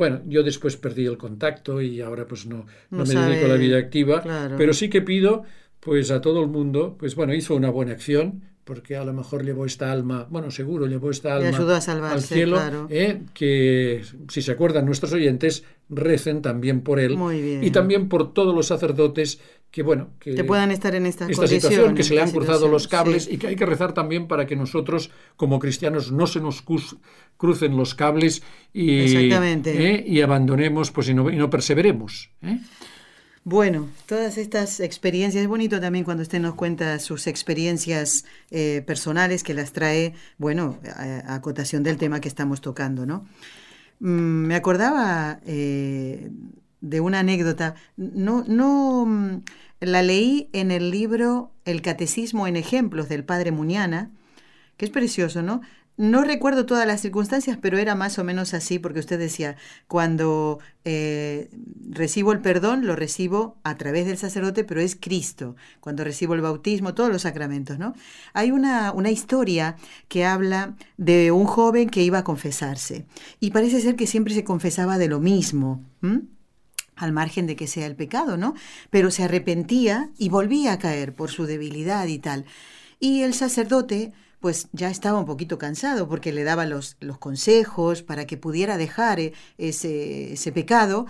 bueno, 0.00 0.22
yo 0.26 0.42
después 0.42 0.76
perdí 0.76 1.04
el 1.06 1.16
contacto 1.18 1.80
y 1.80 2.00
ahora 2.00 2.26
pues 2.26 2.46
no, 2.46 2.66
no, 2.90 2.98
No 2.98 3.04
me 3.04 3.14
dedico 3.14 3.44
a 3.44 3.48
la 3.48 3.54
vida 3.56 3.78
activa, 3.78 4.22
claro. 4.22 4.56
pero 4.58 4.72
sí 4.72 4.88
que 4.88 5.02
pido 5.02 5.44
pues 5.78 6.10
a 6.10 6.20
todo 6.20 6.40
el 6.42 6.48
mundo, 6.48 6.96
pues 6.98 7.14
bueno, 7.14 7.32
hizo 7.34 7.54
una 7.54 7.70
buena 7.70 7.92
acción, 7.92 8.42
porque 8.64 8.96
a 8.96 9.04
lo 9.04 9.12
mejor 9.12 9.44
llevó 9.44 9.66
esta 9.66 9.92
alma, 9.92 10.26
bueno, 10.30 10.50
seguro 10.50 10.86
llevó 10.86 11.10
esta 11.10 11.38
Le 11.38 11.46
alma 11.46 11.58
ayudó 11.58 11.72
a 11.72 11.76
al 11.76 11.82
salvarse, 11.82 12.34
cielo, 12.34 12.56
claro. 12.56 12.86
¿eh? 12.90 13.22
que 13.34 14.02
si 14.28 14.42
se 14.42 14.52
acuerdan 14.52 14.86
nuestros 14.86 15.12
oyentes, 15.12 15.64
recen 15.88 16.40
también 16.40 16.80
por 16.82 16.98
él 17.00 17.16
Muy 17.16 17.40
bien. 17.42 17.62
y 17.64 17.70
también 17.70 18.08
por 18.08 18.32
todos 18.32 18.54
los 18.54 18.66
sacerdotes 18.66 19.40
que, 19.70 19.82
bueno, 19.82 20.10
que 20.18 20.34
Que 20.34 20.44
puedan 20.44 20.70
estar 20.70 20.94
en 20.94 21.06
esta 21.06 21.26
condiciones. 21.26 21.62
situación, 21.62 21.94
que 21.94 22.02
se 22.02 22.14
le 22.14 22.20
han 22.20 22.28
esta 22.28 22.38
cruzado 22.38 22.68
los 22.68 22.88
cables 22.88 23.24
sí. 23.24 23.34
y 23.34 23.36
que 23.38 23.46
hay 23.48 23.56
que 23.56 23.66
rezar 23.66 23.94
también 23.94 24.26
para 24.26 24.46
que 24.46 24.56
nosotros, 24.56 25.10
como 25.36 25.58
cristianos, 25.58 26.10
no 26.10 26.26
se 26.26 26.40
nos 26.40 26.62
crucen 27.36 27.76
los 27.76 27.94
cables 27.94 28.42
y, 28.72 29.00
Exactamente. 29.00 29.94
¿eh? 29.94 30.04
y 30.06 30.20
abandonemos 30.22 30.90
pues, 30.90 31.08
y, 31.08 31.14
no, 31.14 31.30
y 31.30 31.36
no 31.36 31.48
perseveremos. 31.50 32.30
¿eh? 32.42 32.58
Bueno, 33.44 33.88
todas 34.06 34.36
estas 34.38 34.80
experiencias, 34.80 35.42
es 35.42 35.48
bonito 35.48 35.80
también 35.80 36.04
cuando 36.04 36.22
usted 36.22 36.40
nos 36.40 36.54
cuenta 36.56 36.98
sus 36.98 37.26
experiencias 37.26 38.24
eh, 38.50 38.82
personales 38.86 39.42
que 39.42 39.54
las 39.54 39.72
trae, 39.72 40.14
bueno, 40.36 40.78
a, 40.94 41.32
a 41.32 41.34
acotación 41.36 41.82
del 41.82 41.96
tema 41.96 42.20
que 42.20 42.28
estamos 42.28 42.60
tocando, 42.60 43.06
¿no? 43.06 43.26
Mm, 44.00 44.46
me 44.46 44.54
acordaba 44.56 45.40
de 46.80 47.00
una 47.00 47.20
anécdota, 47.20 47.74
no, 47.96 48.44
no 48.46 49.04
mm, 49.06 49.42
la 49.80 50.02
leí 50.02 50.48
en 50.52 50.70
el 50.70 50.90
libro 50.90 51.52
El 51.64 51.82
Catecismo 51.82 52.46
en 52.46 52.56
Ejemplos 52.56 53.08
del 53.08 53.24
Padre 53.24 53.52
Muñana, 53.52 54.10
que 54.76 54.86
es 54.86 54.90
precioso, 54.90 55.42
¿no? 55.42 55.60
No 56.00 56.24
recuerdo 56.24 56.64
todas 56.64 56.86
las 56.86 57.02
circunstancias, 57.02 57.58
pero 57.60 57.76
era 57.76 57.94
más 57.94 58.18
o 58.18 58.24
menos 58.24 58.54
así, 58.54 58.78
porque 58.78 59.00
usted 59.00 59.18
decía, 59.18 59.56
cuando 59.86 60.58
eh, 60.86 61.50
recibo 61.90 62.32
el 62.32 62.40
perdón, 62.40 62.86
lo 62.86 62.96
recibo 62.96 63.58
a 63.64 63.76
través 63.76 64.06
del 64.06 64.16
sacerdote, 64.16 64.64
pero 64.64 64.80
es 64.80 64.96
Cristo. 64.96 65.56
Cuando 65.80 66.02
recibo 66.02 66.32
el 66.32 66.40
bautismo, 66.40 66.94
todos 66.94 67.10
los 67.10 67.20
sacramentos, 67.20 67.78
¿no? 67.78 67.92
Hay 68.32 68.50
una, 68.50 68.92
una 68.92 69.10
historia 69.10 69.76
que 70.08 70.24
habla 70.24 70.74
de 70.96 71.32
un 71.32 71.44
joven 71.44 71.90
que 71.90 72.02
iba 72.02 72.20
a 72.20 72.24
confesarse, 72.24 73.04
y 73.38 73.50
parece 73.50 73.82
ser 73.82 73.94
que 73.94 74.06
siempre 74.06 74.32
se 74.32 74.42
confesaba 74.42 74.96
de 74.96 75.08
lo 75.08 75.20
mismo. 75.20 75.84
Al 77.00 77.12
margen 77.12 77.46
de 77.46 77.56
que 77.56 77.66
sea 77.66 77.86
el 77.86 77.96
pecado, 77.96 78.36
¿no? 78.36 78.54
Pero 78.90 79.10
se 79.10 79.24
arrepentía 79.24 80.10
y 80.18 80.28
volvía 80.28 80.72
a 80.72 80.78
caer 80.78 81.14
por 81.14 81.30
su 81.30 81.46
debilidad 81.46 82.06
y 82.06 82.18
tal. 82.18 82.44
Y 83.00 83.22
el 83.22 83.34
sacerdote, 83.34 84.12
pues 84.40 84.68
ya 84.72 84.90
estaba 84.90 85.18
un 85.18 85.26
poquito 85.26 85.58
cansado 85.58 86.08
porque 86.08 86.32
le 86.32 86.44
daba 86.44 86.66
los, 86.66 86.96
los 87.00 87.18
consejos 87.18 88.02
para 88.02 88.26
que 88.26 88.36
pudiera 88.36 88.76
dejar 88.76 89.20
eh, 89.20 89.32
ese, 89.58 90.34
ese 90.34 90.52
pecado. 90.52 91.06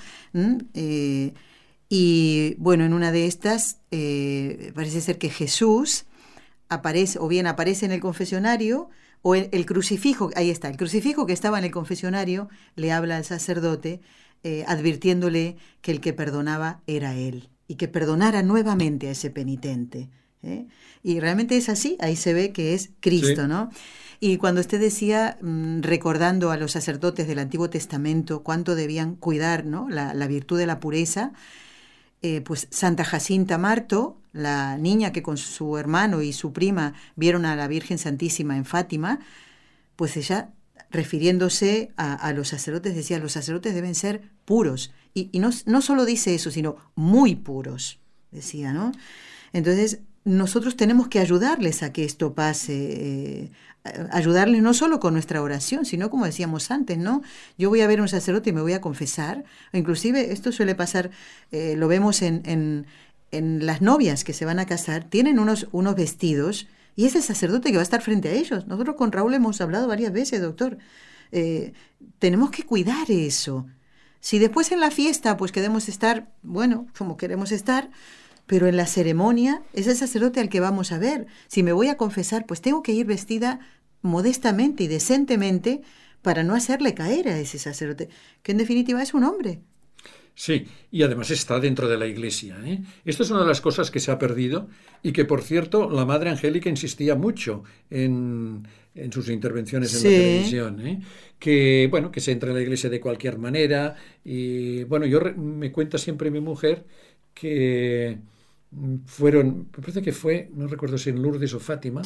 Eh, 0.74 1.34
y 1.88 2.54
bueno, 2.58 2.84
en 2.84 2.92
una 2.92 3.10
de 3.10 3.26
estas 3.26 3.78
eh, 3.90 4.72
parece 4.74 5.00
ser 5.00 5.18
que 5.18 5.28
Jesús 5.28 6.06
aparece, 6.68 7.18
o 7.18 7.26
bien 7.26 7.46
aparece 7.48 7.84
en 7.86 7.92
el 7.92 8.00
confesionario, 8.00 8.88
O 9.22 9.34
el, 9.34 9.66
crucifijo, 9.66 10.30
ahí 10.34 10.48
está, 10.50 10.68
el 10.68 10.78
crucifijo 10.78 11.26
que 11.26 11.34
estaba 11.34 11.58
en 11.58 11.64
el 11.64 11.70
confesionario 11.72 12.48
le 12.74 12.90
habla 12.90 13.18
al 13.18 13.24
sacerdote 13.24 14.00
eh, 14.42 14.64
advirtiéndole 14.66 15.56
que 15.82 15.92
el 15.92 16.00
que 16.00 16.12
perdonaba 16.12 16.80
era 16.86 17.14
él 17.14 17.50
y 17.68 17.76
que 17.76 17.88
perdonara 17.88 18.42
nuevamente 18.42 19.08
a 19.08 19.12
ese 19.12 19.30
penitente. 19.30 20.08
¿eh? 20.42 20.66
Y 21.02 21.20
realmente 21.20 21.56
es 21.56 21.68
así, 21.68 21.96
ahí 22.00 22.16
se 22.16 22.32
ve 22.32 22.52
que 22.52 22.74
es 22.74 22.90
Cristo, 23.00 23.46
¿no? 23.46 23.70
Y 24.18 24.36
cuando 24.36 24.60
usted 24.60 24.78
decía, 24.78 25.38
mm, 25.40 25.80
recordando 25.80 26.50
a 26.50 26.58
los 26.58 26.72
sacerdotes 26.72 27.26
del 27.26 27.38
Antiguo 27.38 27.70
Testamento 27.70 28.42
cuánto 28.42 28.74
debían 28.74 29.16
cuidar 29.16 29.64
¿no? 29.64 29.88
la, 29.88 30.26
virtud 30.26 30.58
de 30.58 30.66
la 30.66 30.78
pureza, 30.78 31.32
eh, 32.20 32.42
pues 32.42 32.68
Santa 32.70 33.04
Jacinta 33.04 33.56
Marto, 33.56 34.20
la 34.32 34.76
niña 34.76 35.12
que 35.12 35.22
con 35.22 35.38
su 35.38 35.78
hermano 35.78 36.20
y 36.20 36.34
su 36.34 36.52
prima 36.52 36.92
vieron 37.16 37.46
a 37.46 37.56
la 37.56 37.66
Virgen 37.66 37.96
Santísima 37.96 38.58
en 38.58 38.66
Fátima, 38.66 39.20
pues 39.96 40.18
ella, 40.18 40.50
refiriéndose 40.90 41.92
a, 41.96 42.32
los 42.32 42.48
sacerdotes, 42.48 42.94
decía, 42.94 43.18
los 43.18 43.32
sacerdotes 43.32 43.74
deben 43.74 43.94
ser 43.94 44.22
puros. 44.44 44.92
Y, 45.14 45.30
no, 45.38 45.50
no 45.66 45.82
solo 45.82 46.04
dice 46.04 46.34
eso, 46.34 46.50
sino 46.50 46.76
muy 46.94 47.36
puros, 47.36 48.00
decía, 48.30 48.72
¿no? 48.72 48.92
Entonces, 49.52 50.00
nosotros 50.24 50.76
tenemos 50.76 51.08
que 51.08 51.20
ayudarles 51.20 51.82
a 51.82 51.92
que 51.92 52.04
esto 52.04 52.34
pase, 52.34 52.74
eh, 52.74 53.50
ayudarles 54.10 54.62
no 54.62 54.74
solo 54.74 55.00
con 55.00 55.14
nuestra 55.14 55.42
oración, 55.42 55.84
sino 55.84 56.10
como 56.10 56.26
decíamos 56.26 56.70
antes, 56.70 56.98
¿no? 56.98 57.22
Yo 57.56 57.70
voy 57.70 57.80
a 57.80 57.86
ver 57.86 58.00
a 58.00 58.02
un 58.02 58.08
sacerdote 58.08 58.50
y 58.50 58.52
me 58.52 58.60
voy 58.60 58.72
a 58.72 58.80
confesar, 58.80 59.44
o 59.72 59.76
inclusive 59.76 60.32
esto 60.32 60.52
suele 60.52 60.74
pasar, 60.74 61.10
eh, 61.52 61.74
lo 61.76 61.88
vemos 61.88 62.20
en, 62.22 62.42
en, 62.44 62.86
en, 63.30 63.64
las 63.64 63.80
novias 63.80 64.24
que 64.24 64.32
se 64.32 64.44
van 64.44 64.58
a 64.58 64.66
casar, 64.66 65.04
tienen 65.04 65.38
unos, 65.38 65.68
unos 65.72 65.94
vestidos 65.94 66.66
y 66.96 67.06
es 67.06 67.14
el 67.14 67.22
sacerdote 67.22 67.70
que 67.70 67.76
va 67.76 67.82
a 67.82 67.84
estar 67.84 68.02
frente 68.02 68.28
a 68.28 68.32
ellos. 68.32 68.66
Nosotros 68.66 68.96
con 68.96 69.12
Raúl 69.12 69.34
hemos 69.34 69.60
hablado 69.60 69.88
varias 69.88 70.12
veces, 70.12 70.40
doctor. 70.40 70.78
Eh, 71.32 71.72
tenemos 72.18 72.50
que 72.50 72.64
cuidar 72.64 73.10
eso. 73.10 73.66
Si 74.20 74.38
después 74.38 74.70
en 74.72 74.80
la 74.80 74.90
fiesta 74.90 75.36
pues 75.36 75.52
queremos 75.52 75.88
estar, 75.88 76.30
bueno, 76.42 76.86
como 76.96 77.16
queremos 77.16 77.52
estar, 77.52 77.90
pero 78.46 78.66
en 78.66 78.76
la 78.76 78.86
ceremonia 78.86 79.62
es 79.72 79.86
el 79.86 79.96
sacerdote 79.96 80.40
al 80.40 80.48
que 80.48 80.60
vamos 80.60 80.92
a 80.92 80.98
ver. 80.98 81.26
Si 81.46 81.62
me 81.62 81.72
voy 81.72 81.88
a 81.88 81.96
confesar, 81.96 82.46
pues 82.46 82.60
tengo 82.60 82.82
que 82.82 82.92
ir 82.92 83.06
vestida 83.06 83.60
modestamente 84.02 84.84
y 84.84 84.88
decentemente 84.88 85.82
para 86.22 86.42
no 86.42 86.54
hacerle 86.54 86.94
caer 86.94 87.28
a 87.28 87.38
ese 87.38 87.58
sacerdote, 87.58 88.08
que 88.42 88.52
en 88.52 88.58
definitiva 88.58 89.02
es 89.02 89.14
un 89.14 89.24
hombre. 89.24 89.62
Sí, 90.34 90.66
y 90.90 91.02
además 91.02 91.30
está 91.30 91.60
dentro 91.60 91.88
de 91.88 91.98
la 91.98 92.06
iglesia. 92.06 92.56
¿eh? 92.64 92.80
Esto 93.04 93.22
es 93.22 93.30
una 93.30 93.40
de 93.40 93.46
las 93.46 93.60
cosas 93.60 93.90
que 93.90 94.00
se 94.00 94.10
ha 94.10 94.18
perdido 94.18 94.68
y 95.02 95.12
que, 95.12 95.24
por 95.24 95.42
cierto, 95.42 95.90
la 95.90 96.04
Madre 96.04 96.30
Angélica 96.30 96.70
insistía 96.70 97.14
mucho 97.14 97.62
en, 97.90 98.66
en 98.94 99.12
sus 99.12 99.28
intervenciones 99.28 99.94
en 99.94 100.10
la 100.10 100.18
televisión. 100.18 100.86
¿eh? 100.86 101.00
Que, 101.38 101.88
bueno, 101.90 102.10
que 102.10 102.20
se 102.20 102.32
entra 102.32 102.50
en 102.50 102.56
la 102.56 102.62
iglesia 102.62 102.88
de 102.88 103.00
cualquier 103.00 103.38
manera. 103.38 103.96
Y, 104.24 104.84
bueno, 104.84 105.06
yo 105.06 105.20
me 105.36 105.70
cuenta 105.72 105.98
siempre 105.98 106.30
mi 106.30 106.40
mujer 106.40 106.86
que 107.34 108.18
fueron, 109.06 109.68
me 109.76 109.80
parece 109.80 110.02
que 110.02 110.12
fue, 110.12 110.48
no 110.54 110.68
recuerdo 110.68 110.96
si 110.96 111.10
en 111.10 111.20
Lourdes 111.20 111.52
o 111.54 111.60
Fátima, 111.60 112.02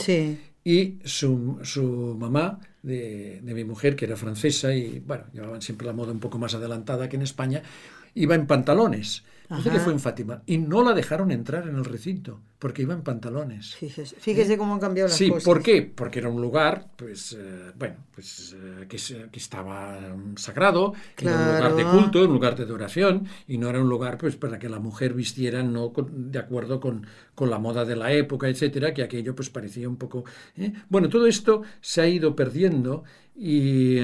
y 0.65 0.99
su, 1.05 1.59
su 1.63 2.17
mamá 2.19 2.59
de, 2.83 3.41
de, 3.43 3.55
mi 3.55 3.65
mujer, 3.65 3.95
que 3.97 4.07
era 4.07 4.17
francesa, 4.17 4.75
y 4.75 5.01
bueno, 5.01 5.25
llevaban 5.33 5.61
siempre 5.61 5.87
la 5.87 5.93
moda 5.93 6.13
un 6.13 6.21
poco 6.21 6.39
más 6.39 6.55
adelantada 6.55 7.09
que 7.09 7.17
en 7.17 7.23
España, 7.23 7.63
iba 8.15 8.35
en 8.35 8.47
pantalones. 8.47 9.25
Que 9.63 9.79
fue 9.79 9.93
en 9.93 10.01
Fátima. 10.01 10.43
Y 10.47 10.59
no 10.59 10.83
la 10.83 10.95
dejaron 10.95 11.31
entrar 11.31 11.69
en 11.69 11.77
el 11.77 11.85
recinto, 11.85 12.41
porque 12.59 12.83
iba 12.83 12.95
en 12.95 13.03
pantalones. 13.03 13.75
Fíjese, 13.75 14.57
cómo 14.57 14.75
han 14.75 14.81
cambiado 14.81 15.09
las 15.09 15.17
sí, 15.17 15.29
cosas. 15.29 15.43
Sí, 15.43 15.49
¿por 15.49 15.63
qué? 15.63 15.83
Porque 15.83 16.19
era 16.21 16.31
un 16.31 16.41
lugar, 16.41 16.87
pues, 16.97 17.37
eh, 17.39 17.73
bueno, 17.79 17.97
pues, 18.15 18.57
eh, 18.59 18.87
que, 18.89 18.97
que, 19.31 19.39
estaba 19.39 19.99
sagrado, 20.37 20.95
era 21.19 21.37
un 21.37 21.57
lugar 21.57 21.77
de 21.77 21.85
culto, 21.85 22.25
un 22.25 22.33
lugar 22.33 22.57
de 22.57 22.63
adoración, 22.63 23.29
y 23.47 23.59
no 23.59 23.69
era 23.69 23.81
un 23.81 23.89
lugar, 23.89 24.17
pues, 24.17 24.35
para 24.37 24.59
que 24.59 24.69
la 24.69 24.79
mujer 24.79 25.13
vistiera 25.13 25.63
no 25.63 25.93
de 26.11 26.39
acuerdo 26.39 26.81
con, 26.81 27.07
con, 27.35 27.51
la 27.51 27.59
moda 27.59 27.85
de 27.85 27.97
la 27.97 28.13
época, 28.13 28.49
etcétera, 28.49 28.95
que 28.95 29.03
aquello, 29.03 29.35
pues, 29.35 29.51
parecía 29.51 29.89
un 29.89 29.97
poco... 29.97 30.25
¿eh? 30.57 30.73
Bueno, 30.89 31.09
todo 31.11 31.27
esto 31.27 31.63
se 31.81 32.01
ha 32.01 32.09
ido 32.09 32.35
perdiendo 32.35 33.05
y... 33.37 33.99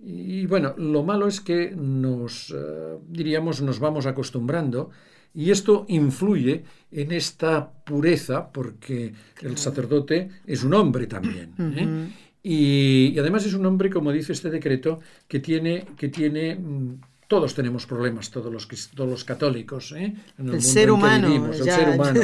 Y 0.00 0.46
bueno, 0.46 0.74
lo 0.76 1.02
malo 1.02 1.26
es 1.26 1.40
que 1.40 1.70
nos, 1.70 2.50
eh, 2.50 2.98
diríamos, 3.08 3.62
nos 3.62 3.78
vamos 3.78 4.06
acostumbrando 4.06 4.90
y 5.34 5.50
esto 5.50 5.84
influye 5.88 6.64
en 6.92 7.12
esta 7.12 7.70
pureza 7.70 8.50
porque 8.52 9.12
el 9.42 9.56
sacerdote 9.56 10.28
es 10.46 10.62
un 10.62 10.74
hombre 10.74 11.06
también. 11.06 11.54
¿eh? 11.58 12.12
y, 12.42 13.18
además 13.18 13.46
es 13.46 13.54
un 13.54 13.66
hombre, 13.66 13.90
como 13.90 14.12
dice 14.12 14.32
este 14.32 14.50
decreto, 14.50 15.00
que 15.26 15.40
tiene, 15.40 15.86
que 15.96 16.08
tiene 16.08 16.54
mm, 16.54 17.00
todos 17.26 17.54
tenemos 17.54 17.86
problemas, 17.86 18.30
todos 18.30 18.52
los, 18.52 18.68
todos 18.94 19.10
los 19.10 19.24
católicos, 19.24 19.92
¿eh? 19.92 20.14
en 20.38 20.48
el, 20.48 20.60
ser 20.60 20.90
humano, 20.90 21.50
el 21.50 21.54
ser 21.54 21.88
humano. 21.88 22.20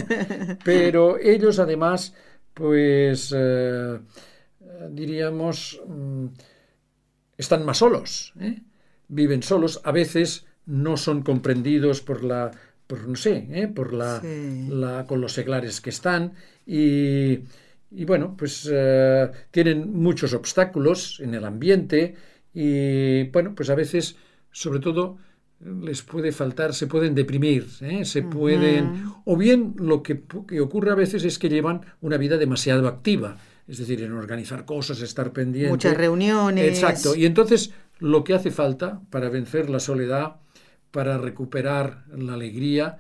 Pero 0.65 1.19
ellos 1.19 1.59
además, 1.59 2.15
pues, 2.53 3.35
diríamos, 4.91 5.81
mm, 5.89 6.27
están 7.41 7.65
más 7.65 7.79
solos, 7.79 8.33
¿eh? 8.39 8.61
viven 9.09 9.43
solos, 9.43 9.81
a 9.85 9.93
veces 9.93 10.47
no 10.67 10.97
son 10.97 11.23
comprendidos 11.23 12.01
por 12.01 12.23
la, 12.23 12.51
por 12.87 13.09
no 13.09 13.17
sé, 13.17 13.49
¿eh? 13.51 13.67
por 13.67 13.93
la, 13.93 14.23
la, 14.69 15.07
con 15.07 15.21
los 15.21 15.33
seglares 15.33 15.81
que 15.81 15.91
están 15.91 16.35
y, 16.67 17.41
y 17.91 18.05
bueno, 18.05 18.37
pues 18.37 18.69
eh, 18.71 19.31
tienen 19.51 19.93
muchos 19.93 20.35
obstáculos 20.35 21.21
en 21.21 21.35
el 21.35 21.45
ambiente 21.45 22.15
y 22.53 23.25
bueno, 23.31 23.55
pues 23.55 23.71
a 23.71 23.75
veces, 23.75 24.17
sobre 24.51 24.81
todo, 24.81 25.19
les 25.61 26.03
puede 26.03 26.33
faltar, 26.33 26.75
se 26.75 26.87
pueden 26.87 27.15
deprimir, 27.15 27.69
se 28.03 28.23
pueden, 28.23 29.05
o 29.25 29.37
bien 29.37 29.75
lo 29.77 30.03
que, 30.03 30.23
que 30.49 30.61
ocurre 30.61 30.91
a 30.91 30.95
veces 30.95 31.25
es 31.25 31.39
que 31.39 31.51
llevan 31.51 31.83
una 32.01 32.17
vida 32.17 32.39
demasiado 32.39 32.89
activa 32.89 33.37
es 33.71 33.79
decir, 33.79 34.03
en 34.03 34.13
organizar 34.13 34.65
cosas, 34.65 35.01
estar 35.01 35.33
pendiente. 35.33 35.71
Muchas 35.71 35.97
reuniones. 35.97 36.67
Exacto. 36.67 37.15
Y 37.15 37.25
entonces 37.25 37.73
lo 38.01 38.25
que 38.25 38.35
hace 38.35 38.51
falta 38.51 39.01
para 39.11 39.29
vencer 39.29 39.71
la 39.71 39.79
soledad, 39.79 40.37
para 40.91 41.19
recuperar 41.19 42.05
la 42.17 42.35
alegría, 42.35 42.99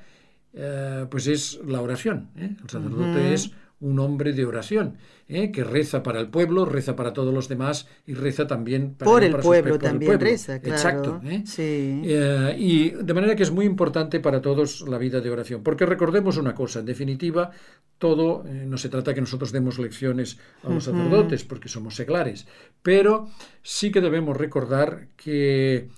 eh, 0.52 1.06
pues 1.11 1.26
es 1.26 1.59
la 1.66 1.80
oración. 1.80 2.30
¿eh? 2.37 2.54
El 2.62 2.70
sacerdote 2.70 3.35
es 3.35 3.50
un 3.80 3.98
hombre 3.98 4.32
de 4.32 4.44
oración, 4.44 4.98
¿eh? 5.26 5.50
que 5.50 5.64
reza 5.64 6.02
para 6.02 6.20
el 6.20 6.28
pueblo, 6.28 6.66
reza 6.66 6.96
para 6.96 7.12
todos 7.12 7.32
los 7.32 7.48
demás 7.48 7.88
y 8.06 8.14
reza 8.14 8.46
también 8.46 8.94
para, 8.94 9.10
por 9.10 9.24
el 9.24 9.36
pueblo. 9.36 9.78
también 9.78 10.20
reza, 10.20 10.60
claro. 10.60 10.76
Exacto. 10.76 11.20
¿eh? 11.24 11.42
Sí. 11.46 12.02
Eh, 12.04 12.56
y 12.58 12.90
de 12.90 13.14
manera 13.14 13.34
que 13.34 13.42
es 13.42 13.50
muy 13.50 13.64
importante 13.64 14.20
para 14.20 14.42
todos 14.42 14.82
la 14.82 14.98
vida 14.98 15.20
de 15.20 15.30
oración. 15.30 15.62
Porque 15.62 15.86
recordemos 15.86 16.36
una 16.36 16.54
cosa, 16.54 16.80
en 16.80 16.86
definitiva, 16.86 17.50
todo, 17.98 18.44
no 18.44 18.76
se 18.76 18.90
trata 18.90 19.14
que 19.14 19.20
nosotros 19.20 19.50
demos 19.50 19.78
lecciones 19.78 20.38
a 20.62 20.68
los 20.68 20.84
sacerdotes, 20.84 21.44
porque 21.44 21.68
somos 21.68 21.96
seglares, 21.96 22.46
pero 22.82 23.28
sí 23.62 23.90
que 23.90 24.00
debemos 24.00 24.36
recordar 24.36 25.08
que 25.16 25.88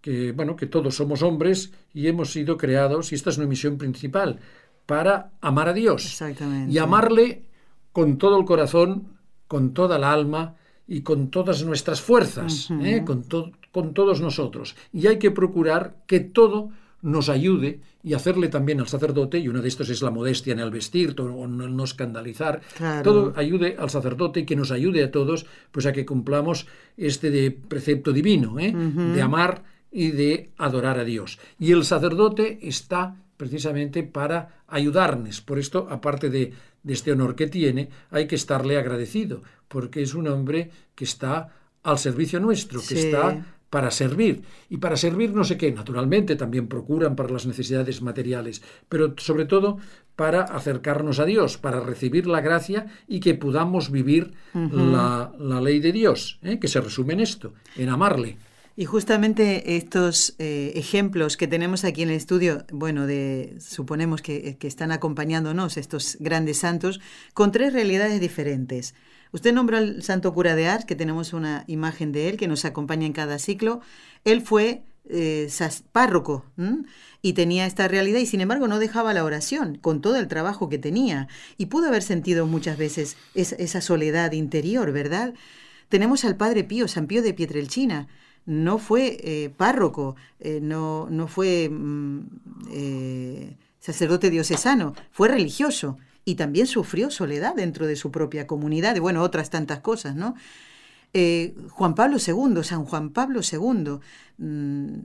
que 0.00 0.32
bueno 0.32 0.56
que 0.56 0.66
todos 0.66 0.94
somos 0.94 1.22
hombres 1.22 1.72
y 1.92 2.06
hemos 2.08 2.32
sido 2.32 2.56
creados 2.56 3.12
y 3.12 3.14
esta 3.14 3.30
es 3.30 3.38
una 3.38 3.46
misión 3.46 3.76
principal 3.76 4.40
para 4.90 5.30
amar 5.40 5.68
a 5.68 5.72
Dios. 5.72 6.02
Y 6.68 6.78
amarle 6.78 7.44
con 7.92 8.18
todo 8.18 8.36
el 8.40 8.44
corazón, 8.44 9.06
con 9.46 9.72
toda 9.72 9.98
el 9.98 10.04
alma 10.04 10.56
y 10.88 11.02
con 11.02 11.30
todas 11.30 11.64
nuestras 11.64 12.00
fuerzas, 12.00 12.68
¿eh? 12.82 13.04
con, 13.06 13.24
con 13.70 13.94
todos 13.94 14.20
nosotros. 14.20 14.74
Y 14.92 15.06
hay 15.06 15.20
que 15.20 15.30
procurar 15.30 16.02
que 16.08 16.18
todo 16.18 16.70
nos 17.02 17.28
ayude 17.28 17.80
y 18.02 18.14
hacerle 18.14 18.48
también 18.48 18.80
al 18.80 18.88
sacerdote, 18.88 19.38
y 19.38 19.46
uno 19.46 19.62
de 19.62 19.68
estos 19.68 19.88
es 19.90 20.02
la 20.02 20.10
modestia 20.10 20.54
en 20.54 20.58
el 20.58 20.72
vestir, 20.72 21.14
o 21.20 21.46
no, 21.46 21.84
escandalizar, 21.84 22.60
todo 23.04 23.32
ayude 23.36 23.76
al 23.78 23.90
sacerdote 23.90 24.40
y 24.40 24.44
que 24.44 24.56
nos 24.56 24.72
ayude 24.72 25.04
a 25.04 25.12
todos 25.12 25.46
pues 25.70 25.86
a 25.86 25.92
que 25.92 26.04
cumplamos 26.04 26.66
este 26.96 27.30
de 27.30 27.52
precepto 27.52 28.12
divino, 28.12 28.58
¿eh? 28.58 28.74
de 28.74 29.22
amar 29.22 29.62
y 29.92 30.10
de 30.10 30.50
adorar 30.58 30.98
a 30.98 31.04
Dios. 31.04 31.38
Y 31.60 31.70
el 31.70 31.84
sacerdote 31.84 32.58
está 32.62 33.16
precisamente 33.40 34.02
para 34.02 34.60
ayudarnos. 34.68 35.40
Por 35.40 35.58
esto, 35.58 35.88
aparte 35.88 36.28
de, 36.28 36.52
este 36.86 37.10
honor 37.10 37.34
que 37.34 37.46
tiene, 37.46 37.88
hay 38.10 38.26
que 38.26 38.34
estarle 38.34 38.76
agradecido, 38.76 39.40
porque 39.66 40.02
es 40.02 40.12
un 40.12 40.28
hombre 40.28 40.70
que 40.94 41.04
está 41.04 41.48
al 41.82 41.98
servicio 41.98 42.38
nuestro, 42.38 42.82
que 42.86 43.00
está 43.00 43.46
para 43.70 43.90
servir. 43.90 44.42
Y 44.68 44.76
para 44.76 44.94
servir 44.98 45.32
no 45.32 45.44
sé 45.44 45.56
qué, 45.56 45.72
naturalmente 45.72 46.36
también 46.36 46.68
procuran 46.68 47.16
para 47.16 47.30
las 47.30 47.46
necesidades 47.46 48.02
materiales, 48.02 48.60
pero 48.90 49.14
sobre 49.16 49.46
todo 49.46 49.78
para 50.16 50.42
acercarnos 50.42 51.18
a 51.18 51.24
Dios, 51.24 51.56
para 51.56 51.80
recibir 51.80 52.26
la 52.26 52.42
gracia 52.42 52.88
y 53.08 53.20
que 53.20 53.32
podamos 53.32 53.90
vivir 53.90 54.34
la, 54.52 55.32
ley 55.62 55.80
de 55.80 55.92
Dios, 55.92 56.38
¿eh? 56.42 56.58
que 56.58 56.68
se 56.68 56.82
resume 56.82 57.14
en 57.14 57.20
esto, 57.20 57.54
en 57.78 57.88
amarle. 57.88 58.36
Y 58.76 58.84
justamente 58.84 59.76
estos 59.76 60.34
eh, 60.38 60.72
ejemplos 60.74 61.36
que 61.36 61.48
tenemos 61.48 61.84
aquí 61.84 62.02
en 62.02 62.10
el 62.10 62.16
estudio, 62.16 62.64
bueno, 62.72 63.06
de 63.06 63.56
suponemos 63.60 64.22
que, 64.22 64.56
están 64.62 64.92
acompañándonos 64.92 65.76
estos 65.76 66.16
grandes 66.20 66.58
santos, 66.58 67.00
con 67.34 67.52
tres 67.52 67.72
realidades 67.72 68.20
diferentes. 68.20 68.94
Usted 69.32 69.52
nombró 69.52 69.76
al 69.76 70.02
santo 70.02 70.32
cura 70.32 70.54
de 70.54 70.68
Ars, 70.68 70.84
que 70.84 70.96
tenemos 70.96 71.32
una 71.32 71.64
imagen 71.66 72.12
de 72.12 72.28
él 72.28 72.36
que 72.36 72.48
nos 72.48 72.64
acompaña 72.64 73.06
en 73.06 73.12
cada 73.12 73.38
ciclo. 73.38 73.80
Él 74.24 74.40
fue 74.40 74.82
eh, 75.08 75.48
párroco 75.92 76.44
y 77.22 77.32
tenía 77.32 77.66
esta 77.66 77.88
realidad 77.88 78.20
y 78.20 78.26
sin 78.26 78.40
embargo 78.40 78.68
no 78.68 78.78
dejaba 78.78 79.12
la 79.12 79.24
oración 79.24 79.76
con 79.76 80.00
todo 80.00 80.16
el 80.16 80.28
trabajo 80.28 80.68
que 80.68 80.78
tenía 80.78 81.28
y 81.58 81.66
pudo 81.66 81.88
haber 81.88 82.02
sentido 82.02 82.46
muchas 82.46 82.78
veces 82.78 83.16
esa 83.34 83.80
soledad 83.80 84.32
interior, 84.32 84.92
¿verdad? 84.92 85.34
Tenemos 85.88 86.24
al 86.24 86.36
padre 86.36 86.64
Pío, 86.64 86.86
San 86.86 87.06
Pío 87.06 87.22
de 87.22 87.34
Pietrelchina, 87.34 88.08
no 88.46 88.78
fue 88.78 89.18
eh, 89.22 89.50
párroco, 89.56 90.16
eh, 90.38 90.60
no, 90.62 91.08
no, 91.10 91.28
fue 91.28 91.68
mm, 91.68 92.20
sacerdote 93.78 94.30
diocesano, 94.30 94.94
fue 95.10 95.28
religioso 95.28 95.98
y 96.24 96.34
también 96.34 96.66
sufrió 96.66 97.10
soledad 97.10 97.54
dentro 97.54 97.86
de 97.86 97.96
su 97.96 98.10
propia 98.10 98.46
comunidad 98.46 98.96
y 98.96 99.00
bueno, 99.00 99.22
otras 99.22 99.50
tantas 99.50 99.80
cosas, 99.80 100.14
¿no? 100.14 100.34
Eh, 101.12 101.54
Juan 101.70 101.94
Pablo 101.94 102.18
II, 102.24 102.62
San 102.62 102.84
Juan 102.84 103.10
Pablo 103.10 103.40
II, 103.40 103.98
mm, 104.38 104.98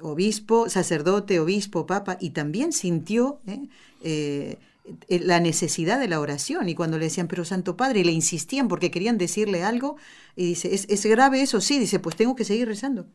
obispo, 0.00 0.68
sacerdote, 0.68 1.40
obispo, 1.40 1.86
papa, 1.86 2.16
y 2.20 2.30
también 2.30 2.72
sintió 2.72 3.40
¿eh? 3.46 3.68
Eh, 4.02 4.58
la 5.08 5.40
necesidad 5.40 5.98
de 5.98 6.08
la 6.08 6.20
oración. 6.20 6.68
Y 6.68 6.74
cuando 6.74 6.98
le 6.98 7.06
decían, 7.06 7.28
pero 7.28 7.44
Santo 7.44 7.76
Padre, 7.76 8.00
y 8.00 8.04
le 8.04 8.12
insistían 8.12 8.68
porque 8.68 8.90
querían 8.90 9.18
decirle 9.18 9.62
algo, 9.62 9.96
y 10.34 10.46
dice, 10.46 10.74
¿es, 10.74 11.06
grave 11.06 11.42
eso? 11.42 11.60
Sí, 11.60 11.78
dice, 11.78 11.98
pues 11.98 12.16
tengo 12.16 12.36
que 12.36 12.44
seguir 12.44 12.68
rezando. 12.68 13.06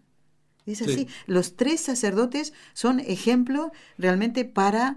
Es 0.66 0.82
así. 0.84 1.08
Los 1.26 1.56
tres 1.56 1.82
sacerdotes 1.82 2.54
son 2.74 3.00
ejemplo 3.00 3.72
realmente 3.98 4.46
para 4.46 4.96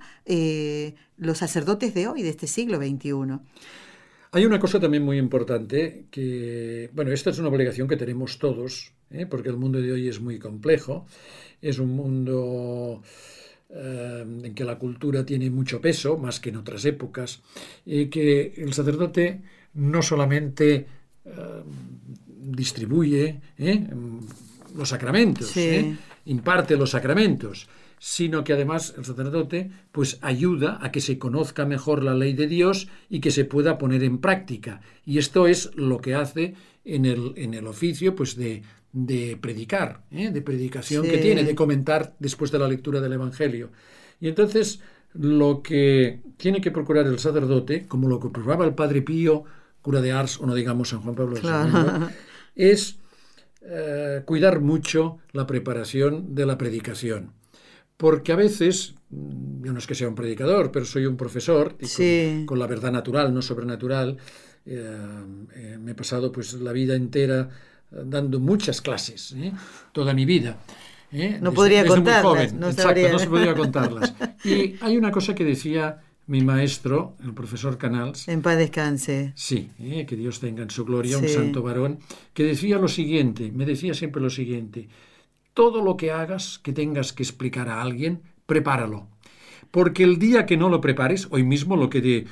los 1.17 1.39
sacerdotes 1.39 1.95
de 1.95 2.07
hoy, 2.09 2.23
de 2.23 2.29
este 2.29 2.47
siglo 2.47 2.77
XXI. 2.77 3.41
Hay 4.35 4.45
una 4.47 4.59
cosa 4.59 4.81
también 4.81 5.05
muy 5.05 5.17
importante 5.17 6.07
que, 6.11 6.91
bueno, 6.93 7.13
esta 7.13 7.31
es 7.31 7.39
una 7.39 7.51
obligación 7.51 7.87
que 7.87 7.97
tenemos 7.97 8.41
todos, 8.41 8.93
¿eh? 9.11 9.27
porque 9.27 9.49
el 9.49 9.57
mundo 9.57 9.81
de 9.81 9.93
hoy 9.93 10.09
es 10.09 10.21
muy 10.21 10.41
complejo, 10.41 11.07
es 11.63 11.79
un 11.79 11.91
mundo 11.91 13.01
eh, 13.01 13.54
en 13.75 14.55
que 14.55 14.65
la 14.65 14.79
cultura 14.79 15.27
tiene 15.27 15.51
mucho 15.51 15.81
peso, 15.81 16.17
más 16.17 16.39
que 16.39 16.51
en 16.51 16.57
otras 16.57 16.85
épocas, 16.85 17.43
y 17.85 18.07
que 18.07 18.55
el 18.57 18.73
sacerdote 18.73 19.41
no 19.75 20.03
solamente 20.03 20.87
eh, 21.25 21.63
distribuye 22.27 23.41
los 24.77 24.89
sacramentos, 24.89 25.53
imparte 26.27 26.77
los 26.77 26.91
sacramentos, 26.91 27.69
sino 27.99 28.45
que 28.45 28.53
además 28.53 28.95
el 28.97 29.05
sacerdote 29.05 29.71
pues 29.91 30.19
ayuda 30.21 30.79
a 30.81 30.93
que 30.93 31.01
se 31.01 31.19
conozca 31.19 31.65
mejor 31.65 32.05
la 32.05 32.15
ley 32.15 32.35
de 32.35 32.47
Dios 32.47 32.89
y 33.09 33.21
que 33.21 33.31
se 33.31 33.45
pueda 33.45 33.79
poner 33.79 34.05
en 34.05 34.19
práctica. 34.19 34.83
Y 35.07 35.19
esto 35.19 35.47
es 35.47 35.71
lo 35.75 35.99
que 35.99 36.15
hace 36.15 36.55
en 36.85 37.07
el, 37.07 37.33
en 37.37 37.55
el 37.55 37.67
oficio 37.67 38.15
pues 38.15 38.37
de, 38.37 38.63
de 38.95 39.37
predicar, 39.41 40.05
¿eh? 40.13 40.31
de 40.31 40.41
predicación 40.41 41.03
que 41.03 41.19
tiene, 41.19 41.43
de 41.43 41.57
comentar 41.57 42.15
después 42.21 42.53
de 42.53 42.61
la 42.61 42.69
lectura 42.69 43.01
del 43.01 43.13
Evangelio. 43.13 43.71
Y 44.21 44.29
entonces 44.29 44.81
lo 45.13 45.63
que 45.63 46.21
tiene 46.37 46.61
que 46.61 46.71
procurar 46.71 47.07
el 47.07 47.19
sacerdote, 47.19 47.87
como 47.87 48.09
lo 48.09 48.21
que 48.21 48.29
procuraba 48.29 48.65
el 48.65 48.75
Padre 48.75 49.03
Pío, 49.03 49.45
cura 49.83 50.01
de 50.01 50.13
Ars, 50.13 50.41
o 50.41 50.47
no 50.47 50.55
digamos 50.55 50.91
San 50.91 51.01
Juan 51.01 51.17
Pablo 51.17 51.37
II, 51.43 52.07
es 52.55 53.01
eh, 53.63 54.23
cuidar 54.25 54.61
mucho 54.61 55.19
la 55.33 55.47
preparación 55.47 56.37
de 56.37 56.47
la 56.47 56.57
predicación. 56.57 57.33
Porque 57.97 58.31
a 58.31 58.37
veces, 58.37 58.95
yo 59.11 59.73
no 59.73 59.79
es 59.79 59.89
que 59.89 59.97
sea 59.97 60.09
un 60.09 60.15
predicador, 60.15 60.71
pero 60.71 60.85
soy 60.85 61.07
un 61.07 61.17
profesor, 61.17 61.77
con, 62.47 62.59
la 62.61 62.67
verdad 62.69 62.93
natural, 62.93 63.35
no 63.35 63.43
sobrenatural, 63.43 64.19
eh, 64.67 65.79
me 65.81 65.91
he 65.91 65.95
pasado 65.95 66.31
pues 66.31 66.55
la 66.55 66.73
vida 66.73 66.95
entera 66.95 67.51
dando 68.05 68.41
muchas 68.41 68.81
clases, 68.81 69.35
toda 69.93 70.15
mi 70.15 70.25
vida. 70.25 70.59
No 71.41 71.53
podría 71.53 71.87
contarlas. 71.87 72.53
No 72.53 72.69
Exacto, 72.69 73.09
no 73.13 73.19
se 73.19 73.29
podría 73.29 73.55
contarlas. 73.55 74.15
Y 74.45 74.77
hay 74.81 74.99
una 74.99 75.11
cosa 75.11 75.35
que 75.35 75.45
decía 75.45 76.03
mi 76.27 76.43
maestro, 76.43 77.17
el 77.23 77.35
profesor 77.35 77.79
Canals. 77.79 78.29
En 78.29 78.43
paz 78.43 78.59
descanse. 78.59 79.33
Sí, 79.35 79.71
que 79.79 80.17
Dios 80.17 80.41
tenga 80.41 80.63
en 80.63 80.71
su 80.71 80.85
gloria, 80.85 81.19
un 81.19 81.29
santo 81.29 81.63
varón, 81.63 81.99
que 82.33 82.45
decía 82.45 82.79
lo 82.79 82.89
siguiente, 82.89 83.53
me 83.53 83.65
decía 83.65 83.95
siempre 83.95 84.21
lo 84.23 84.31
siguiente, 84.31 84.89
todo 85.55 85.83
lo 85.83 85.97
que 85.97 86.11
hagas 86.11 86.59
que 86.59 86.73
tengas 86.73 87.13
que 87.13 87.23
explicar 87.23 87.69
a 87.69 87.81
alguien, 87.81 88.23
prepáralo. 88.47 89.09
Porque 89.71 90.05
el 90.05 90.19
día 90.19 90.47
que 90.47 90.57
no 90.57 90.69
lo 90.69 90.81
prepares, 90.81 91.29
hoy 91.31 91.43
mismo 91.43 91.77
lo 91.77 91.91
que 91.91 92.01
de, 92.01 92.27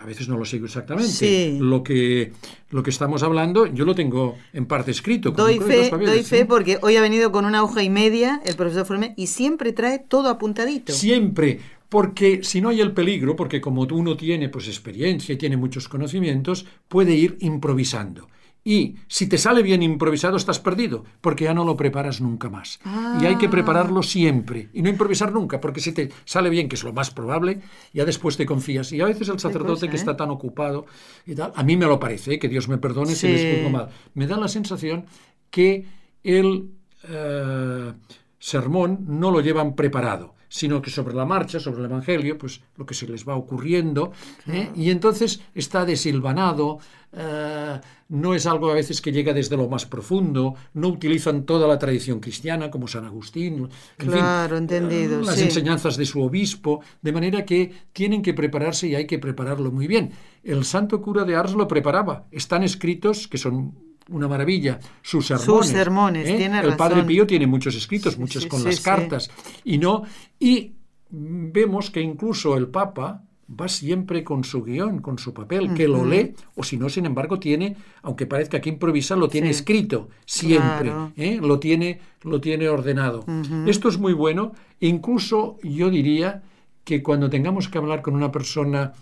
a 0.00 0.06
veces 0.06 0.28
no 0.28 0.36
lo 0.36 0.44
sigo 0.44 0.66
exactamente. 0.66 1.56
Lo, 1.58 1.82
que, 1.82 2.32
lo 2.70 2.82
que 2.82 2.90
estamos 2.90 3.22
hablando, 3.22 3.66
yo 3.66 3.84
lo 3.84 3.94
tengo 3.94 4.36
en 4.52 4.66
parte 4.66 4.90
escrito. 4.90 5.30
Doy 5.30 5.58
fe, 5.58 5.90
doy 5.90 6.22
fe 6.22 6.44
porque 6.44 6.78
hoy 6.82 6.96
ha 6.96 7.00
venido 7.00 7.32
con 7.32 7.44
una 7.44 7.62
hoja 7.62 7.82
y 7.82 7.90
media 7.90 8.40
el 8.44 8.56
profesor 8.56 8.86
Forme 8.86 9.14
y 9.16 9.26
siempre 9.26 9.72
trae 9.72 9.98
todo 9.98 10.28
apuntadito. 10.28 10.92
Siempre, 10.92 11.60
porque 11.88 12.40
si 12.42 12.60
no 12.60 12.68
hay 12.68 12.80
el 12.80 12.92
peligro, 12.92 13.36
porque 13.36 13.60
como 13.60 13.82
uno 13.82 14.16
tiene 14.16 14.48
pues 14.48 14.68
experiencia 14.68 15.34
y 15.34 15.38
tiene 15.38 15.56
muchos 15.56 15.88
conocimientos, 15.88 16.66
puede 16.88 17.14
ir 17.14 17.36
improvisando. 17.40 18.28
Y 18.62 18.96
si 19.08 19.26
te 19.26 19.38
sale 19.38 19.62
bien 19.62 19.82
improvisado, 19.82 20.36
estás 20.36 20.58
perdido, 20.58 21.04
porque 21.20 21.44
ya 21.44 21.54
no 21.54 21.64
lo 21.64 21.76
preparas 21.76 22.20
nunca 22.20 22.50
más. 22.50 22.78
Y 23.20 23.24
hay 23.24 23.36
que 23.36 23.46
ah. 23.46 23.50
prepararlo 23.50 24.02
siempre 24.02 24.68
y 24.74 24.82
no 24.82 24.90
improvisar 24.90 25.32
nunca, 25.32 25.60
porque 25.60 25.80
si 25.80 25.92
te 25.92 26.10
sale 26.24 26.50
bien, 26.50 26.68
que 26.68 26.76
es 26.76 26.84
lo 26.84 26.92
más 26.92 27.10
probable, 27.10 27.60
ya 27.94 28.04
después 28.04 28.36
te 28.36 28.44
confías. 28.44 28.92
Y 28.92 29.00
a 29.00 29.06
veces 29.06 29.28
el 29.28 29.38
sacerdote 29.38 29.88
que 29.88 29.96
está 29.96 30.12
¿eh? 30.12 30.16
tan 30.16 30.30
ocupado 30.30 30.86
y 31.26 31.34
tal, 31.34 31.52
a 31.54 31.62
mí 31.62 31.76
me 31.76 31.86
lo 31.86 31.98
parece, 31.98 32.34
¿eh? 32.34 32.38
que 32.38 32.48
Dios 32.48 32.68
me 32.68 32.78
perdone 32.78 33.14
si 33.14 33.28
les 33.28 33.56
juzgo 33.56 33.70
mal, 33.70 33.88
me 34.14 34.26
da 34.26 34.36
la 34.36 34.48
sensación 34.48 35.06
que 35.50 35.86
el 36.22 36.70
eh, 37.08 37.92
sermón 38.38 39.06
no 39.08 39.30
lo 39.30 39.40
llevan 39.40 39.74
preparado 39.74 40.34
sino 40.50 40.82
que 40.82 40.90
sobre 40.90 41.14
la 41.14 41.24
marcha, 41.24 41.60
sobre 41.60 41.78
el 41.78 41.86
Evangelio, 41.86 42.36
pues 42.36 42.60
lo 42.76 42.84
que 42.84 42.92
se 42.92 43.06
les 43.06 43.26
va 43.26 43.36
ocurriendo, 43.36 44.12
¿eh? 44.48 44.68
y 44.74 44.90
entonces 44.90 45.40
está 45.54 45.84
desilvanado, 45.84 46.80
eh, 47.12 47.80
no 48.08 48.34
es 48.34 48.46
algo 48.46 48.68
a 48.68 48.74
veces 48.74 49.00
que 49.00 49.12
llega 49.12 49.32
desde 49.32 49.56
lo 49.56 49.68
más 49.68 49.86
profundo, 49.86 50.56
no 50.74 50.88
utilizan 50.88 51.44
toda 51.44 51.68
la 51.68 51.78
tradición 51.78 52.18
cristiana 52.18 52.68
como 52.68 52.88
San 52.88 53.04
Agustín, 53.04 53.68
claro, 53.96 54.56
entendido, 54.56 55.20
las 55.20 55.40
enseñanzas 55.40 55.96
de 55.96 56.04
su 56.04 56.20
obispo, 56.20 56.82
de 57.00 57.12
manera 57.12 57.44
que 57.44 57.72
tienen 57.92 58.20
que 58.20 58.34
prepararse 58.34 58.88
y 58.88 58.96
hay 58.96 59.06
que 59.06 59.20
prepararlo 59.20 59.70
muy 59.70 59.86
bien. 59.86 60.10
El 60.42 60.64
santo 60.64 61.00
cura 61.00 61.24
de 61.24 61.36
Ars 61.36 61.54
lo 61.54 61.68
preparaba, 61.68 62.26
están 62.32 62.64
escritos 62.64 63.28
que 63.28 63.38
son 63.38 63.89
una 64.10 64.28
maravilla. 64.28 64.78
Sus 65.02 65.26
sermones. 65.26 65.46
Sus 65.46 65.66
sermones, 65.66 66.28
¿eh? 66.28 66.36
tiene 66.36 66.60
El 66.60 66.76
Padre 66.76 67.02
Pío 67.04 67.26
tiene 67.26 67.46
muchos 67.46 67.74
escritos, 67.74 68.18
muchos 68.18 68.46
con 68.46 68.62
las 68.64 68.80
cartas. 68.80 69.30
Y 69.64 69.78
no. 69.78 70.02
Y 70.38 70.72
vemos 71.10 71.90
que 71.90 72.00
incluso 72.00 72.56
el 72.56 72.68
Papa 72.68 73.24
va 73.58 73.68
siempre 73.68 74.22
con 74.22 74.44
su 74.44 74.62
guion, 74.62 75.00
con 75.00 75.18
su 75.18 75.34
papel, 75.34 75.74
que 75.74 75.88
lo 75.88 76.04
lee, 76.04 76.34
o 76.54 76.62
si 76.62 76.76
no, 76.76 76.88
sin 76.88 77.06
embargo, 77.06 77.38
tiene, 77.40 77.76
aunque 78.02 78.26
parezca 78.26 78.60
que 78.60 78.68
improvisa, 78.68 79.16
lo 79.16 79.28
tiene 79.28 79.50
escrito, 79.50 80.08
siempre, 80.24 80.92
¿eh? 81.16 81.38
lo, 81.42 81.58
tiene, 81.58 82.00
lo 82.22 82.40
tiene 82.40 82.68
ordenado. 82.68 83.24
Esto 83.66 83.88
es 83.88 83.98
muy 83.98 84.12
bueno, 84.12 84.52
incluso 84.78 85.58
yo 85.62 85.90
diría 85.90 86.42
que 86.84 87.02
cuando 87.02 87.28
tengamos 87.28 87.68
que 87.68 87.78
hablar 87.78 88.02
con 88.02 88.14
una 88.14 88.30
persona 88.30 88.92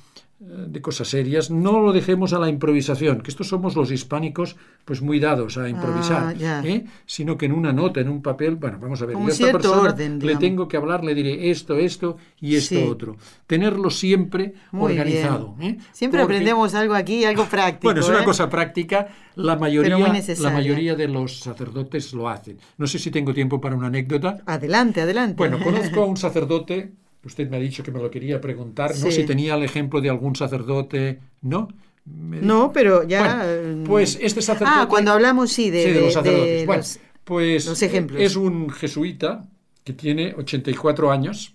de 0.40 0.80
cosas 0.80 1.08
serias, 1.08 1.50
no 1.50 1.80
lo 1.80 1.92
dejemos 1.92 2.32
a 2.32 2.38
la 2.38 2.48
improvisación, 2.48 3.22
que 3.22 3.30
estos 3.30 3.48
somos 3.48 3.74
los 3.74 3.90
hispánicos 3.90 4.54
pues 4.84 5.02
muy 5.02 5.18
dados 5.18 5.58
a 5.58 5.68
improvisar, 5.68 6.36
ah, 6.44 6.62
¿eh? 6.64 6.84
sino 7.06 7.36
que 7.36 7.46
en 7.46 7.52
una 7.52 7.72
nota, 7.72 8.00
en 8.00 8.08
un 8.08 8.22
papel, 8.22 8.54
bueno, 8.54 8.78
vamos 8.80 9.02
a 9.02 9.06
ver, 9.06 9.16
yo 9.16 9.26
a 9.26 9.28
esta 9.28 9.50
persona 9.50 9.96
le 9.96 10.36
tengo 10.36 10.68
que 10.68 10.76
hablar, 10.76 11.02
le 11.02 11.16
diré 11.16 11.50
esto, 11.50 11.74
esto 11.76 12.18
y 12.40 12.54
esto 12.54 12.88
otro. 12.88 13.16
Tenerlo 13.48 13.90
siempre 13.90 14.54
organizado. 14.72 15.56
¿eh? 15.60 15.78
Siempre 15.90 16.22
aprendemos 16.22 16.72
algo 16.74 16.94
aquí, 16.94 17.24
algo 17.24 17.44
práctico. 17.46 17.88
bueno, 17.88 18.00
es 18.00 18.08
una 18.08 18.20
¿eh? 18.20 18.24
cosa 18.24 18.48
práctica, 18.48 19.08
la 19.34 19.56
mayoría, 19.56 19.98
la 20.38 20.50
mayoría 20.50 20.94
de 20.94 21.08
los 21.08 21.40
sacerdotes 21.40 22.12
lo 22.12 22.28
hacen. 22.28 22.58
No 22.76 22.86
sé 22.86 23.00
si 23.00 23.10
tengo 23.10 23.34
tiempo 23.34 23.60
para 23.60 23.74
una 23.74 23.88
anécdota. 23.88 24.38
Adelante, 24.46 25.00
adelante. 25.00 25.34
Bueno, 25.36 25.58
conozco 25.58 26.04
a 26.04 26.06
un 26.06 26.16
sacerdote 26.28 26.92
Usted 27.24 27.48
me 27.48 27.56
ha 27.56 27.60
dicho 27.60 27.82
que 27.82 27.90
me 27.90 28.00
lo 28.00 28.10
quería 28.10 28.40
preguntar, 28.40 28.96
¿no? 28.96 29.10
Si 29.10 29.24
tenía 29.24 29.54
el 29.54 29.64
ejemplo 29.64 30.00
de 30.00 30.08
algún 30.08 30.36
sacerdote, 30.36 31.20
¿no? 31.42 31.68
No, 32.04 32.72
pero 32.72 33.06
ya... 33.06 33.44
Mm, 33.44 33.84
pues 33.84 34.18
este 34.20 34.40
sacerdote... 34.40 34.80
Ah, 34.80 34.86
cuando 34.88 35.12
hablamos, 35.12 35.52
sí, 35.52 35.70
de, 35.70 36.00
los 36.00 36.14
sacerdotes. 36.14 36.66
bueno, 36.66 36.82
pues 37.24 37.66
los 37.66 37.82
ejemplos. 37.82 38.22
es 38.22 38.36
un 38.36 38.70
jesuita 38.70 39.46
que 39.84 39.92
tiene 39.92 40.34
84 40.36 41.10
años, 41.10 41.54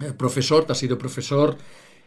eh, 0.00 0.12
profesor, 0.16 0.66
ha 0.68 0.74
sido 0.74 0.98
profesor 0.98 1.56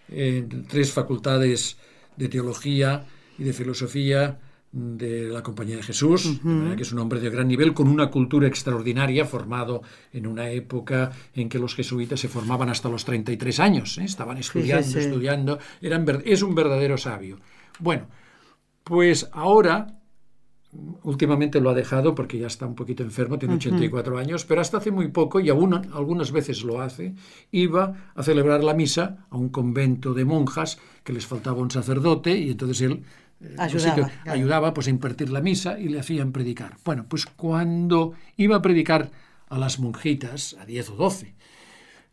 en 0.10 0.66
tres 0.68 0.92
facultades 0.92 1.78
de 2.18 2.28
teología 2.30 3.06
y 3.38 3.44
de 3.44 3.54
filosofía 3.54 4.40
de 4.72 5.28
la 5.28 5.44
Compañía 5.44 5.76
de 5.76 5.84
Jesús, 5.84 6.40
que 6.78 6.82
es 6.82 6.92
un 6.94 7.00
hombre 7.00 7.20
de 7.20 7.30
gran 7.30 7.48
nivel, 7.48 7.74
con 7.74 7.88
una 7.88 8.10
cultura 8.10 8.48
extraordinaria, 8.48 9.26
formado 9.26 9.82
en 10.14 10.28
una 10.28 10.50
época 10.50 11.12
en 11.34 11.50
que 11.50 11.60
los 11.60 11.76
jesuitas 11.76 12.20
se 12.20 12.30
formaban 12.30 12.70
hasta 12.70 12.90
los 12.90 13.04
33 13.04 13.60
años, 13.60 13.98
¿eh? 13.98 14.06
estaban 14.06 14.38
estudiando, 14.38 14.98
estudiando, 14.98 15.60
eran, 15.82 16.06
es 16.24 16.42
un 16.42 16.56
verdadero 16.56 16.98
sabio. 16.98 17.38
Bueno, 17.80 18.08
pues 18.84 19.30
ahora 19.34 20.02
últimamente 21.04 21.60
lo 21.60 21.70
ha 21.70 21.74
dejado 21.74 22.16
porque 22.16 22.40
ya 22.40 22.48
está 22.48 22.66
un 22.66 22.76
poquito 22.76 23.04
enfermo, 23.04 23.38
tiene 23.38 23.56
84 23.56 24.18
años, 24.18 24.46
pero 24.46 24.62
hasta 24.62 24.78
hace 24.78 24.92
muy 24.92 25.10
poco, 25.10 25.40
y 25.40 25.50
aún 25.50 25.74
algunas 25.74 26.32
veces 26.32 26.64
lo 26.64 26.82
hace, 26.82 27.14
iba 27.52 28.12
a 28.16 28.24
celebrar 28.24 28.64
la 28.64 28.74
misa 28.74 29.26
a 29.30 29.38
un 29.38 29.50
convento 29.50 30.14
de 30.14 30.24
monjas 30.24 30.80
que 31.04 31.14
les 31.14 31.26
faltaba 31.26 31.62
un 31.62 31.72
sacerdote 31.72 32.38
y 32.38 32.52
entonces 32.52 32.82
él 32.82 33.04
ayudaba, 33.58 34.12
ayudaba 34.26 34.74
pues, 34.74 34.88
a 34.88 34.90
impartir 34.90 35.30
la 35.30 35.42
misa 35.42 35.80
y 35.80 35.90
le 35.90 36.00
hacían 36.00 36.32
predicar. 36.32 36.78
Bueno, 36.84 37.06
pues 37.08 37.26
cuando 37.26 38.14
iba 38.38 38.58
a 38.58 38.62
predicar 38.62 39.12
a 39.50 39.58
las 39.58 39.80
monjitas, 39.80 40.56
a 40.60 40.66
10 40.66 40.92
o 40.92 40.96
12, 40.96 41.34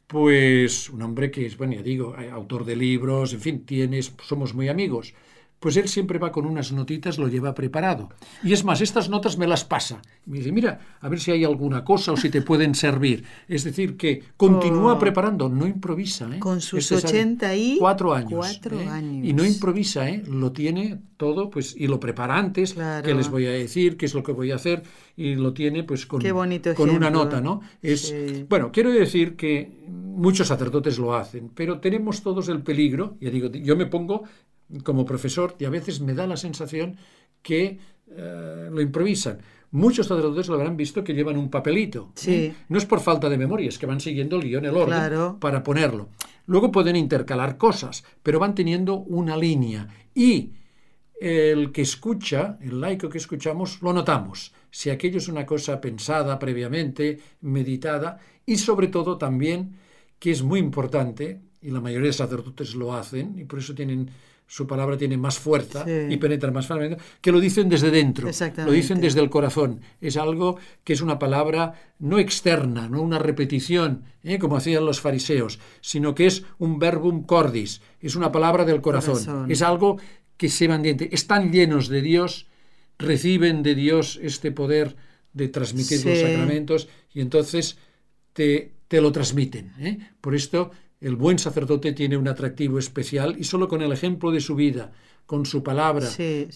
pues 0.07 0.89
un 0.89 1.03
hombre 1.03 1.31
que 1.31 1.47
es, 1.47 1.57
bueno, 1.57 1.75
ya 1.75 1.83
digo, 1.83 2.17
eh, 2.19 2.31
autor 2.31 2.65
de 2.65 2.77
libros, 2.77 3.33
en 3.35 3.41
fin, 3.41 3.65
tienes, 3.65 4.13
somos 4.23 4.55
muy 4.55 4.69
amigos, 4.69 5.15
pues 5.61 5.77
él 5.77 5.89
siempre 5.89 6.19
va 6.19 6.31
con 6.31 6.47
unas 6.47 6.73
notitas, 6.73 7.19
lo 7.19 7.29
lleva 7.29 7.55
preparado. 7.55 8.11
Y 8.43 8.53
es 8.53 8.65
más, 8.65 8.81
estas 8.81 9.09
notas 9.09 9.39
me 9.39 9.47
las 9.47 9.65
pasa. 9.65 10.01
Me 10.27 10.39
dice, 10.39 10.53
mira, 10.53 10.81
a 11.01 11.09
ver 11.09 11.21
si 11.21 11.31
hay 11.33 11.45
alguna 11.45 11.85
cosa 11.85 12.13
o 12.13 12.17
si 12.17 12.31
te 12.31 12.43
pueden 12.43 12.75
servir. 12.75 13.25
Es 13.49 13.65
decir, 13.65 13.97
que 13.97 14.23
continúa 14.37 14.95
oh. 14.95 14.99
preparando, 14.99 15.49
no 15.49 15.67
improvisa. 15.67 16.29
¿eh? 16.33 16.39
Con 16.39 16.61
sus 16.61 16.93
ochenta 16.93 17.55
y 17.57 17.79
cuatro 17.79 18.15
años. 18.15 18.35
Cuatro 18.35 18.81
¿eh? 18.81 18.87
años. 18.87 19.27
Y 19.27 19.33
no 19.33 19.45
improvisa, 19.45 20.09
¿eh? 20.09 20.23
lo 20.27 20.53
tiene 20.53 21.01
todo, 21.17 21.51
pues, 21.51 21.75
y 21.77 21.89
lo 21.89 21.99
prepara 21.99 22.37
antes, 22.37 22.77
qué 23.03 23.15
les 23.15 23.29
voy 23.29 23.47
a 23.47 23.51
decir, 23.51 23.97
qué 23.97 24.07
es 24.07 24.15
lo 24.15 24.23
que 24.23 24.31
voy 24.31 24.53
a 24.53 24.55
hacer, 24.55 24.85
y 25.17 25.35
lo 25.35 25.53
tiene 25.53 25.83
pues 25.83 26.07
con, 26.07 26.23
con 26.77 26.91
una 26.91 27.11
nota, 27.11 27.41
¿no? 27.41 27.61
Es, 27.83 28.15
Bueno, 28.49 28.71
quiero 28.73 28.93
decir 28.93 29.35
que 29.35 29.69
muchos 29.89 30.47
sacerdotes 30.47 30.97
lo 30.99 31.17
hacen, 31.17 31.51
pero 31.53 31.81
tenemos 31.81 32.23
todos 32.23 32.49
el 32.49 32.63
peligro, 32.63 33.17
ya 33.21 33.31
digo, 33.31 33.49
yo 33.51 33.77
me 33.77 33.87
pongo 33.87 34.23
como 34.83 35.05
profesor 35.05 35.57
y 35.59 35.65
a 35.65 35.71
veces 35.71 36.01
me 36.01 36.15
da 36.15 36.27
la 36.27 36.37
sensación 36.37 36.97
que 37.43 37.79
eh, 38.11 38.69
lo 38.71 38.81
improvisan. 38.81 39.39
Muchos 39.71 40.07
sacerdotes 40.07 40.49
lo 40.49 40.55
habrán 40.55 40.77
visto 40.77 41.05
que 41.05 41.13
llevan 41.13 41.37
un 41.37 41.51
papelito. 41.51 42.13
¿eh? 42.27 42.55
No 42.69 42.79
es 42.79 42.87
por 42.87 43.01
falta 43.01 43.29
de 43.29 43.37
memoria, 43.37 43.69
es 43.69 43.79
que 43.79 43.87
van 43.87 44.01
siguiendo 44.01 44.37
el 44.37 44.43
guion, 44.43 44.65
el 44.65 44.77
orden, 44.77 45.39
para 45.39 45.63
ponerlo. 45.63 46.09
Luego 46.47 46.73
pueden 46.73 46.97
intercalar 46.97 47.59
cosas, 47.59 48.05
pero 48.23 48.39
van 48.39 48.55
teniendo 48.55 48.97
una 48.97 49.37
línea. 49.37 49.87
Y 50.15 50.53
el 51.21 51.71
que 51.73 51.83
escucha, 51.83 52.59
el 52.63 52.81
laico 52.81 53.11
que 53.11 53.19
escuchamos, 53.19 53.83
lo 53.83 53.93
notamos. 53.93 54.55
Si 54.71 54.89
aquello 54.89 55.19
es 55.19 55.29
una 55.29 55.45
cosa 55.45 55.81
pensada 55.81 56.39
previamente, 56.39 57.19
meditada, 57.43 58.19
y 58.47 58.57
sobre 58.57 58.89
todo 58.89 59.19
también, 59.19 59.77
que 60.19 60.31
es 60.31 60.43
muy 60.43 60.61
importante, 60.61 61.43
y 61.61 61.71
la 61.71 61.81
mayoría 61.81 62.07
de 62.07 62.13
sacerdotes 62.15 62.75
lo 62.75 62.95
hacen, 62.95 63.39
y 63.39 63.45
por 63.45 63.59
eso 63.59 63.75
tienen 63.75 64.11
su 64.49 64.67
palabra 64.67 64.97
tiene 64.97 65.19
más 65.19 65.39
fuerza 65.39 65.85
y 65.87 66.17
penetra 66.17 66.51
más 66.51 66.67
fácilmente, 66.67 67.03
que 67.21 67.31
lo 67.31 67.39
dicen 67.39 67.69
desde 67.69 67.91
dentro, 67.91 68.31
lo 68.65 68.73
dicen 68.73 68.99
desde 68.99 69.21
el 69.21 69.29
corazón. 69.29 69.83
Es 70.01 70.17
algo 70.17 70.59
que 70.85 70.95
es 70.95 71.03
una 71.03 71.19
palabra 71.19 71.75
no 71.99 72.19
externa, 72.19 72.89
no 72.89 73.03
una 73.03 73.19
repetición, 73.19 74.05
¿eh? 74.25 74.39
como 74.39 74.57
hacían 74.57 74.87
los 74.87 75.03
fariseos, 75.03 75.59
sino 75.83 76.15
que 76.15 76.27
es 76.27 76.45
un 76.59 76.79
verbum 76.79 77.25
cordis, 77.25 77.83
es 78.01 78.17
una 78.17 78.33
palabra 78.33 78.65
del 78.65 78.81
corazón, 78.81 79.51
es 79.51 79.61
algo 79.61 79.99
que 80.39 80.49
se 80.49 80.67
mantiene. 80.67 81.11
Están 81.13 81.53
llenos 81.53 81.89
de 81.89 82.01
Dios, 82.01 82.47
reciben 82.99 83.63
de 83.63 83.75
Dios 83.75 84.19
este 84.23 84.51
poder 84.51 84.97
de 85.35 85.49
transmitir 85.49 86.07
los 86.07 86.19
sacramentos 86.21 86.89
y 87.13 87.21
entonces 87.21 87.77
te, 88.33 88.73
te 88.89 89.03
lo 89.03 89.13
transmiten. 89.13 89.75
¿eh? 89.79 89.99
Por 90.23 90.35
esto 90.35 90.71
el 91.01 91.17
buen 91.17 91.39
sacerdote 91.39 91.93
tiene 91.93 92.17
un 92.17 92.29
atractivo 92.29 92.79
especial 92.79 93.37
y 93.39 93.45
solo 93.45 93.69
con 93.69 93.83
el 93.83 93.93
ejemplo 93.93 94.31
de 94.31 94.41
su 94.41 94.55
vida, 94.55 94.93
con 95.27 95.47
su 95.47 95.63
palabra, 95.63 96.09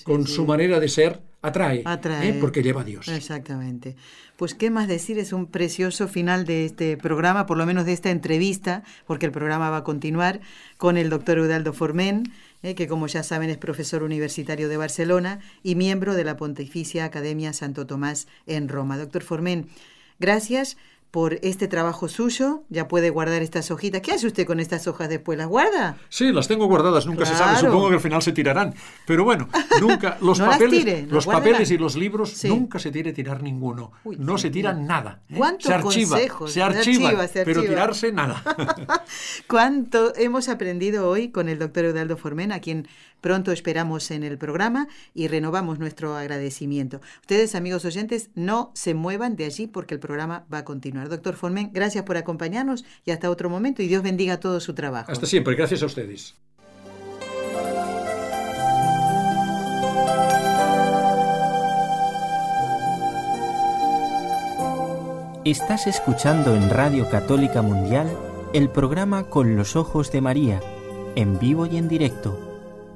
con 0.04 0.26
su 0.26 0.46
manera 0.46 0.80
de 0.80 0.88
ser, 0.88 1.20
atrae, 1.42 1.80
¿eh? 1.80 1.82
atrae. 1.84 2.34
porque 2.34 2.62
lleva 2.62 2.80
a 2.80 2.84
Dios. 2.84 3.08
Exactamente. 3.08 3.96
Pues 4.36 4.54
qué 4.54 4.70
más 4.70 4.88
decir, 4.88 5.18
es 5.18 5.32
un 5.32 5.46
precioso 5.46 6.08
final 6.08 6.44
de 6.44 6.64
este 6.64 6.96
programa, 6.96 7.46
por 7.46 7.58
lo 7.58 7.66
menos 7.66 7.84
de 7.84 7.92
esta 7.92 8.10
entrevista, 8.10 8.82
porque 9.06 9.26
el 9.26 9.32
programa 9.32 9.70
va 9.70 9.78
a 9.78 9.84
continuar 9.84 10.40
con 10.78 10.96
el 10.96 11.10
doctor 11.10 11.38
Eudaldo 11.38 11.72
Formen, 11.72 12.32
¿eh? 12.62 12.74
que 12.74 12.88
como 12.88 13.06
ya 13.06 13.22
saben 13.22 13.50
es 13.50 13.58
profesor 13.58 14.02
universitario 14.02 14.68
de 14.68 14.76
Barcelona 14.76 15.40
y 15.62 15.74
miembro 15.74 16.14
de 16.14 16.24
la 16.24 16.36
Pontificia 16.36 17.04
Academia 17.04 17.52
Santo 17.52 17.86
Tomás 17.86 18.26
en 18.46 18.68
Roma. 18.68 18.98
Doctor 18.98 19.22
Formen, 19.22 19.68
gracias 20.18 20.76
por 21.12 21.38
este 21.42 21.68
trabajo 21.68 22.08
suyo, 22.08 22.64
ya 22.70 22.88
puede 22.88 23.10
guardar 23.10 23.42
estas 23.42 23.70
hojitas. 23.70 24.00
¿Qué 24.00 24.12
hace 24.12 24.26
usted 24.26 24.46
con 24.46 24.60
estas 24.60 24.86
hojas 24.86 25.10
después? 25.10 25.36
¿Las 25.36 25.46
guarda? 25.46 25.96
Sí, 26.08 26.32
las 26.32 26.48
tengo 26.48 26.64
guardadas, 26.66 27.04
nunca 27.04 27.26
se 27.26 27.36
sabe, 27.36 27.58
supongo 27.58 27.90
que 27.90 27.96
al 27.96 28.00
final 28.00 28.22
se 28.22 28.32
tirarán. 28.32 28.74
Pero 29.06 29.22
bueno, 29.22 29.46
nunca, 29.78 30.16
los 30.22 30.40
papeles, 30.40 31.06
los 31.10 31.26
papeles 31.26 31.70
y 31.70 31.76
los 31.76 31.96
libros, 31.96 32.42
nunca 32.44 32.78
se 32.78 32.90
tiene 32.90 33.12
tirar 33.12 33.42
ninguno. 33.42 33.92
no 34.04 34.38
se 34.38 34.48
tira 34.48 34.72
nada. 34.72 35.20
¿eh? 35.28 35.34
¿Cuántos 35.36 35.66
se 35.66 35.74
archiva, 35.74 36.18
Se 36.48 36.62
archiva, 36.62 37.28
pero 37.44 37.60
tirarse 37.60 38.10
nada. 38.10 38.42
¿Cuánto 39.46 40.14
hemos 40.16 40.48
aprendido 40.48 41.10
hoy 41.10 41.28
con 41.28 41.50
el 41.50 41.58
doctor 41.58 41.84
Eudaldo 41.84 42.16
Formen, 42.16 42.52
a 42.52 42.60
quien 42.60 42.88
Pronto 43.22 43.52
esperamos 43.52 44.10
en 44.10 44.24
el 44.24 44.36
programa 44.36 44.88
y 45.14 45.28
renovamos 45.28 45.78
nuestro 45.78 46.16
agradecimiento. 46.16 47.00
Ustedes, 47.20 47.54
amigos 47.54 47.84
oyentes, 47.84 48.30
no 48.34 48.72
se 48.74 48.94
muevan 48.94 49.36
de 49.36 49.44
allí 49.44 49.68
porque 49.68 49.94
el 49.94 50.00
programa 50.00 50.44
va 50.52 50.58
a 50.58 50.64
continuar. 50.64 51.08
Doctor 51.08 51.36
Formen, 51.36 51.70
gracias 51.72 52.04
por 52.04 52.16
acompañarnos 52.16 52.84
y 53.04 53.12
hasta 53.12 53.30
otro 53.30 53.48
momento 53.48 53.80
y 53.80 53.86
Dios 53.86 54.02
bendiga 54.02 54.40
todo 54.40 54.58
su 54.58 54.74
trabajo. 54.74 55.10
Hasta 55.10 55.26
siempre, 55.26 55.54
gracias 55.54 55.84
a 55.84 55.86
ustedes. 55.86 56.34
Estás 65.44 65.86
escuchando 65.86 66.56
en 66.56 66.70
Radio 66.70 67.08
Católica 67.08 67.62
Mundial 67.62 68.08
el 68.52 68.68
programa 68.68 69.24
Con 69.24 69.54
los 69.56 69.76
Ojos 69.76 70.10
de 70.10 70.20
María, 70.20 70.60
en 71.14 71.38
vivo 71.38 71.66
y 71.66 71.76
en 71.76 71.88
directo 71.88 72.51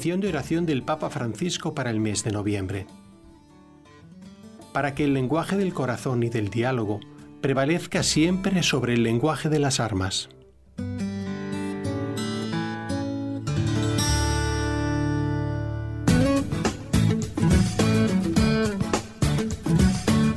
De 0.00 0.28
oración 0.28 0.64
del 0.64 0.82
Papa 0.82 1.10
Francisco 1.10 1.74
para 1.74 1.90
el 1.90 2.00
mes 2.00 2.24
de 2.24 2.32
noviembre. 2.32 2.86
Para 4.72 4.94
que 4.94 5.04
el 5.04 5.12
lenguaje 5.12 5.58
del 5.58 5.74
corazón 5.74 6.22
y 6.22 6.30
del 6.30 6.48
diálogo 6.48 7.00
prevalezca 7.42 8.02
siempre 8.02 8.62
sobre 8.62 8.94
el 8.94 9.02
lenguaje 9.02 9.50
de 9.50 9.58
las 9.58 9.78
armas. 9.78 10.30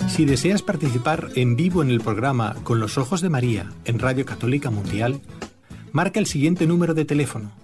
Si 0.09 0.25
deseas 0.25 0.61
participar 0.61 1.29
en 1.35 1.55
vivo 1.55 1.81
en 1.81 1.89
el 1.89 2.01
programa 2.01 2.57
Con 2.65 2.81
los 2.81 2.97
Ojos 2.97 3.21
de 3.21 3.29
María 3.29 3.71
en 3.85 3.97
Radio 3.97 4.25
Católica 4.25 4.69
Mundial, 4.69 5.21
marca 5.93 6.19
el 6.19 6.25
siguiente 6.25 6.67
número 6.67 6.93
de 6.93 7.05
teléfono 7.05 7.63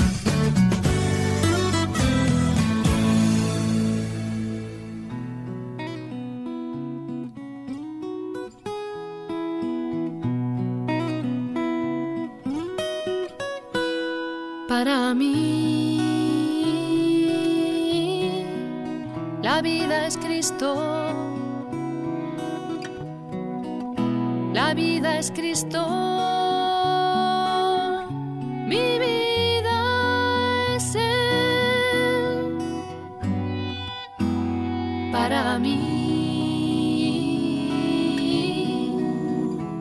Cristo. 25.33 25.85
Mi 28.67 28.99
vida 28.99 29.77
es 30.75 30.95
Él. 30.95 32.57
Para 35.11 35.59
mí, 35.59 35.77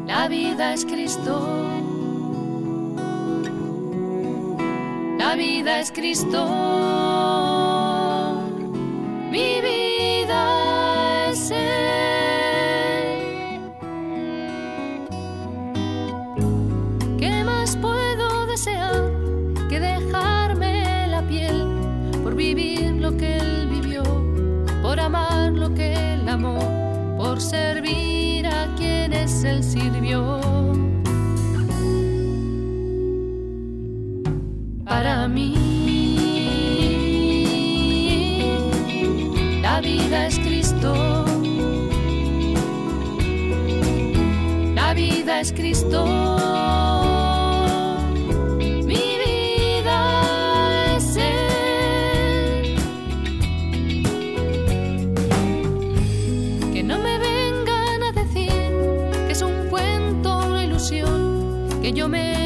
la 0.07 0.28
vida 0.28 0.74
es 0.74 0.84
Cristo. 0.84 1.68
La 5.18 5.34
vida 5.34 5.80
es 5.80 5.90
Cristo. 5.92 6.99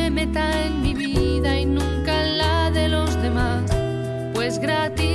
Me 0.04 0.10
meta 0.10 0.66
en 0.66 0.82
mi 0.82 0.92
vida 0.92 1.58
y 1.58 1.64
nunca 1.64 2.24
la 2.24 2.70
de 2.70 2.88
los 2.88 3.22
demás, 3.22 3.62
pues 4.34 4.58
gratis 4.58 5.13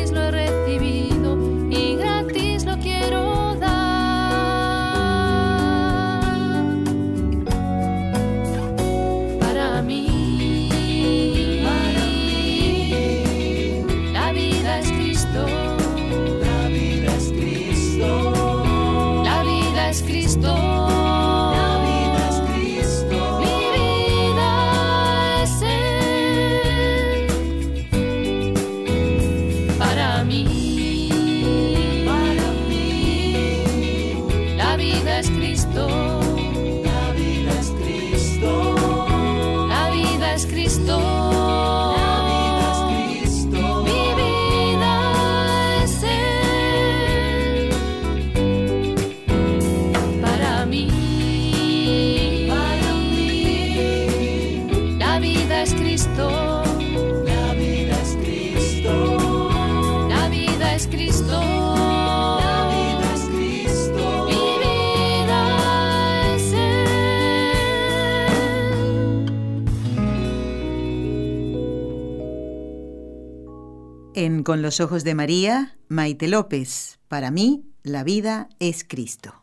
En 74.21 74.43
Con 74.43 74.61
los 74.61 74.81
ojos 74.81 75.05
de 75.05 75.15
María, 75.15 75.77
Maite 75.87 76.27
López. 76.27 76.99
Para 77.07 77.31
mí, 77.31 77.63
la 77.83 78.03
vida 78.03 78.49
es 78.59 78.83
Cristo. 78.83 79.33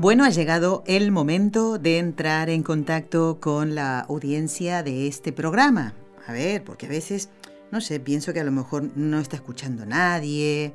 Bueno, 0.00 0.24
ha 0.24 0.30
llegado 0.30 0.84
el 0.86 1.12
momento 1.12 1.76
de 1.76 1.98
entrar 1.98 2.48
en 2.48 2.62
contacto 2.62 3.40
con 3.42 3.74
la 3.74 4.00
audiencia 4.00 4.82
de 4.82 5.06
este 5.06 5.34
programa. 5.34 5.92
A 6.26 6.32
ver, 6.32 6.64
porque 6.64 6.86
a 6.86 6.88
veces, 6.88 7.28
no 7.72 7.80
sé, 7.80 7.98
pienso 7.98 8.32
que 8.32 8.40
a 8.40 8.44
lo 8.44 8.52
mejor 8.52 8.96
no 8.96 9.18
está 9.18 9.34
escuchando 9.36 9.86
nadie, 9.86 10.74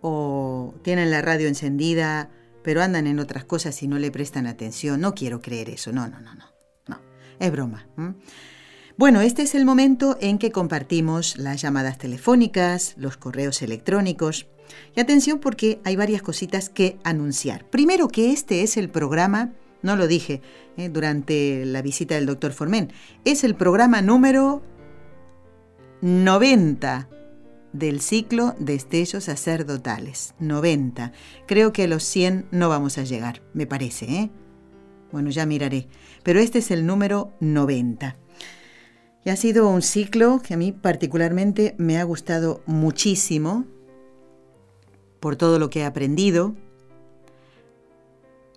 o 0.00 0.74
tienen 0.82 1.10
la 1.10 1.22
radio 1.22 1.46
encendida, 1.46 2.30
pero 2.64 2.82
andan 2.82 3.06
en 3.06 3.18
otras 3.18 3.44
cosas 3.44 3.80
y 3.82 3.88
no 3.88 3.98
le 3.98 4.10
prestan 4.10 4.46
atención. 4.46 5.00
No 5.00 5.14
quiero 5.14 5.40
creer 5.40 5.70
eso, 5.70 5.92
no, 5.92 6.08
no, 6.08 6.20
no, 6.20 6.34
no, 6.34 6.46
no, 6.88 6.98
es 7.38 7.52
broma. 7.52 7.86
Bueno, 8.96 9.20
este 9.20 9.42
es 9.42 9.54
el 9.54 9.64
momento 9.64 10.16
en 10.20 10.38
que 10.38 10.50
compartimos 10.50 11.36
las 11.36 11.60
llamadas 11.60 11.98
telefónicas, 11.98 12.94
los 12.96 13.16
correos 13.16 13.62
electrónicos. 13.62 14.46
Y 14.96 15.00
atención 15.00 15.38
porque 15.38 15.80
hay 15.84 15.96
varias 15.96 16.22
cositas 16.22 16.70
que 16.70 16.98
anunciar. 17.04 17.68
Primero 17.68 18.08
que 18.08 18.32
este 18.32 18.62
es 18.62 18.76
el 18.76 18.88
programa, 18.88 19.52
no 19.82 19.96
lo 19.96 20.06
dije 20.06 20.40
eh, 20.76 20.88
durante 20.88 21.66
la 21.66 21.82
visita 21.82 22.14
del 22.14 22.26
doctor 22.26 22.52
Formen, 22.52 22.92
es 23.24 23.44
el 23.44 23.54
programa 23.54 24.00
número 24.00 24.62
90 26.02 27.08
del 27.72 28.00
ciclo 28.00 28.56
Destellos 28.58 29.24
Sacerdotales. 29.24 30.34
90. 30.40 31.12
Creo 31.46 31.72
que 31.72 31.84
a 31.84 31.88
los 31.88 32.02
100 32.02 32.48
no 32.50 32.68
vamos 32.68 32.98
a 32.98 33.04
llegar, 33.04 33.40
me 33.54 33.68
parece. 33.68 34.06
¿eh? 34.06 34.30
Bueno, 35.12 35.30
ya 35.30 35.46
miraré. 35.46 35.86
Pero 36.24 36.40
este 36.40 36.58
es 36.58 36.72
el 36.72 36.86
número 36.86 37.32
90. 37.38 38.16
Y 39.24 39.30
ha 39.30 39.36
sido 39.36 39.68
un 39.68 39.80
ciclo 39.80 40.40
que 40.42 40.54
a 40.54 40.56
mí 40.56 40.72
particularmente 40.72 41.76
me 41.78 41.98
ha 41.98 42.02
gustado 42.02 42.62
muchísimo 42.66 43.64
por 45.20 45.36
todo 45.36 45.60
lo 45.60 45.70
que 45.70 45.80
he 45.80 45.84
aprendido. 45.84 46.56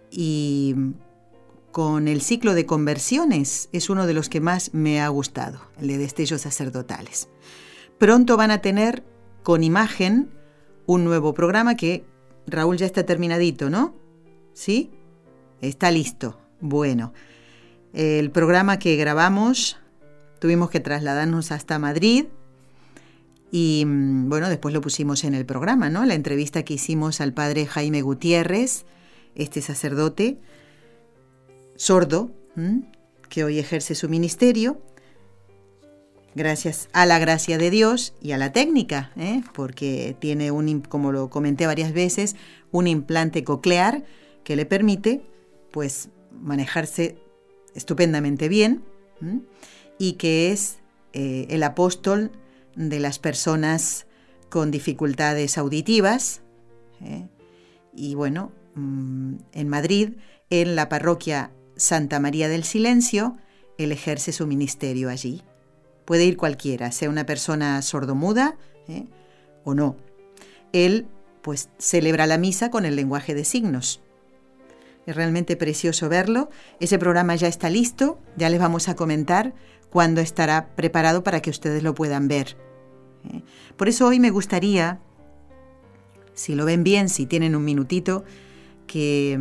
Y 0.09 0.73
con 1.75 2.07
el 2.07 2.21
ciclo 2.21 2.53
de 2.53 2.65
conversiones 2.65 3.67
es 3.73 3.89
uno 3.89 4.07
de 4.07 4.13
los 4.13 4.29
que 4.29 4.39
más 4.39 4.73
me 4.73 5.01
ha 5.01 5.09
gustado, 5.09 5.59
el 5.77 5.89
de 5.89 5.97
destellos 5.97 6.43
sacerdotales. 6.43 7.27
Pronto 7.97 8.37
van 8.37 8.49
a 8.49 8.61
tener 8.61 9.03
con 9.43 9.61
imagen 9.61 10.29
un 10.85 11.03
nuevo 11.03 11.33
programa 11.33 11.75
que 11.75 12.05
Raúl 12.47 12.77
ya 12.77 12.85
está 12.85 13.05
terminadito, 13.05 13.69
¿no? 13.69 13.93
¿Sí? 14.53 14.89
Está 15.59 15.91
listo. 15.91 16.39
Bueno, 16.61 17.11
el 17.91 18.31
programa 18.31 18.79
que 18.79 18.95
grabamos 18.95 19.77
tuvimos 20.39 20.69
que 20.69 20.79
trasladarnos 20.79 21.51
hasta 21.51 21.77
Madrid 21.77 22.27
y 23.51 23.83
mm, 23.85 24.29
bueno, 24.29 24.47
después 24.47 24.73
lo 24.73 24.79
pusimos 24.79 25.25
en 25.25 25.35
el 25.35 25.45
programa, 25.45 25.89
¿no? 25.89 26.05
La 26.05 26.13
entrevista 26.13 26.63
que 26.63 26.75
hicimos 26.75 27.19
al 27.19 27.33
padre 27.33 27.65
Jaime 27.65 28.01
Gutiérrez, 28.01 28.85
este 29.35 29.59
sacerdote 29.61 30.39
sordo, 31.75 32.31
que 33.29 33.43
hoy 33.43 33.59
ejerce 33.59 33.95
su 33.95 34.09
ministerio, 34.09 34.81
gracias 36.35 36.89
a 36.93 37.05
la 37.05 37.17
gracia 37.19 37.57
de 37.57 37.69
Dios 37.69 38.13
y 38.21 38.33
a 38.33 38.37
la 38.37 38.51
técnica, 38.51 39.11
¿eh? 39.15 39.41
porque 39.53 40.15
tiene 40.19 40.51
un, 40.51 40.81
como 40.81 41.11
lo 41.11 41.29
comenté 41.29 41.65
varias 41.65 41.93
veces, 41.93 42.35
un 42.71 42.87
implante 42.87 43.43
coclear 43.43 44.03
que 44.43 44.55
le 44.55 44.65
permite, 44.65 45.25
pues, 45.71 46.09
manejarse 46.31 47.17
estupendamente 47.73 48.49
bien 48.49 48.83
y 49.97 50.13
que 50.13 50.51
es 50.51 50.77
eh, 51.13 51.47
el 51.49 51.63
apóstol 51.63 52.31
de 52.75 52.99
las 52.99 53.19
personas 53.19 54.05
con 54.49 54.71
dificultades 54.71 55.57
auditivas. 55.57 56.41
¿eh? 57.01 57.27
Y 57.93 58.15
bueno, 58.15 58.51
mm, 58.75 59.35
en 59.53 59.69
Madrid, 59.69 60.13
en 60.49 60.75
la 60.75 60.89
parroquia 60.89 61.51
Santa 61.75 62.19
María 62.19 62.47
del 62.47 62.63
Silencio, 62.63 63.37
él 63.77 63.91
ejerce 63.91 64.31
su 64.31 64.47
ministerio 64.47 65.09
allí. 65.09 65.43
Puede 66.05 66.25
ir 66.25 66.37
cualquiera, 66.37 66.91
sea 66.91 67.09
una 67.09 67.25
persona 67.25 67.81
sordomuda 67.81 68.57
¿eh? 68.87 69.05
o 69.63 69.73
no. 69.73 69.97
Él 70.71 71.07
pues 71.41 71.69
celebra 71.77 72.27
la 72.27 72.37
misa 72.37 72.69
con 72.69 72.85
el 72.85 72.95
lenguaje 72.95 73.35
de 73.35 73.45
signos. 73.45 74.01
Es 75.05 75.15
realmente 75.15 75.55
precioso 75.55 76.09
verlo. 76.09 76.49
Ese 76.79 76.97
programa 76.97 77.35
ya 77.35 77.47
está 77.47 77.69
listo, 77.69 78.19
ya 78.37 78.49
les 78.49 78.59
vamos 78.59 78.89
a 78.89 78.95
comentar 78.95 79.53
cuándo 79.89 80.21
estará 80.21 80.75
preparado 80.75 81.23
para 81.23 81.41
que 81.41 81.49
ustedes 81.49 81.83
lo 81.83 81.93
puedan 81.93 82.27
ver. 82.27 82.57
¿eh? 83.31 83.41
Por 83.77 83.89
eso 83.89 84.07
hoy 84.07 84.19
me 84.19 84.31
gustaría, 84.31 84.99
si 86.33 86.55
lo 86.55 86.65
ven 86.65 86.83
bien, 86.83 87.09
si 87.09 87.25
tienen 87.25 87.55
un 87.55 87.63
minutito, 87.63 88.23
que, 88.87 89.39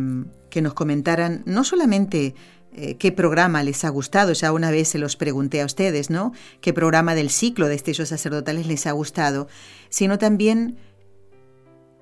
que 0.55 0.61
nos 0.61 0.73
comentaran 0.73 1.43
no 1.45 1.65
solamente 1.65 2.33
eh, 2.71 2.95
qué 2.95 3.11
programa 3.11 3.61
les 3.61 3.83
ha 3.83 3.89
gustado, 3.89 4.31
ya 4.31 4.53
una 4.53 4.71
vez 4.71 4.87
se 4.87 4.97
los 4.97 5.17
pregunté 5.17 5.59
a 5.59 5.65
ustedes, 5.65 6.09
¿no? 6.09 6.31
¿Qué 6.61 6.71
programa 6.71 7.13
del 7.13 7.29
ciclo 7.29 7.65
de 7.65 7.73
destellos 7.73 8.07
sacerdotales 8.07 8.65
les 8.65 8.87
ha 8.87 8.93
gustado? 8.93 9.49
Sino 9.89 10.17
también 10.17 10.77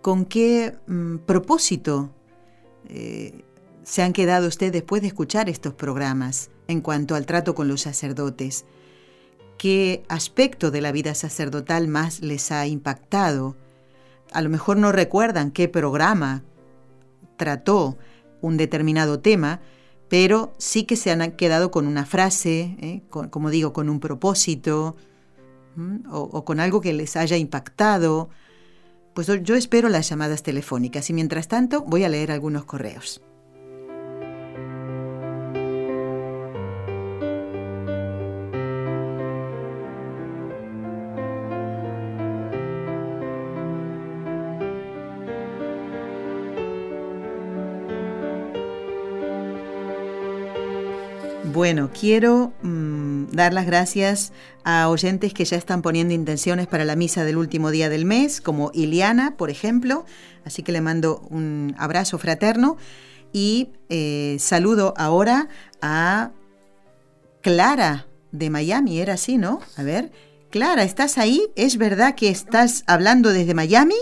con 0.03 0.25
qué 0.25 0.75
mm, 0.85 1.17
propósito 1.25 2.11
eh, 2.89 3.43
se 3.81 4.03
han 4.03 4.13
quedado 4.13 4.47
ustedes 4.47 4.73
después 4.73 5.01
de 5.01 5.07
escuchar 5.07 5.49
estos 5.49 5.73
programas 5.73 6.51
en 6.67 6.81
cuanto 6.81 7.15
al 7.15 7.25
trato 7.25 7.55
con 7.55 7.67
los 7.67 7.81
sacerdotes? 7.81 8.65
¿Qué 9.57 10.03
aspecto 10.09 10.69
de 10.69 10.81
la 10.81 10.91
vida 10.91 11.15
sacerdotal 11.15 11.87
más 11.87 12.21
les 12.21 12.51
ha 12.51 12.67
impactado? 12.67 13.55
A 14.31 14.43
lo 14.43 14.51
mejor 14.51 14.77
no 14.77 14.91
recuerdan 14.91 15.49
qué 15.49 15.67
programa 15.67 16.43
trató 17.35 17.97
un 18.43 18.57
determinado 18.57 19.21
tema, 19.21 19.61
pero 20.09 20.53
sí 20.57 20.83
que 20.83 20.97
se 20.97 21.11
han 21.11 21.31
quedado 21.31 21.71
con 21.71 21.87
una 21.87 22.05
frase, 22.05 22.75
¿eh? 22.79 23.01
como 23.09 23.49
digo, 23.49 23.73
con 23.73 23.89
un 23.89 23.99
propósito 23.99 24.95
o, 26.11 26.19
o, 26.19 26.45
con 26.45 26.59
algo 26.59 26.81
que 26.81 26.93
les 26.93 27.15
haya 27.15 27.37
impactado. 27.37 28.29
Pues 29.15 29.27
yo 29.43 29.55
espero 29.55 29.89
las 29.89 30.09
llamadas 30.09 30.43
telefónicas 30.43 31.09
y 31.09 31.13
mientras 31.13 31.47
tanto 31.47 31.81
voy 31.81 32.03
a 32.03 32.09
leer 32.09 32.31
algunos 32.31 32.65
correos. 32.65 33.21
Bueno, 51.53 51.91
quiero 51.93 52.51
mmm, 52.63 53.25
dar 53.31 53.53
las 53.53 53.67
gracias 53.67 54.33
a 54.63 54.89
oyentes 54.89 55.35
que 55.35 55.45
ya 55.45 55.55
están 55.55 55.83
poniendo 55.83 56.11
intenciones 56.11 56.65
para 56.65 56.83
la 56.83 56.95
misa 56.95 57.25
del 57.25 57.37
último 57.37 57.69
día 57.69 57.89
del 57.89 58.05
mes, 58.05 58.41
como 58.41 58.71
Iliana, 58.73 59.37
por 59.37 59.51
ejemplo. 59.51 60.03
Así 60.45 60.63
que 60.63 60.71
le 60.71 60.81
mando 60.81 61.19
un 61.29 61.75
abrazo 61.77 62.17
fraterno 62.17 62.77
y 63.33 63.69
eh, 63.89 64.37
saludo 64.39 64.95
ahora 64.97 65.47
a 65.79 66.31
Clara 67.41 68.07
de 68.31 68.49
Miami. 68.49 68.99
Era 68.99 69.13
así, 69.13 69.37
¿no? 69.37 69.59
A 69.77 69.83
ver, 69.83 70.11
Clara, 70.49 70.83
¿estás 70.83 71.19
ahí? 71.19 71.51
¿Es 71.55 71.77
verdad 71.77 72.15
que 72.15 72.29
estás 72.29 72.83
hablando 72.87 73.29
desde 73.29 73.53
Miami? 73.53 73.93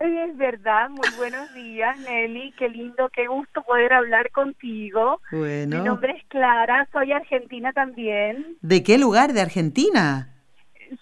Es 0.00 0.36
verdad, 0.36 0.90
muy 0.90 1.08
buenos 1.16 1.52
días 1.54 1.98
Nelly, 2.00 2.52
qué 2.58 2.68
lindo, 2.68 3.08
qué 3.10 3.26
gusto 3.26 3.62
poder 3.62 3.92
hablar 3.92 4.30
contigo. 4.32 5.20
Bueno. 5.30 5.78
Mi 5.78 5.84
nombre 5.84 6.14
es 6.18 6.24
Clara, 6.28 6.88
soy 6.92 7.12
argentina 7.12 7.72
también. 7.72 8.56
¿De 8.60 8.82
qué 8.82 8.98
lugar 8.98 9.32
de 9.32 9.40
Argentina? 9.40 10.30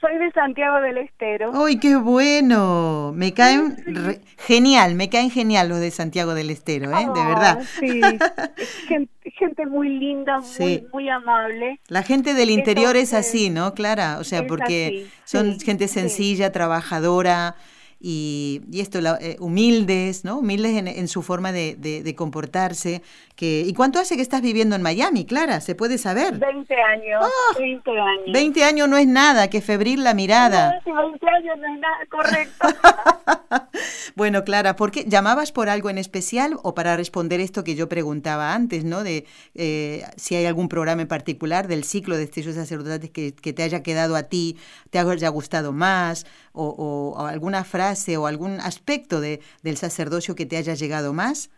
Soy 0.00 0.16
de 0.18 0.30
Santiago 0.32 0.80
del 0.80 0.98
Estero. 0.98 1.50
¡Ay, 1.54 1.78
qué 1.78 1.96
bueno! 1.96 3.12
Me 3.14 3.34
caen 3.34 3.76
re, 3.84 4.20
genial, 4.38 4.94
me 4.94 5.08
caen 5.10 5.30
genial 5.30 5.68
los 5.68 5.80
de 5.80 5.90
Santiago 5.90 6.34
del 6.34 6.50
Estero, 6.50 6.90
¿eh? 6.96 7.06
Oh, 7.08 7.12
de 7.12 7.26
verdad. 7.26 7.62
Sí, 7.80 8.00
gente, 8.88 9.12
gente, 9.36 9.66
muy 9.66 9.88
linda, 9.88 10.38
muy, 10.38 10.46
Sí. 10.48 10.86
muy 10.92 11.08
amable. 11.08 11.80
La 11.88 12.02
gente 12.02 12.34
del 12.34 12.50
interior 12.50 12.96
es 12.96 13.12
así, 13.12 13.50
¿no, 13.50 13.74
Clara? 13.74 14.18
O 14.20 14.24
sea, 14.24 14.46
porque 14.46 15.04
así, 15.04 15.10
son 15.24 15.58
sí, 15.58 15.66
gente 15.66 15.88
sí. 15.88 15.94
sencilla, 15.94 16.52
trabajadora 16.52 17.56
y, 18.04 18.62
y 18.72 18.80
esto, 18.80 19.00
la- 19.00 19.16
eh, 19.20 19.36
humildes, 19.38 20.24
¿no? 20.24 20.38
Humildes 20.40 20.76
en, 20.76 20.88
en 20.88 21.06
su 21.08 21.22
forma 21.22 21.52
de, 21.52 21.76
de- 21.78 22.02
de 22.02 22.14
comportarse. 22.16 23.00
Que, 23.36 23.60
¿Y 23.66 23.72
cuánto 23.74 23.98
hace 24.00 24.16
que 24.16 24.22
estás 24.22 24.42
viviendo 24.42 24.74
en 24.76 24.82
Miami, 24.82 25.24
Clara? 25.24 25.60
¿Se 25.60 25.74
puede 25.76 25.98
saber? 25.98 26.38
20 26.38 26.74
años, 26.74 27.24
20 27.58 27.90
años. 27.90 28.32
20 28.32 28.64
años 28.64 28.88
no 28.88 28.96
es 28.96 29.06
nada, 29.06 29.48
que 29.48 29.60
febril 29.60 30.02
la 30.04 30.14
mirada. 30.14 30.74
No, 30.74 30.80
si 30.84 30.90
20 30.90 31.26
años 31.28 31.58
no 31.58 31.74
es 31.74 31.80
nada 31.80 31.96
correcto. 32.10 32.66
Bueno, 34.14 34.44
Clara, 34.44 34.76
¿por 34.76 34.90
qué 34.90 35.04
llamabas 35.06 35.52
por 35.52 35.68
algo 35.68 35.88
en 35.90 35.96
especial 35.98 36.58
o 36.62 36.74
para 36.74 36.96
responder 36.96 37.40
esto 37.40 37.64
que 37.64 37.74
yo 37.74 37.88
preguntaba 37.88 38.54
antes, 38.54 38.84
¿no? 38.84 39.02
De 39.02 39.26
eh, 39.54 40.04
si 40.16 40.34
hay 40.34 40.44
algún 40.44 40.68
programa 40.68 41.02
en 41.02 41.08
particular 41.08 41.66
del 41.66 41.84
ciclo 41.84 42.16
de 42.16 42.24
estudios 42.24 42.54
sacerdotales 42.54 43.10
que, 43.10 43.34
que 43.34 43.52
te 43.52 43.62
haya 43.62 43.82
quedado 43.82 44.14
a 44.16 44.24
ti, 44.24 44.56
te 44.90 44.98
haya 44.98 45.28
gustado 45.28 45.72
más, 45.72 46.26
o, 46.52 47.14
o- 47.16 47.26
alguna 47.26 47.64
frase 47.64 48.16
o 48.16 48.26
algún 48.26 48.60
aspecto 48.60 49.20
de, 49.20 49.40
del 49.62 49.76
sacerdocio 49.76 50.34
que 50.34 50.46
te 50.46 50.56
haya 50.56 50.74
llegado 50.74 51.12
más. 51.12 51.50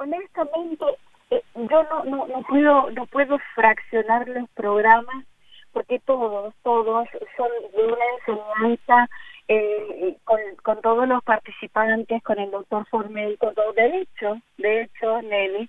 honestamente 0.00 0.84
eh, 1.30 1.42
yo 1.54 1.82
no, 1.84 2.04
no 2.04 2.26
no 2.26 2.42
puedo 2.42 2.90
no 2.90 3.06
puedo 3.06 3.38
fraccionar 3.54 4.28
los 4.28 4.48
programas 4.50 5.24
porque 5.72 5.98
todos 6.00 6.54
todos 6.62 7.08
son 7.36 7.48
de 7.76 7.84
una 7.84 8.04
enseñanza 8.18 9.08
eh, 9.48 10.16
con, 10.24 10.38
con 10.62 10.80
todos 10.80 11.06
los 11.08 11.22
participantes 11.24 12.22
con 12.22 12.38
el 12.38 12.50
doctor 12.50 12.86
Formel 12.88 13.36
con 13.38 13.54
todo 13.54 13.72
de 13.72 14.00
hecho 14.02 14.38
de 14.56 14.82
hecho 14.82 15.20
Nelly 15.22 15.68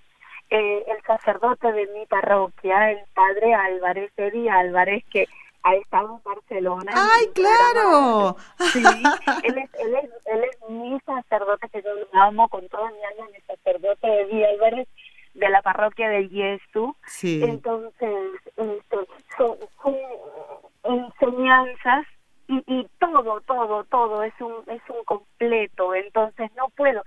eh, 0.50 0.84
el 0.88 1.02
sacerdote 1.06 1.70
de 1.72 1.86
mi 1.94 2.06
parroquia 2.06 2.90
el 2.92 2.98
padre 3.14 3.54
Álvarez 3.54 4.10
Eddie 4.16 4.50
Álvarez 4.50 5.04
que 5.10 5.26
ha 5.62 5.74
estado 5.74 6.16
en 6.16 6.22
Barcelona 6.22 6.92
¡Ay, 6.94 7.26
claro! 7.34 8.36
Sí, 8.72 8.82
él 9.44 9.58
es, 9.58 9.70
él 9.78 9.94
es, 9.94 10.10
él 10.26 10.44
es 10.44 10.70
mi 10.70 10.98
sacerdote 11.00 11.68
que 11.68 11.82
yo 11.82 11.90
lo 11.94 12.22
amo 12.22 12.48
con 12.48 12.68
todo 12.68 12.86
mi 12.86 13.04
alma, 13.04 13.26
mi 13.32 13.40
sacerdote 13.42 14.06
de 14.06 14.46
Álvarez 14.46 14.88
de 15.34 15.48
la 15.48 15.62
parroquia 15.62 16.08
del 16.08 16.28
Yesu. 16.30 16.96
Sí. 17.06 17.42
Entonces, 17.42 18.14
este, 18.56 18.96
son, 19.36 19.56
son 19.82 19.96
enseñanzas 20.84 22.06
y, 22.48 22.62
y 22.66 22.88
todo, 22.98 23.40
todo, 23.42 23.84
todo 23.84 24.22
es 24.22 24.34
un, 24.40 24.54
es 24.66 24.82
un 24.88 25.04
completo. 25.04 25.94
Entonces, 25.94 26.50
no 26.56 26.68
puedo. 26.70 27.02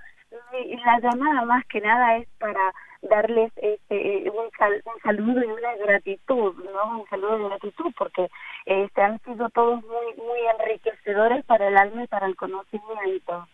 Mi- 0.53 0.77
La 0.85 0.99
llamada 0.99 1.43
más 1.45 1.65
que 1.65 1.81
nada 1.81 2.17
es 2.17 2.27
para 2.39 2.73
darles 3.01 3.51
este 3.57 4.29
un, 4.29 4.49
sal- 4.57 4.81
un 4.85 5.01
saludo 5.01 5.41
y 5.43 5.47
una 5.47 5.75
gratitud, 5.85 6.53
¿no? 6.73 6.99
Un 7.01 7.09
saludo 7.09 7.37
de 7.39 7.45
gratitud 7.49 7.91
porque 7.97 8.29
este 8.65 9.01
han 9.01 9.19
sido 9.23 9.49
todos 9.49 9.81
muy 9.83 10.15
muy 10.25 10.39
enriquecedores 10.59 11.43
para 11.45 11.67
el 11.67 11.77
alma 11.77 12.03
y 12.03 12.07
para 12.07 12.27
el 12.27 12.35
conocimiento. 12.37 13.47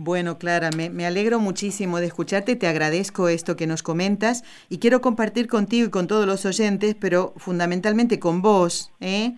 Bueno, 0.00 0.38
Clara, 0.38 0.70
me, 0.76 0.90
me 0.90 1.06
alegro 1.06 1.40
muchísimo 1.40 1.98
de 1.98 2.06
escucharte, 2.06 2.54
te 2.54 2.68
agradezco 2.68 3.28
esto 3.28 3.56
que 3.56 3.66
nos 3.66 3.82
comentas 3.82 4.44
y 4.68 4.78
quiero 4.78 5.00
compartir 5.00 5.48
contigo 5.48 5.88
y 5.88 5.90
con 5.90 6.06
todos 6.06 6.24
los 6.24 6.46
oyentes, 6.46 6.94
pero 6.94 7.32
fundamentalmente 7.38 8.20
con 8.20 8.40
vos, 8.40 8.92
¿eh? 9.00 9.32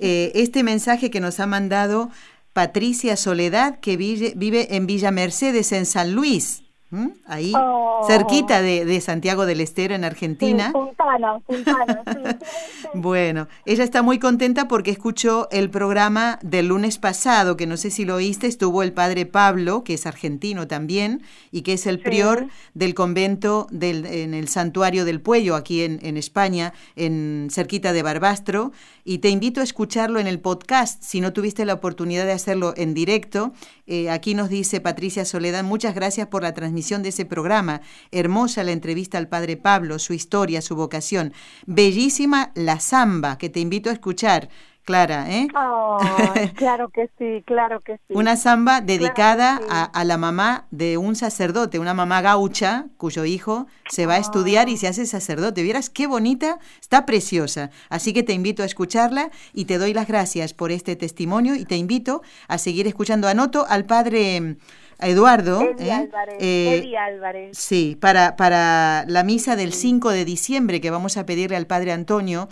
Eh, 0.00 0.32
este 0.34 0.64
mensaje 0.64 1.10
que 1.12 1.20
nos 1.20 1.38
ha 1.38 1.46
mandado 1.46 2.08
Patricia 2.52 3.16
Soledad, 3.16 3.78
que 3.80 3.96
vive, 3.96 4.76
en 4.76 4.86
Villa 4.86 5.10
Mercedes, 5.10 5.72
en 5.72 5.86
San 5.86 6.12
Luis, 6.12 6.64
¿m? 6.92 7.14
ahí 7.26 7.52
Oh. 7.56 8.04
cerquita 8.06 8.62
de, 8.62 8.84
de 8.84 9.00
Santiago 9.00 9.46
del 9.46 9.60
Estero, 9.60 9.94
en 9.94 10.04
Argentina. 10.04 10.66
Sí, 10.68 10.72
Puntana, 10.72 11.38
Puntana, 11.40 12.02
sí. 12.06 12.46
Bueno, 12.94 13.46
ella 13.66 13.84
está 13.84 14.02
muy 14.02 14.18
contenta 14.18 14.66
porque 14.66 14.90
escuchó 14.90 15.48
el 15.52 15.70
programa 15.70 16.38
del 16.42 16.66
lunes 16.68 16.98
pasado, 16.98 17.56
que 17.56 17.66
no 17.66 17.76
sé 17.76 17.90
si 17.90 18.04
lo 18.04 18.16
oíste, 18.16 18.46
estuvo 18.48 18.82
el 18.82 18.92
padre 18.92 19.26
Pablo, 19.26 19.84
que 19.84 19.94
es 19.94 20.06
argentino 20.06 20.66
también, 20.66 21.22
y 21.52 21.62
que 21.62 21.74
es 21.74 21.86
el 21.86 21.98
Sí. 21.98 22.02
prior 22.04 22.46
del 22.74 22.94
convento 22.94 23.66
del, 23.70 24.06
en 24.06 24.34
el 24.34 24.48
santuario 24.48 25.04
del 25.04 25.20
Puello, 25.20 25.54
aquí 25.54 25.82
en, 25.82 25.98
en 26.02 26.16
España, 26.16 26.72
en 26.96 27.48
cerquita 27.50 27.92
de 27.92 28.02
Barbastro, 28.02 28.72
y 29.04 29.18
te 29.18 29.28
invito 29.28 29.60
a 29.60 29.64
escucharlo 29.64 30.18
en 30.18 30.26
el 30.26 30.40
podcast, 30.40 31.02
si 31.02 31.20
no 31.20 31.32
tuviste 31.32 31.64
la 31.64 31.74
oportunidad 31.74 32.24
de 32.26 32.32
hacerlo 32.32 32.74
en 32.76 32.94
directo. 32.94 33.52
Eh, 33.86 34.10
aquí 34.10 34.34
nos 34.34 34.48
dice 34.48 34.80
Patricia 34.80 35.24
Soledad, 35.24 35.62
muchas 35.64 35.94
gracias 35.94 36.26
por 36.28 36.42
la 36.42 36.52
transmisión 36.54 36.79
transmisión 36.80 37.02
de 37.02 37.10
ese 37.10 37.26
programa. 37.26 37.82
Hermosa 38.10 38.64
la 38.64 38.72
entrevista 38.72 39.18
al 39.18 39.28
padre 39.28 39.56
Pablo, 39.56 39.98
su 39.98 40.14
historia, 40.14 40.62
su 40.62 40.76
vocación. 40.76 41.32
Bellísima 41.66 42.52
la 42.54 42.80
samba, 42.80 43.36
que 43.36 43.50
te 43.50 43.60
invito 43.60 43.90
a 43.90 43.92
escuchar. 43.92 44.48
Clara, 44.82 45.30
¿eh? 45.30 45.46
claro 46.56 46.88
que 46.88 47.10
sí, 47.18 47.44
claro 47.46 47.80
que 47.80 47.96
sí. 47.96 48.14
Una 48.14 48.36
samba 48.36 48.80
dedicada 48.80 49.60
a, 49.68 50.04
la 50.04 50.16
mamá 50.16 50.66
de 50.70 50.96
un 50.96 51.16
sacerdote, 51.16 51.78
una 51.78 51.92
mamá 51.92 52.22
gaucha, 52.22 52.86
cuyo 52.96 53.26
hijo 53.26 53.66
se 53.90 54.06
va 54.06 54.14
a 54.14 54.18
estudiar 54.18 54.70
y 54.70 54.78
se 54.78 54.88
hace 54.88 55.04
sacerdote. 55.04 55.62
Vieras 55.62 55.90
qué 55.90 56.06
bonita, 56.06 56.58
está 56.80 57.04
preciosa. 57.04 57.70
Así 57.90 58.14
que 58.14 58.22
te 58.22 58.32
invito 58.32 58.62
a 58.62 58.66
escucharla 58.66 59.30
y 59.52 59.66
te 59.66 59.76
doy 59.76 59.92
las 59.92 60.08
gracias 60.08 60.54
por 60.54 60.72
este 60.72 60.96
testimonio 60.96 61.54
y 61.54 61.66
te 61.66 61.76
invito 61.76 62.22
a 62.48 62.56
seguir 62.56 62.86
escuchando. 62.86 63.28
Anoto 63.28 63.66
al 63.68 63.84
padre 63.84 64.56
Eduardo. 65.02 65.62
¿eh? 65.78 65.92
Álvarez, 65.92 66.36
eh, 66.40 66.94
Álvarez. 66.98 67.58
Sí, 67.58 67.96
para, 68.00 68.36
para 68.36 69.04
la 69.06 69.24
misa 69.24 69.56
del 69.56 69.72
5 69.72 70.10
de 70.10 70.24
diciembre 70.24 70.80
que 70.80 70.90
vamos 70.90 71.16
a 71.16 71.26
pedirle 71.26 71.56
al 71.56 71.66
padre 71.66 71.92
Antonio 71.92 72.48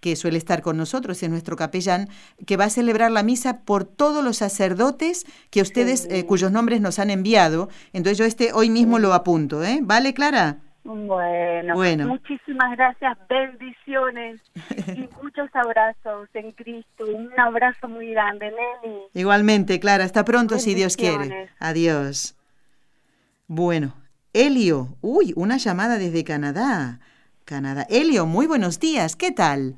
que 0.00 0.16
suele 0.16 0.38
estar 0.38 0.62
con 0.62 0.76
nosotros, 0.76 1.22
es 1.22 1.30
nuestro 1.30 1.56
capellán, 1.56 2.08
que 2.46 2.56
va 2.56 2.66
a 2.66 2.70
celebrar 2.70 3.10
la 3.10 3.22
misa 3.22 3.62
por 3.62 3.84
todos 3.84 4.22
los 4.22 4.36
sacerdotes 4.36 5.26
que 5.50 5.60
ustedes, 5.60 6.06
eh, 6.10 6.24
cuyos 6.24 6.52
nombres 6.52 6.80
nos 6.80 6.98
han 6.98 7.10
enviado. 7.10 7.68
Entonces 7.92 8.18
yo 8.18 8.24
este 8.24 8.52
hoy 8.52 8.70
mismo 8.70 8.98
lo 8.98 9.12
apunto, 9.12 9.64
¿eh? 9.64 9.80
¿Vale, 9.82 10.14
Clara? 10.14 10.60
Bueno, 10.84 11.74
bueno, 11.74 12.06
muchísimas 12.06 12.76
gracias, 12.76 13.18
bendiciones 13.28 14.40
y 14.96 15.08
muchos 15.22 15.50
abrazos 15.52 16.28
en 16.34 16.52
Cristo. 16.52 17.04
Un 17.06 17.30
abrazo 17.38 17.88
muy 17.88 18.10
grande, 18.10 18.50
Nelly. 18.50 18.98
Igualmente, 19.12 19.80
Clara, 19.80 20.04
hasta 20.04 20.24
pronto 20.24 20.58
si 20.58 20.74
Dios 20.74 20.96
quiere. 20.96 21.50
Adiós. 21.58 22.36
Bueno, 23.46 23.94
Elio, 24.32 24.88
uy, 25.00 25.32
una 25.36 25.56
llamada 25.56 25.98
desde 25.98 26.24
Canadá. 26.24 27.00
Canadá. 27.44 27.86
Elio, 27.88 28.26
muy 28.26 28.46
buenos 28.46 28.78
días, 28.78 29.16
¿qué 29.16 29.30
tal? 29.30 29.76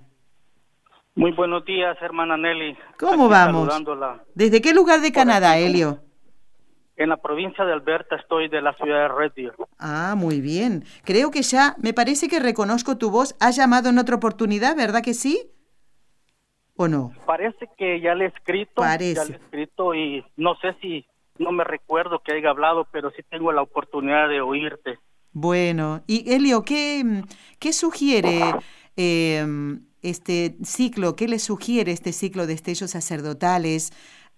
Muy 1.14 1.32
buenos 1.32 1.64
días, 1.64 1.96
hermana 2.00 2.36
Nelly. 2.36 2.76
¿Cómo 2.98 3.28
vamos? 3.28 3.68
¿Desde 4.34 4.60
qué 4.60 4.72
lugar 4.74 5.00
de 5.00 5.12
Canadá, 5.12 5.58
Elio? 5.58 6.00
En 7.00 7.08
la 7.08 7.16
provincia 7.16 7.64
de 7.64 7.72
Alberta 7.72 8.16
estoy 8.16 8.48
de 8.48 8.60
la 8.60 8.74
ciudad 8.74 9.00
de 9.00 9.08
Red 9.08 9.32
Deer. 9.34 9.54
Ah, 9.78 10.14
muy 10.18 10.42
bien. 10.42 10.84
Creo 11.02 11.30
que 11.30 11.40
ya, 11.40 11.74
me 11.78 11.94
parece 11.94 12.28
que 12.28 12.40
reconozco 12.40 12.98
tu 12.98 13.10
voz. 13.10 13.34
¿Has 13.40 13.56
llamado 13.56 13.88
en 13.88 13.98
otra 13.98 14.16
oportunidad, 14.16 14.76
verdad 14.76 15.00
que 15.02 15.14
sí? 15.14 15.50
¿O 16.76 16.88
no? 16.88 17.12
Parece 17.24 17.70
que 17.78 18.02
ya 18.02 18.14
le 18.14 18.26
he 18.26 18.28
escrito. 18.28 18.82
Parece. 18.82 19.14
Ya 19.14 19.24
le 19.24 19.32
he 19.32 19.36
escrito 19.36 19.94
y 19.94 20.22
no 20.36 20.56
sé 20.56 20.76
si, 20.82 21.06
no 21.38 21.52
me 21.52 21.64
recuerdo 21.64 22.20
que 22.22 22.34
haya 22.34 22.50
hablado, 22.50 22.86
pero 22.92 23.10
sí 23.12 23.22
tengo 23.30 23.50
la 23.50 23.62
oportunidad 23.62 24.28
de 24.28 24.42
oírte. 24.42 24.98
Bueno, 25.32 26.02
y 26.06 26.30
Elio, 26.30 26.66
¿qué, 26.66 27.22
qué 27.58 27.72
sugiere 27.72 28.42
eh, 28.98 29.46
este 30.02 30.58
ciclo? 30.64 31.16
¿Qué 31.16 31.28
le 31.28 31.38
sugiere 31.38 31.92
este 31.92 32.12
ciclo 32.12 32.46
de 32.46 32.52
estellos 32.52 32.90
sacerdotales? 32.90 33.90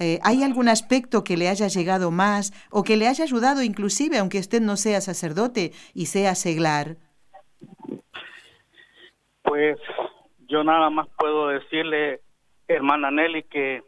Eh, 0.03 0.19
¿Hay 0.25 0.43
algún 0.43 0.69
aspecto 0.69 1.23
que 1.23 1.37
le 1.37 1.49
haya 1.49 1.69
llegado 1.69 2.11
más 2.11 2.51
o 2.73 2.83
que 2.83 2.97
le 2.97 3.07
haya 3.07 3.23
ayudado 3.23 3.63
inclusive, 3.63 4.19
aunque 4.19 4.41
usted 4.41 4.61
no 4.61 4.77
sea 4.77 5.01
sacerdote 5.01 5.71
y 5.95 6.07
sea 6.07 6.35
seglar? 6.35 6.97
Pues 9.43 9.79
yo 10.49 10.65
nada 10.65 10.91
más 10.91 11.07
puedo 11.17 11.47
decirle, 11.47 12.21
hermana 12.67 13.13
Nelly, 13.13 13.45
que 13.45 13.85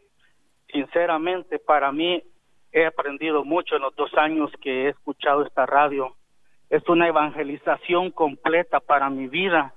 sinceramente 0.71 1.59
para 1.59 1.91
mí 1.91 2.23
he 2.71 2.85
aprendido 2.85 3.43
mucho 3.43 3.75
en 3.75 3.81
los 3.81 3.93
dos 3.97 4.13
años 4.13 4.49
que 4.61 4.85
he 4.85 4.89
escuchado 4.91 5.45
esta 5.45 5.65
radio. 5.65 6.15
Es 6.69 6.87
una 6.87 7.09
evangelización 7.09 8.11
completa 8.11 8.79
para 8.79 9.09
mi 9.09 9.27
vida 9.27 9.73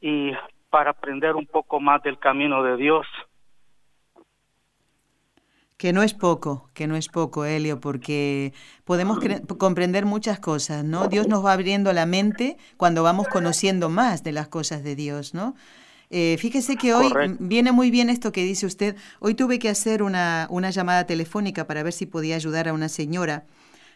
y 0.00 0.32
para 0.70 0.92
aprender 0.92 1.36
un 1.36 1.46
poco 1.46 1.78
más 1.78 2.02
del 2.02 2.18
camino 2.18 2.62
de 2.62 2.78
Dios. 2.78 3.06
Que 5.78 5.94
no 5.94 6.02
es 6.02 6.12
poco, 6.12 6.68
que 6.74 6.86
no 6.86 6.96
es 6.96 7.08
poco, 7.08 7.46
Helio, 7.46 7.80
porque 7.80 8.52
podemos 8.84 9.20
comprender 9.58 10.04
muchas 10.04 10.40
cosas, 10.40 10.84
¿no? 10.84 11.08
Dios 11.08 11.28
nos 11.28 11.42
va 11.42 11.54
abriendo 11.54 11.92
la 11.94 12.04
mente 12.04 12.58
cuando 12.76 13.02
vamos 13.02 13.28
conociendo 13.28 13.88
más 13.88 14.22
de 14.24 14.32
las 14.32 14.48
cosas 14.48 14.82
de 14.82 14.94
Dios, 14.94 15.32
¿no? 15.32 15.54
Eh, 16.10 16.36
fíjese 16.38 16.76
que 16.76 16.94
hoy 16.94 17.12
viene 17.38 17.72
muy 17.72 17.90
bien 17.90 18.10
esto 18.10 18.32
que 18.32 18.42
dice 18.42 18.66
usted. 18.66 18.96
Hoy 19.20 19.34
tuve 19.34 19.58
que 19.58 19.68
hacer 19.68 20.02
una, 20.02 20.46
una 20.50 20.70
llamada 20.70 21.06
telefónica 21.06 21.66
para 21.66 21.82
ver 21.82 21.92
si 21.92 22.06
podía 22.06 22.36
ayudar 22.36 22.68
a 22.68 22.72
una 22.72 22.88
señora 22.88 23.46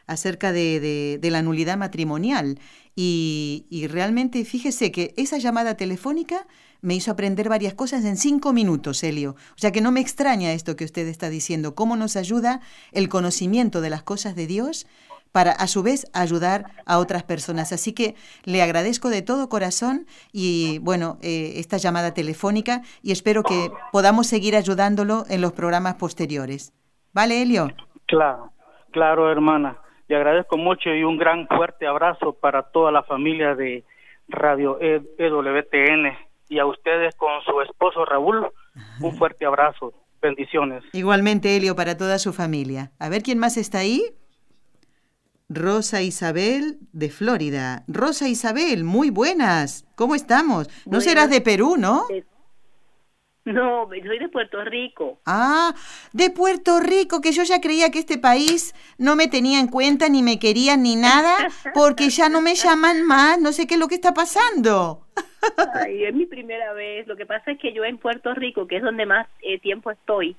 acerca 0.06 0.52
de, 0.52 1.18
de, 1.20 1.30
la 1.30 1.42
nulidad 1.42 1.76
matrimonial. 1.76 2.58
Y, 2.94 3.66
y, 3.70 3.86
realmente 3.86 4.44
fíjese 4.44 4.92
que 4.92 5.14
esa 5.16 5.38
llamada 5.38 5.76
telefónica 5.76 6.46
me 6.82 6.94
hizo 6.94 7.10
aprender 7.10 7.48
varias 7.48 7.74
cosas 7.74 8.04
en 8.04 8.16
cinco 8.16 8.52
minutos, 8.52 9.02
Helio. 9.02 9.36
O 9.54 9.58
sea 9.58 9.72
que 9.72 9.80
no 9.80 9.92
me 9.92 10.00
extraña 10.00 10.52
esto 10.52 10.76
que 10.76 10.84
usted 10.84 11.06
está 11.06 11.30
diciendo, 11.30 11.74
cómo 11.74 11.96
nos 11.96 12.16
ayuda 12.16 12.60
el 12.90 13.08
conocimiento 13.08 13.80
de 13.80 13.90
las 13.90 14.02
cosas 14.02 14.34
de 14.34 14.46
Dios 14.46 14.86
para 15.32 15.52
a 15.52 15.66
su 15.66 15.82
vez 15.82 16.06
ayudar 16.12 16.66
a 16.86 16.98
otras 16.98 17.24
personas. 17.24 17.72
Así 17.72 17.92
que 17.92 18.14
le 18.44 18.62
agradezco 18.62 19.08
de 19.08 19.22
todo 19.22 19.48
corazón 19.48 20.06
y 20.32 20.78
bueno, 20.80 21.18
eh, 21.22 21.54
esta 21.56 21.78
llamada 21.78 22.14
telefónica 22.14 22.82
y 23.02 23.12
espero 23.12 23.42
que 23.42 23.70
podamos 23.90 24.26
seguir 24.26 24.54
ayudándolo 24.54 25.24
en 25.28 25.40
los 25.40 25.52
programas 25.52 25.94
posteriores. 25.94 26.72
¿Vale, 27.12 27.42
Helio? 27.42 27.68
Claro, 28.06 28.52
claro, 28.90 29.30
hermana. 29.30 29.78
Le 30.12 30.18
agradezco 30.18 30.58
mucho 30.58 30.90
y 30.90 31.04
un 31.04 31.16
gran 31.16 31.48
fuerte 31.48 31.86
abrazo 31.86 32.34
para 32.34 32.64
toda 32.64 32.92
la 32.92 33.02
familia 33.02 33.54
de 33.54 33.82
Radio 34.28 34.76
EWTN 34.78 36.12
y 36.50 36.58
a 36.58 36.66
ustedes 36.66 37.14
con 37.14 37.30
su 37.46 37.62
esposo 37.62 38.04
Raúl, 38.04 38.46
un 39.00 39.16
fuerte 39.16 39.46
abrazo. 39.46 39.94
Bendiciones. 40.20 40.84
Igualmente, 40.92 41.56
Helio, 41.56 41.74
para 41.74 41.96
toda 41.96 42.18
su 42.18 42.34
familia. 42.34 42.92
A 42.98 43.08
ver 43.08 43.22
quién 43.22 43.38
más 43.38 43.56
está 43.56 43.78
ahí. 43.78 44.02
Rosa 45.48 46.02
Isabel 46.02 46.76
de 46.92 47.08
Florida. 47.08 47.84
Rosa 47.88 48.28
Isabel, 48.28 48.84
muy 48.84 49.08
buenas. 49.08 49.86
¿Cómo 49.94 50.14
estamos? 50.14 50.68
No 50.84 51.00
serás 51.00 51.30
de 51.30 51.40
Perú, 51.40 51.76
¿no? 51.78 52.04
No, 53.44 53.88
soy 53.88 54.18
de 54.18 54.28
Puerto 54.28 54.64
Rico. 54.64 55.18
Ah, 55.26 55.74
de 56.12 56.30
Puerto 56.30 56.78
Rico, 56.78 57.20
que 57.20 57.32
yo 57.32 57.42
ya 57.42 57.60
creía 57.60 57.90
que 57.90 57.98
este 57.98 58.16
país 58.16 58.72
no 58.98 59.16
me 59.16 59.26
tenía 59.26 59.58
en 59.58 59.66
cuenta, 59.66 60.08
ni 60.08 60.22
me 60.22 60.38
querían, 60.38 60.82
ni 60.82 60.94
nada, 60.94 61.48
porque 61.74 62.08
ya 62.10 62.28
no 62.28 62.40
me 62.40 62.54
llaman 62.54 63.02
más, 63.02 63.40
no 63.40 63.52
sé 63.52 63.66
qué 63.66 63.74
es 63.74 63.80
lo 63.80 63.88
que 63.88 63.96
está 63.96 64.14
pasando. 64.14 65.06
Ay, 65.74 66.04
es 66.04 66.14
mi 66.14 66.26
primera 66.26 66.72
vez. 66.72 67.06
Lo 67.08 67.16
que 67.16 67.26
pasa 67.26 67.50
es 67.50 67.58
que 67.58 67.72
yo 67.72 67.84
en 67.84 67.98
Puerto 67.98 68.32
Rico, 68.32 68.68
que 68.68 68.76
es 68.76 68.82
donde 68.82 69.06
más 69.06 69.26
eh, 69.42 69.58
tiempo 69.58 69.90
estoy, 69.90 70.36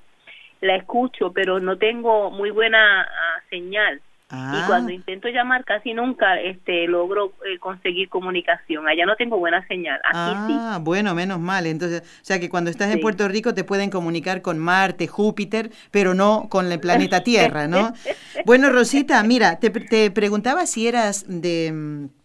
la 0.62 0.76
escucho, 0.76 1.30
pero 1.32 1.60
no 1.60 1.76
tengo 1.76 2.30
muy 2.30 2.50
buena 2.50 3.02
ah, 3.02 3.42
señal. 3.50 4.00
Y 4.34 4.56
ah. 4.56 4.64
cuando 4.66 4.90
intento 4.90 5.28
llamar 5.28 5.64
casi 5.64 5.94
nunca 5.94 6.40
este 6.40 6.86
logro 6.86 7.32
eh, 7.46 7.58
conseguir 7.58 8.08
comunicación. 8.08 8.88
Allá 8.88 9.06
no 9.06 9.16
tengo 9.16 9.38
buena 9.38 9.66
señal. 9.68 10.00
Aquí 10.04 10.54
ah, 10.58 10.78
bueno, 10.80 11.14
menos 11.14 11.38
mal. 11.38 11.66
Entonces, 11.66 12.02
o 12.02 12.24
sea 12.24 12.40
que 12.40 12.48
cuando 12.48 12.70
estás 12.70 12.92
en 12.92 13.00
Puerto 13.00 13.28
Rico 13.28 13.54
te 13.54 13.64
pueden 13.64 13.90
comunicar 13.90 14.42
con 14.42 14.58
Marte, 14.58 15.06
Júpiter, 15.06 15.70
pero 15.90 16.14
no 16.14 16.48
con 16.48 16.70
el 16.70 16.80
planeta 16.80 17.20
Tierra, 17.24 17.68
¿no? 17.68 17.92
bueno, 18.46 18.70
Rosita, 18.70 19.22
mira, 19.22 19.58
te, 19.60 19.70
te 19.70 20.10
preguntaba 20.10 20.66
si 20.66 20.88
eras 20.88 21.24
de 21.28 21.72
mm, 21.72 22.23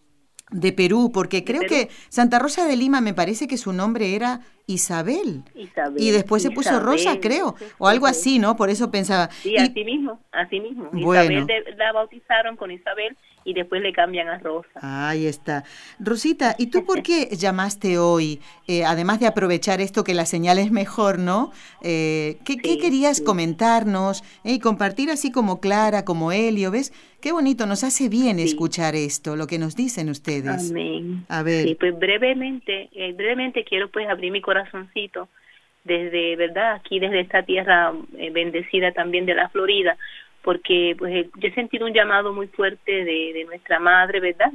de 0.52 0.72
Perú, 0.72 1.12
porque 1.14 1.44
creo 1.44 1.62
que 1.62 1.90
Santa 2.10 2.40
Rosa 2.40 2.66
de 2.66 2.76
Lima 2.76 3.02
me 3.02 3.14
parece 3.14 3.48
que 3.48 3.58
su 3.58 3.74
nombre 3.74 4.16
era 4.16 4.42
Isabel. 4.66 5.44
y 5.98 6.12
después 6.12 6.44
se 6.44 6.52
puso 6.52 6.80
Rosa, 6.80 7.20
creo, 7.20 7.56
o 7.78 7.88
algo 7.88 8.06
así, 8.06 8.40
¿no? 8.40 8.56
Por 8.56 8.70
eso 8.70 8.92
pensaba. 8.92 9.30
Sí, 9.32 9.58
así 9.58 9.84
mismo, 9.84 10.20
así 10.32 10.60
mismo. 10.60 10.90
Isabel 10.94 11.48
la 11.78 11.92
bautizaron 11.92 12.56
con 12.56 12.72
Isabel 12.72 13.18
y 13.50 13.54
después 13.54 13.82
le 13.82 13.92
cambian 13.94 14.28
a 14.28 14.38
Rosa. 14.38 14.70
Ahí 14.82 15.26
está. 15.26 15.64
Rosita, 16.00 16.56
¿y 16.60 16.68
tú 16.68 16.86
por 16.86 17.02
qué 17.02 17.30
llamaste 17.36 17.98
hoy? 17.98 18.40
Eh, 18.68 18.86
además 18.86 19.20
de 19.20 19.26
aprovechar 19.26 19.82
esto 19.82 20.04
que 20.04 20.14
la 20.14 20.26
señal 20.26 20.60
es 20.60 20.72
mejor, 20.72 21.18
¿no? 21.18 21.52
Eh, 21.82 22.38
¿qué, 22.46 22.58
querías 22.58 23.22
comentarnos 23.22 24.22
eh, 24.44 24.54
y 24.54 24.60
compartir 24.60 25.10
así 25.10 25.32
como 25.32 25.60
Clara, 25.60 26.06
como 26.06 26.32
Helio? 26.32 26.70
¿Ves? 26.70 26.94
Qué 27.22 27.32
bonito, 27.32 27.66
nos 27.66 27.84
hace 27.84 28.08
bien 28.08 28.38
escuchar 28.40 28.96
esto, 28.96 29.36
lo 29.36 29.48
que 29.48 29.58
nos 29.58 29.76
dicen 29.76 30.10
ustedes. 30.10 30.70
Amén. 30.70 31.26
A 31.28 31.42
ver. 31.42 31.66
Sí, 31.66 31.76
pues 31.76 31.98
brevemente, 31.98 32.90
brevemente 33.16 33.64
quiero 33.64 33.90
pues 33.90 34.08
abrir 34.08 34.32
mi 34.32 34.42
corazoncito 34.42 35.28
desde, 35.84 36.36
¿verdad? 36.36 36.76
Aquí 36.76 37.00
desde 37.00 37.22
esta 37.22 37.42
tierra 37.42 37.94
bendecida 38.32 38.92
también 38.92 39.26
de 39.26 39.34
la 39.34 39.50
Florida 39.50 39.98
porque 40.44 40.96
pues 40.98 41.14
eh, 41.14 41.30
yo 41.38 41.48
he 41.48 41.54
sentido 41.54 41.86
un 41.86 41.94
llamado 41.94 42.34
muy 42.34 42.48
fuerte 42.48 42.92
de, 42.92 43.34
de 43.34 43.46
nuestra 43.46 43.80
madre, 43.80 44.20
¿verdad? 44.20 44.52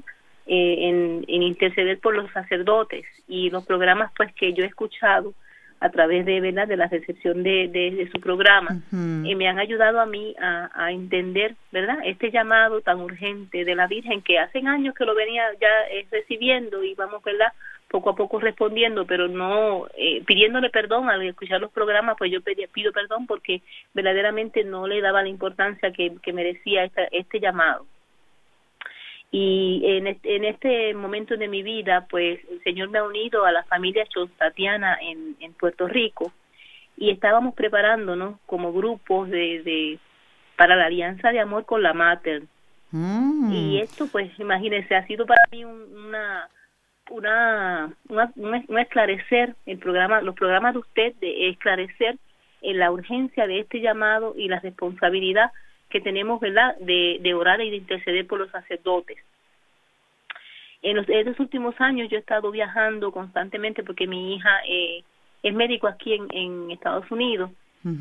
Eh, 0.47 0.89
en, 0.89 1.24
en, 1.26 1.43
interceder 1.43 1.99
por 2.01 2.14
los 2.14 2.30
sacerdotes 2.32 3.07
y 3.26 3.49
los 3.49 3.64
programas 3.64 4.12
pues 4.14 4.30
que 4.35 4.53
yo 4.53 4.62
he 4.62 4.66
escuchado 4.66 5.32
a 5.80 5.89
través 5.89 6.26
de 6.26 6.41
verdad 6.41 6.68
de 6.68 6.76
la 6.76 6.87
recepción 6.87 7.43
de, 7.43 7.68
de, 7.68 8.09
su 8.12 8.20
programa 8.20 8.80
y 8.91 9.35
me 9.35 9.49
han 9.49 9.59
ayudado 9.59 10.01
a 10.01 10.07
mí 10.07 10.35
a, 10.39 10.70
a, 10.74 10.93
entender 10.93 11.57
verdad 11.72 11.97
este 12.05 12.30
llamado 12.30 12.80
tan 12.82 13.01
urgente 13.01 13.64
de 13.64 13.74
la 13.74 13.87
Virgen 13.87 14.20
que 14.20 14.39
hace 14.39 14.59
años 14.66 14.95
que 14.95 15.05
lo 15.05 15.14
venía 15.14 15.45
ya 15.61 15.68
eh, 15.91 16.07
recibiendo 16.11 16.85
y 16.85 16.95
vamos 16.95 17.22
verdad 17.22 17.53
poco 17.89 18.11
a 18.11 18.16
poco 18.16 18.41
respondiendo 18.41 19.07
pero 19.07 19.28
no 19.28 19.87
eh, 19.97 20.22
pidiéndole 20.24 20.70
perdón 20.70 21.09
al 21.09 21.22
escuchar 21.22 21.61
los 21.61 21.70
programas 21.70 22.16
pues 22.18 22.30
yo 22.30 22.41
pido 22.43 22.93
perdón 22.93 23.26
porque 23.26 23.62
verdaderamente 23.93 24.64
no 24.64 24.87
le 24.87 25.01
daba 25.01 25.22
la 25.22 25.28
importancia 25.28 25.93
que, 25.93 26.16
que 26.22 26.32
merecía 26.32 26.91
este 27.12 27.41
llamado 27.41 27.87
y 29.37 29.82
en 29.85 30.07
este, 30.07 30.37
en 30.37 30.45
este 30.45 30.95
momento 30.95 31.37
de 31.37 31.49
mi 31.49 31.64
vida, 31.64 32.07
pues 32.09 32.39
el 32.49 32.62
Señor 32.62 32.91
me 32.91 33.01
ha 33.01 33.03
unido 33.03 33.45
a 33.45 33.51
la 33.51 33.64
familia 33.64 34.07
Chostatiana 34.07 34.97
en, 35.03 35.35
en 35.41 35.53
Puerto 35.55 35.89
Rico 35.89 36.30
y 36.97 37.11
estábamos 37.11 37.53
preparándonos 37.57 38.39
como 38.47 38.72
grupos 38.72 39.28
de, 39.28 39.64
de 39.64 39.99
para 40.57 40.76
la 40.76 40.87
alianza 40.87 41.32
de 41.32 41.41
amor 41.41 41.64
con 41.64 41.82
la 41.82 41.93
Mater. 41.93 42.45
Mm. 42.93 43.53
Y 43.53 43.80
esto, 43.80 44.07
pues, 44.07 44.30
imagínense, 44.39 44.95
ha 44.95 45.05
sido 45.09 45.26
para 45.26 45.43
mí 45.51 45.64
una, 45.64 46.49
una, 47.11 47.92
una, 48.09 48.32
un 48.36 48.78
esclarecer 48.78 49.55
el 49.66 49.78
programa, 49.78 50.20
los 50.20 50.34
programas 50.34 50.74
de 50.74 50.80
usted 50.80 51.14
de 51.20 51.50
esclarecer 51.50 52.16
en 52.62 52.78
la 52.78 52.90
urgencia 52.90 53.46
de 53.46 53.61
este 53.61 53.80
llamado 53.80 54.34
y 54.36 54.48
la 54.48 54.61
responsabilidad 54.61 55.52
que 55.90 56.00
tenemos, 56.00 56.40
¿verdad?, 56.40 56.76
de, 56.78 57.18
de 57.20 57.34
orar 57.34 57.61
y 57.61 57.70
de 57.70 57.76
interceder 57.76 58.26
por 58.26 58.40
los 58.40 58.50
sacerdotes. 58.50 59.18
En 60.82 60.96
los, 60.96 61.09
estos 61.09 61.38
últimos 61.40 61.74
años 61.80 62.09
yo 62.11 62.16
he 62.16 62.20
estado 62.20 62.50
viajando 62.50 63.12
constantemente 63.12 63.82
porque 63.82 64.07
mi 64.07 64.34
hija 64.34 64.61
eh, 64.68 65.02
es 65.42 65.55
médico 65.55 65.86
aquí 65.86 66.14
en, 66.14 66.26
en 66.30 66.70
Estados 66.70 67.11
Unidos 67.11 67.50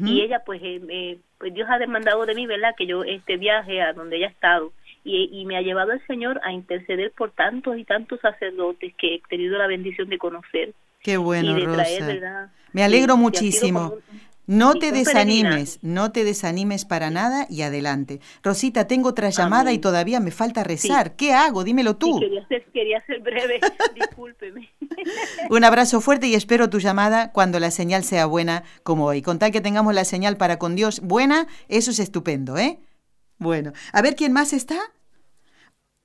y 0.06 0.22
ella 0.22 0.42
pues, 0.46 0.62
eh, 0.64 0.80
eh, 0.88 1.18
pues 1.38 1.54
Dios 1.54 1.68
ha 1.70 1.78
demandado 1.78 2.26
de 2.26 2.36
mí, 2.36 2.48
¿verdad?, 2.48 2.74
que 2.78 2.86
yo 2.86 3.04
este 3.04 3.36
viaje 3.36 3.82
a 3.82 3.92
donde 3.92 4.16
ella 4.16 4.28
ha 4.28 4.32
estado 4.32 4.72
y, 5.04 5.30
y 5.32 5.46
me 5.46 5.58
ha 5.58 5.62
llevado 5.62 5.92
el 5.92 6.06
Señor 6.08 6.40
a 6.44 6.52
interceder 6.52 7.12
por 7.12 7.32
tantos 7.32 7.78
y 7.78 7.84
tantos 7.84 8.20
sacerdotes 8.22 8.94
que 8.96 9.16
he 9.16 9.22
tenido 9.30 9.58
la 9.58 9.68
bendición 9.68 10.10
de 10.10 10.18
conocer. 10.18 10.74
Qué 11.02 11.18
bueno, 11.18 11.58
Rosa. 11.60 12.52
Me 12.72 12.84
alegro 12.84 13.18
muchísimo. 13.18 13.96
No 14.46 14.74
te 14.76 14.92
desanimes, 14.92 15.80
no 15.82 16.12
te 16.12 16.26
desanimes 16.26 16.84
para 16.84 17.10
nada 17.10 17.48
y 17.50 17.62
adelante. 17.62 18.20
Rosita, 18.44 18.88
tengo 18.88 19.10
otra 19.10 19.30
llamada 19.30 19.72
y 19.72 19.80
todavía 19.80 20.20
me 20.20 20.32
falta 20.32 20.66
rezar. 20.66 21.16
¿Qué 21.16 21.34
hago? 21.34 21.64
Dímelo 21.64 21.96
tú. 21.96 22.20
quería, 22.20 22.46
ser, 22.48 22.66
quería 22.74 23.06
ser 23.06 23.22
breve, 23.22 23.62
discúlpeme. 23.96 24.70
Un 25.50 25.64
abrazo 25.64 26.02
fuerte 26.02 26.28
y 26.28 26.36
espero 26.36 26.70
tu 26.70 26.80
llamada 26.80 27.32
cuando 27.32 27.60
la 27.62 27.72
señal 27.72 28.04
sea 28.04 28.26
buena 28.26 28.64
como 28.84 29.06
hoy. 29.06 29.22
Con 29.22 29.40
tal 29.40 29.52
que 29.52 29.62
tengamos 29.62 29.94
la 29.94 30.04
señal 30.04 30.36
para 30.36 30.60
con 30.60 30.76
Dios 30.76 31.00
buena, 31.00 31.48
eso 31.70 31.92
es 31.92 32.00
estupendo, 32.00 32.58
¿eh? 32.58 32.80
Bueno, 33.38 33.72
a 33.92 34.02
ver 34.02 34.16
quién 34.16 34.34
más 34.34 34.54
está. 34.54 34.76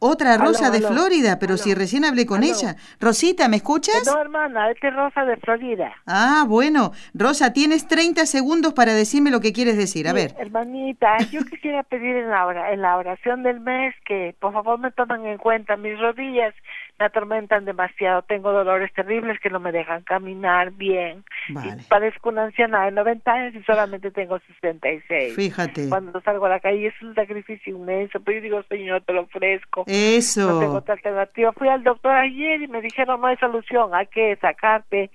Otra 0.00 0.38
Rosa 0.38 0.70
de 0.70 0.80
Florida, 0.80 1.40
pero 1.40 1.56
si 1.56 1.74
recién 1.74 2.04
hablé 2.04 2.24
con 2.24 2.44
ella. 2.44 2.76
Rosita, 3.00 3.48
¿me 3.48 3.56
escuchas? 3.56 4.06
No, 4.06 4.20
hermana, 4.20 4.70
este 4.70 4.88
es 4.88 4.94
Rosa 4.94 5.24
de 5.24 5.36
Florida. 5.38 5.92
Ah, 6.06 6.44
bueno. 6.46 6.92
Rosa, 7.14 7.52
tienes 7.52 7.88
30 7.88 8.24
segundos 8.26 8.74
para 8.74 8.94
decirme 8.94 9.32
lo 9.32 9.40
que 9.40 9.52
quieres 9.52 9.76
decir. 9.76 10.06
A 10.06 10.12
ver. 10.12 10.36
Hermanita, 10.38 11.16
yo 11.32 11.40
quisiera 11.50 11.82
pedir 11.82 12.14
en 12.14 12.30
la, 12.30 12.70
en 12.72 12.80
la 12.80 12.96
oración 12.96 13.42
del 13.42 13.58
mes 13.58 13.92
que 14.06 14.36
por 14.38 14.52
favor 14.52 14.78
me 14.78 14.92
tomen 14.92 15.26
en 15.26 15.38
cuenta 15.38 15.76
mis 15.76 15.98
rodillas 15.98 16.54
me 16.98 17.06
atormentan 17.06 17.64
demasiado, 17.64 18.22
tengo 18.22 18.52
dolores 18.52 18.92
terribles 18.92 19.38
que 19.40 19.50
no 19.50 19.60
me 19.60 19.72
dejan 19.72 20.02
caminar 20.02 20.72
bien. 20.72 21.24
Vale. 21.50 21.82
parezco 21.88 22.30
una 22.30 22.44
anciana 22.44 22.84
de 22.84 22.92
90 22.92 23.32
años 23.32 23.54
y 23.54 23.62
solamente 23.62 24.10
tengo 24.10 24.38
66. 24.40 25.34
Fíjate. 25.34 25.88
Cuando 25.88 26.20
salgo 26.22 26.46
a 26.46 26.50
la 26.50 26.60
calle 26.60 26.88
es 26.88 27.02
un 27.02 27.14
sacrificio 27.14 27.76
inmenso, 27.76 28.20
pero 28.20 28.38
yo 28.38 28.42
digo, 28.42 28.62
Señor, 28.64 29.02
te 29.02 29.12
lo 29.12 29.22
ofrezco. 29.22 29.84
Eso. 29.86 30.52
No 30.52 30.60
tengo 30.60 30.74
otra 30.74 30.94
alternativa. 30.94 31.52
Fui 31.52 31.68
al 31.68 31.84
doctor 31.84 32.12
ayer 32.12 32.62
y 32.62 32.68
me 32.68 32.80
dijeron, 32.80 33.20
no 33.20 33.28
hay 33.28 33.36
solución, 33.36 33.94
hay 33.94 34.06
que 34.06 34.36
sacarte 34.36 35.10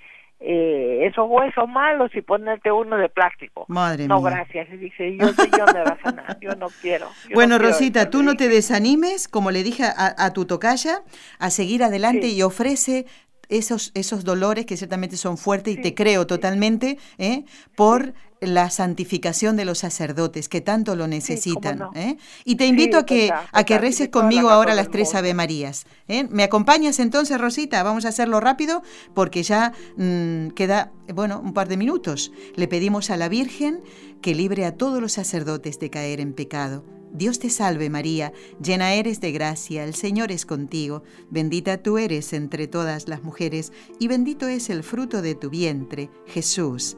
eh, 0.46 1.08
esos 1.08 1.26
huesos 1.30 1.70
malos 1.70 2.14
y 2.14 2.22
ponerte 2.22 2.70
uno 2.70 2.98
de 2.98 3.08
plástico. 3.08 3.66
Madre 3.70 4.08
no, 4.10 4.22
mía. 4.22 4.32
gracias. 4.32 4.68
Y 4.74 4.78
dice, 4.78 5.16
yo, 5.16 5.28
yo 5.28 5.66
me 5.74 5.84
va 5.84 5.92
a 5.92 6.02
sanar, 6.02 6.38
yo 6.42 6.54
no 6.56 6.68
quiero. 6.82 7.08
bueno, 7.34 7.58
Rosita, 7.58 8.10
tú 8.10 8.24
no 8.24 8.36
te 8.36 8.50
desanimes, 8.50 9.30
como 9.30 9.52
le 9.52 9.64
dije 9.64 9.84
a, 9.86 10.34
tu 10.34 10.46
tocaya, 10.46 11.02
a 11.40 11.50
seguir 11.50 11.82
adelante 11.82 12.28
y 12.28 12.42
ofrece 12.42 13.06
esos, 13.48 13.92
esos 13.96 14.26
dolores 14.26 14.66
que 14.66 14.76
ciertamente 14.76 15.16
son 15.16 15.38
fuertes 15.38 15.78
y 15.78 15.82
te 15.82 15.96
creo 15.96 16.28
totalmente, 16.28 16.98
¿eh? 17.18 17.46
por 17.76 18.14
la 18.46 18.70
santificación 18.70 19.56
de 19.56 19.66
los 19.66 19.80
sacerdotes 19.80 20.50
que 20.50 20.62
tanto 20.62 20.96
lo 20.96 21.08
necesitan. 21.08 21.84
¿eh? 21.96 22.18
Y 22.46 22.56
te 22.56 22.66
invito 22.66 22.98
a 22.98 23.06
que, 23.06 23.32
a 23.52 23.64
que 23.64 23.78
reces 23.78 24.10
conmigo 24.10 24.50
ahora 24.50 24.76
las 24.76 24.90
tres 24.90 25.16
Ave 25.16 25.34
Marías. 25.34 25.86
¿eh? 26.08 26.28
¿Me 26.30 26.44
acompañas 26.44 27.00
entonces, 27.00 27.40
Rosita? 27.40 27.84
Vamos 27.84 28.06
a 28.06 28.10
hacerlo 28.10 28.40
rápido 28.40 28.84
porque 29.14 29.44
ya 29.44 29.74
mm, 29.98 30.50
queda, 30.50 30.92
bueno, 31.14 31.42
un 31.44 31.54
par 31.54 31.68
de 31.68 31.78
minutos. 31.78 32.32
Le 32.56 32.68
pedimos 32.68 33.10
a 33.10 33.18
la 33.18 33.30
Virgen 33.30 33.82
que 34.22 34.36
libre 34.36 34.66
a 34.66 34.76
todos 34.76 35.02
los 35.02 35.14
sacerdotes 35.14 35.80
de 35.80 35.90
caer 35.90 36.20
en 36.20 36.34
pecado. 36.34 36.84
Dios 37.14 37.38
te 37.38 37.52
salve 37.52 37.92
María, 37.92 38.34
llena 38.60 38.96
eres 38.96 39.22
de 39.22 39.32
gracia, 39.32 39.84
el 39.84 39.94
Señor 39.94 40.32
es 40.32 40.48
contigo, 40.48 41.04
bendita 41.30 41.78
tú 41.78 42.00
eres 42.00 42.34
entre 42.34 42.68
todas 42.68 43.08
las 43.08 43.22
mujeres, 43.22 43.72
y 44.00 44.08
bendito 44.08 44.48
es 44.48 44.72
el 44.72 44.82
fruto 44.82 45.22
de 45.22 45.36
tu 45.36 45.52
vientre, 45.52 46.10
Jesús. 46.26 46.98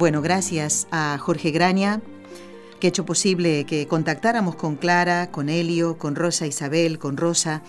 Bueno, 0.00 0.22
gracias 0.22 0.86
a 0.90 1.18
Jorge 1.18 1.50
Graña, 1.50 2.00
que 2.80 2.86
ha 2.86 2.88
hecho 2.88 3.04
posible 3.04 3.66
que 3.66 3.86
contactáramos 3.86 4.56
con 4.56 4.76
Clara, 4.76 5.30
con 5.30 5.50
Helio, 5.50 5.98
con 5.98 6.14
Rosa 6.14 6.46
Isabel, 6.46 6.98
con 6.98 7.18
Rosa, 7.18 7.62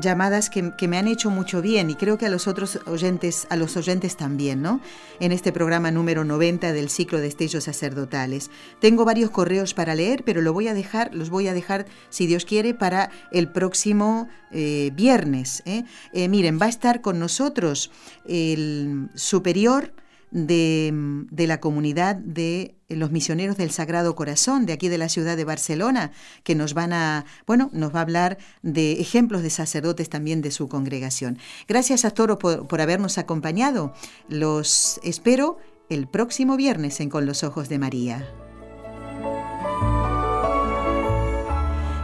llamadas 0.00 0.50
que, 0.50 0.88
me 0.88 0.98
han 0.98 1.06
hecho 1.06 1.30
mucho 1.30 1.62
bien 1.62 1.88
y 1.88 1.94
creo 1.94 2.18
que 2.18 2.26
a 2.26 2.30
los 2.30 2.48
otros 2.48 2.80
oyentes, 2.86 3.46
a 3.48 3.54
los 3.54 3.76
oyentes 3.76 4.16
también, 4.16 4.60
¿no? 4.60 4.80
En 5.20 5.30
este 5.30 5.52
programa 5.52 5.92
número 5.92 6.24
90 6.24 6.72
del 6.72 6.90
ciclo 6.90 7.20
de 7.20 7.28
estellos 7.28 7.62
sacerdotales. 7.62 8.50
Tengo 8.80 9.04
varios 9.04 9.30
correos 9.30 9.72
para 9.72 9.94
leer, 9.94 10.24
pero 10.24 10.40
lo 10.40 10.52
voy 10.52 10.66
a 10.66 10.74
dejar, 10.74 11.14
los 11.14 11.30
voy 11.30 11.46
a 11.46 11.54
dejar, 11.54 11.86
si 12.10 12.26
Dios 12.26 12.44
quiere, 12.44 12.74
para 12.74 13.08
el 13.30 13.46
próximo 13.46 14.28
eh, 14.50 14.90
viernes. 14.96 15.62
¿eh? 15.64 15.84
Eh, 16.12 16.28
miren, 16.28 16.58
va 16.60 16.66
a 16.66 16.70
estar 16.70 17.00
con 17.02 17.20
nosotros 17.20 17.92
el 18.26 19.10
superior 19.14 19.92
de, 20.32 21.26
la 21.30 21.60
comunidad 21.60 22.16
de 22.16 22.74
los 22.88 23.10
misioneros 23.10 23.56
del 23.56 23.70
Sagrado 23.70 24.14
Corazón 24.16 24.66
de 24.66 24.72
aquí 24.72 24.88
de 24.88 24.98
la 24.98 25.08
ciudad 25.08 25.36
de 25.36 25.44
Barcelona, 25.44 26.12
que 26.42 26.54
nos 26.54 26.74
van 26.74 26.92
a, 26.92 27.24
bueno, 27.46 27.70
nos 27.72 27.94
va 27.94 28.00
a 28.00 28.02
hablar 28.02 28.38
de 28.62 29.00
ejemplos 29.00 29.42
de 29.42 29.50
sacerdotes 29.50 30.08
también 30.08 30.42
de 30.42 30.50
su 30.50 30.68
congregación. 30.68 31.38
Gracias 31.68 32.04
a 32.04 32.10
Toro 32.10 32.38
por, 32.38 32.66
por 32.66 32.80
habernos 32.80 33.18
acompañado. 33.18 33.92
Los 34.28 35.00
espero 35.04 35.58
el 35.88 36.08
próximo 36.08 36.56
viernes 36.56 37.00
en 37.00 37.10
Con 37.10 37.26
los 37.26 37.44
Ojos 37.44 37.68
de 37.68 37.78
María. 37.78 38.28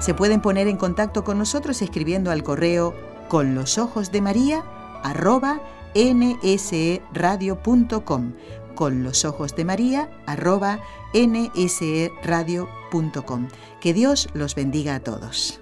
Se 0.00 0.14
pueden 0.14 0.40
poner 0.40 0.68
en 0.68 0.76
contacto 0.76 1.24
con 1.24 1.38
nosotros 1.38 1.82
escribiendo 1.82 2.30
al 2.30 2.42
correo 2.42 2.94
con 3.28 3.54
los 3.54 3.78
ojos 3.78 4.12
de 4.12 4.22
María 4.22 4.64
arroba 5.02 5.60
nsradio.com 5.94 7.02
con 8.74 9.02
los 9.02 9.24
ojos 9.24 9.56
de 9.56 9.64
María 9.64 10.08
arroba 10.26 10.80
nsradio.com. 11.12 11.88
Que 13.80 13.92
Dios 13.92 14.28
los 14.34 14.54
bendiga 14.54 14.94
a 14.94 15.00
todos. 15.00 15.60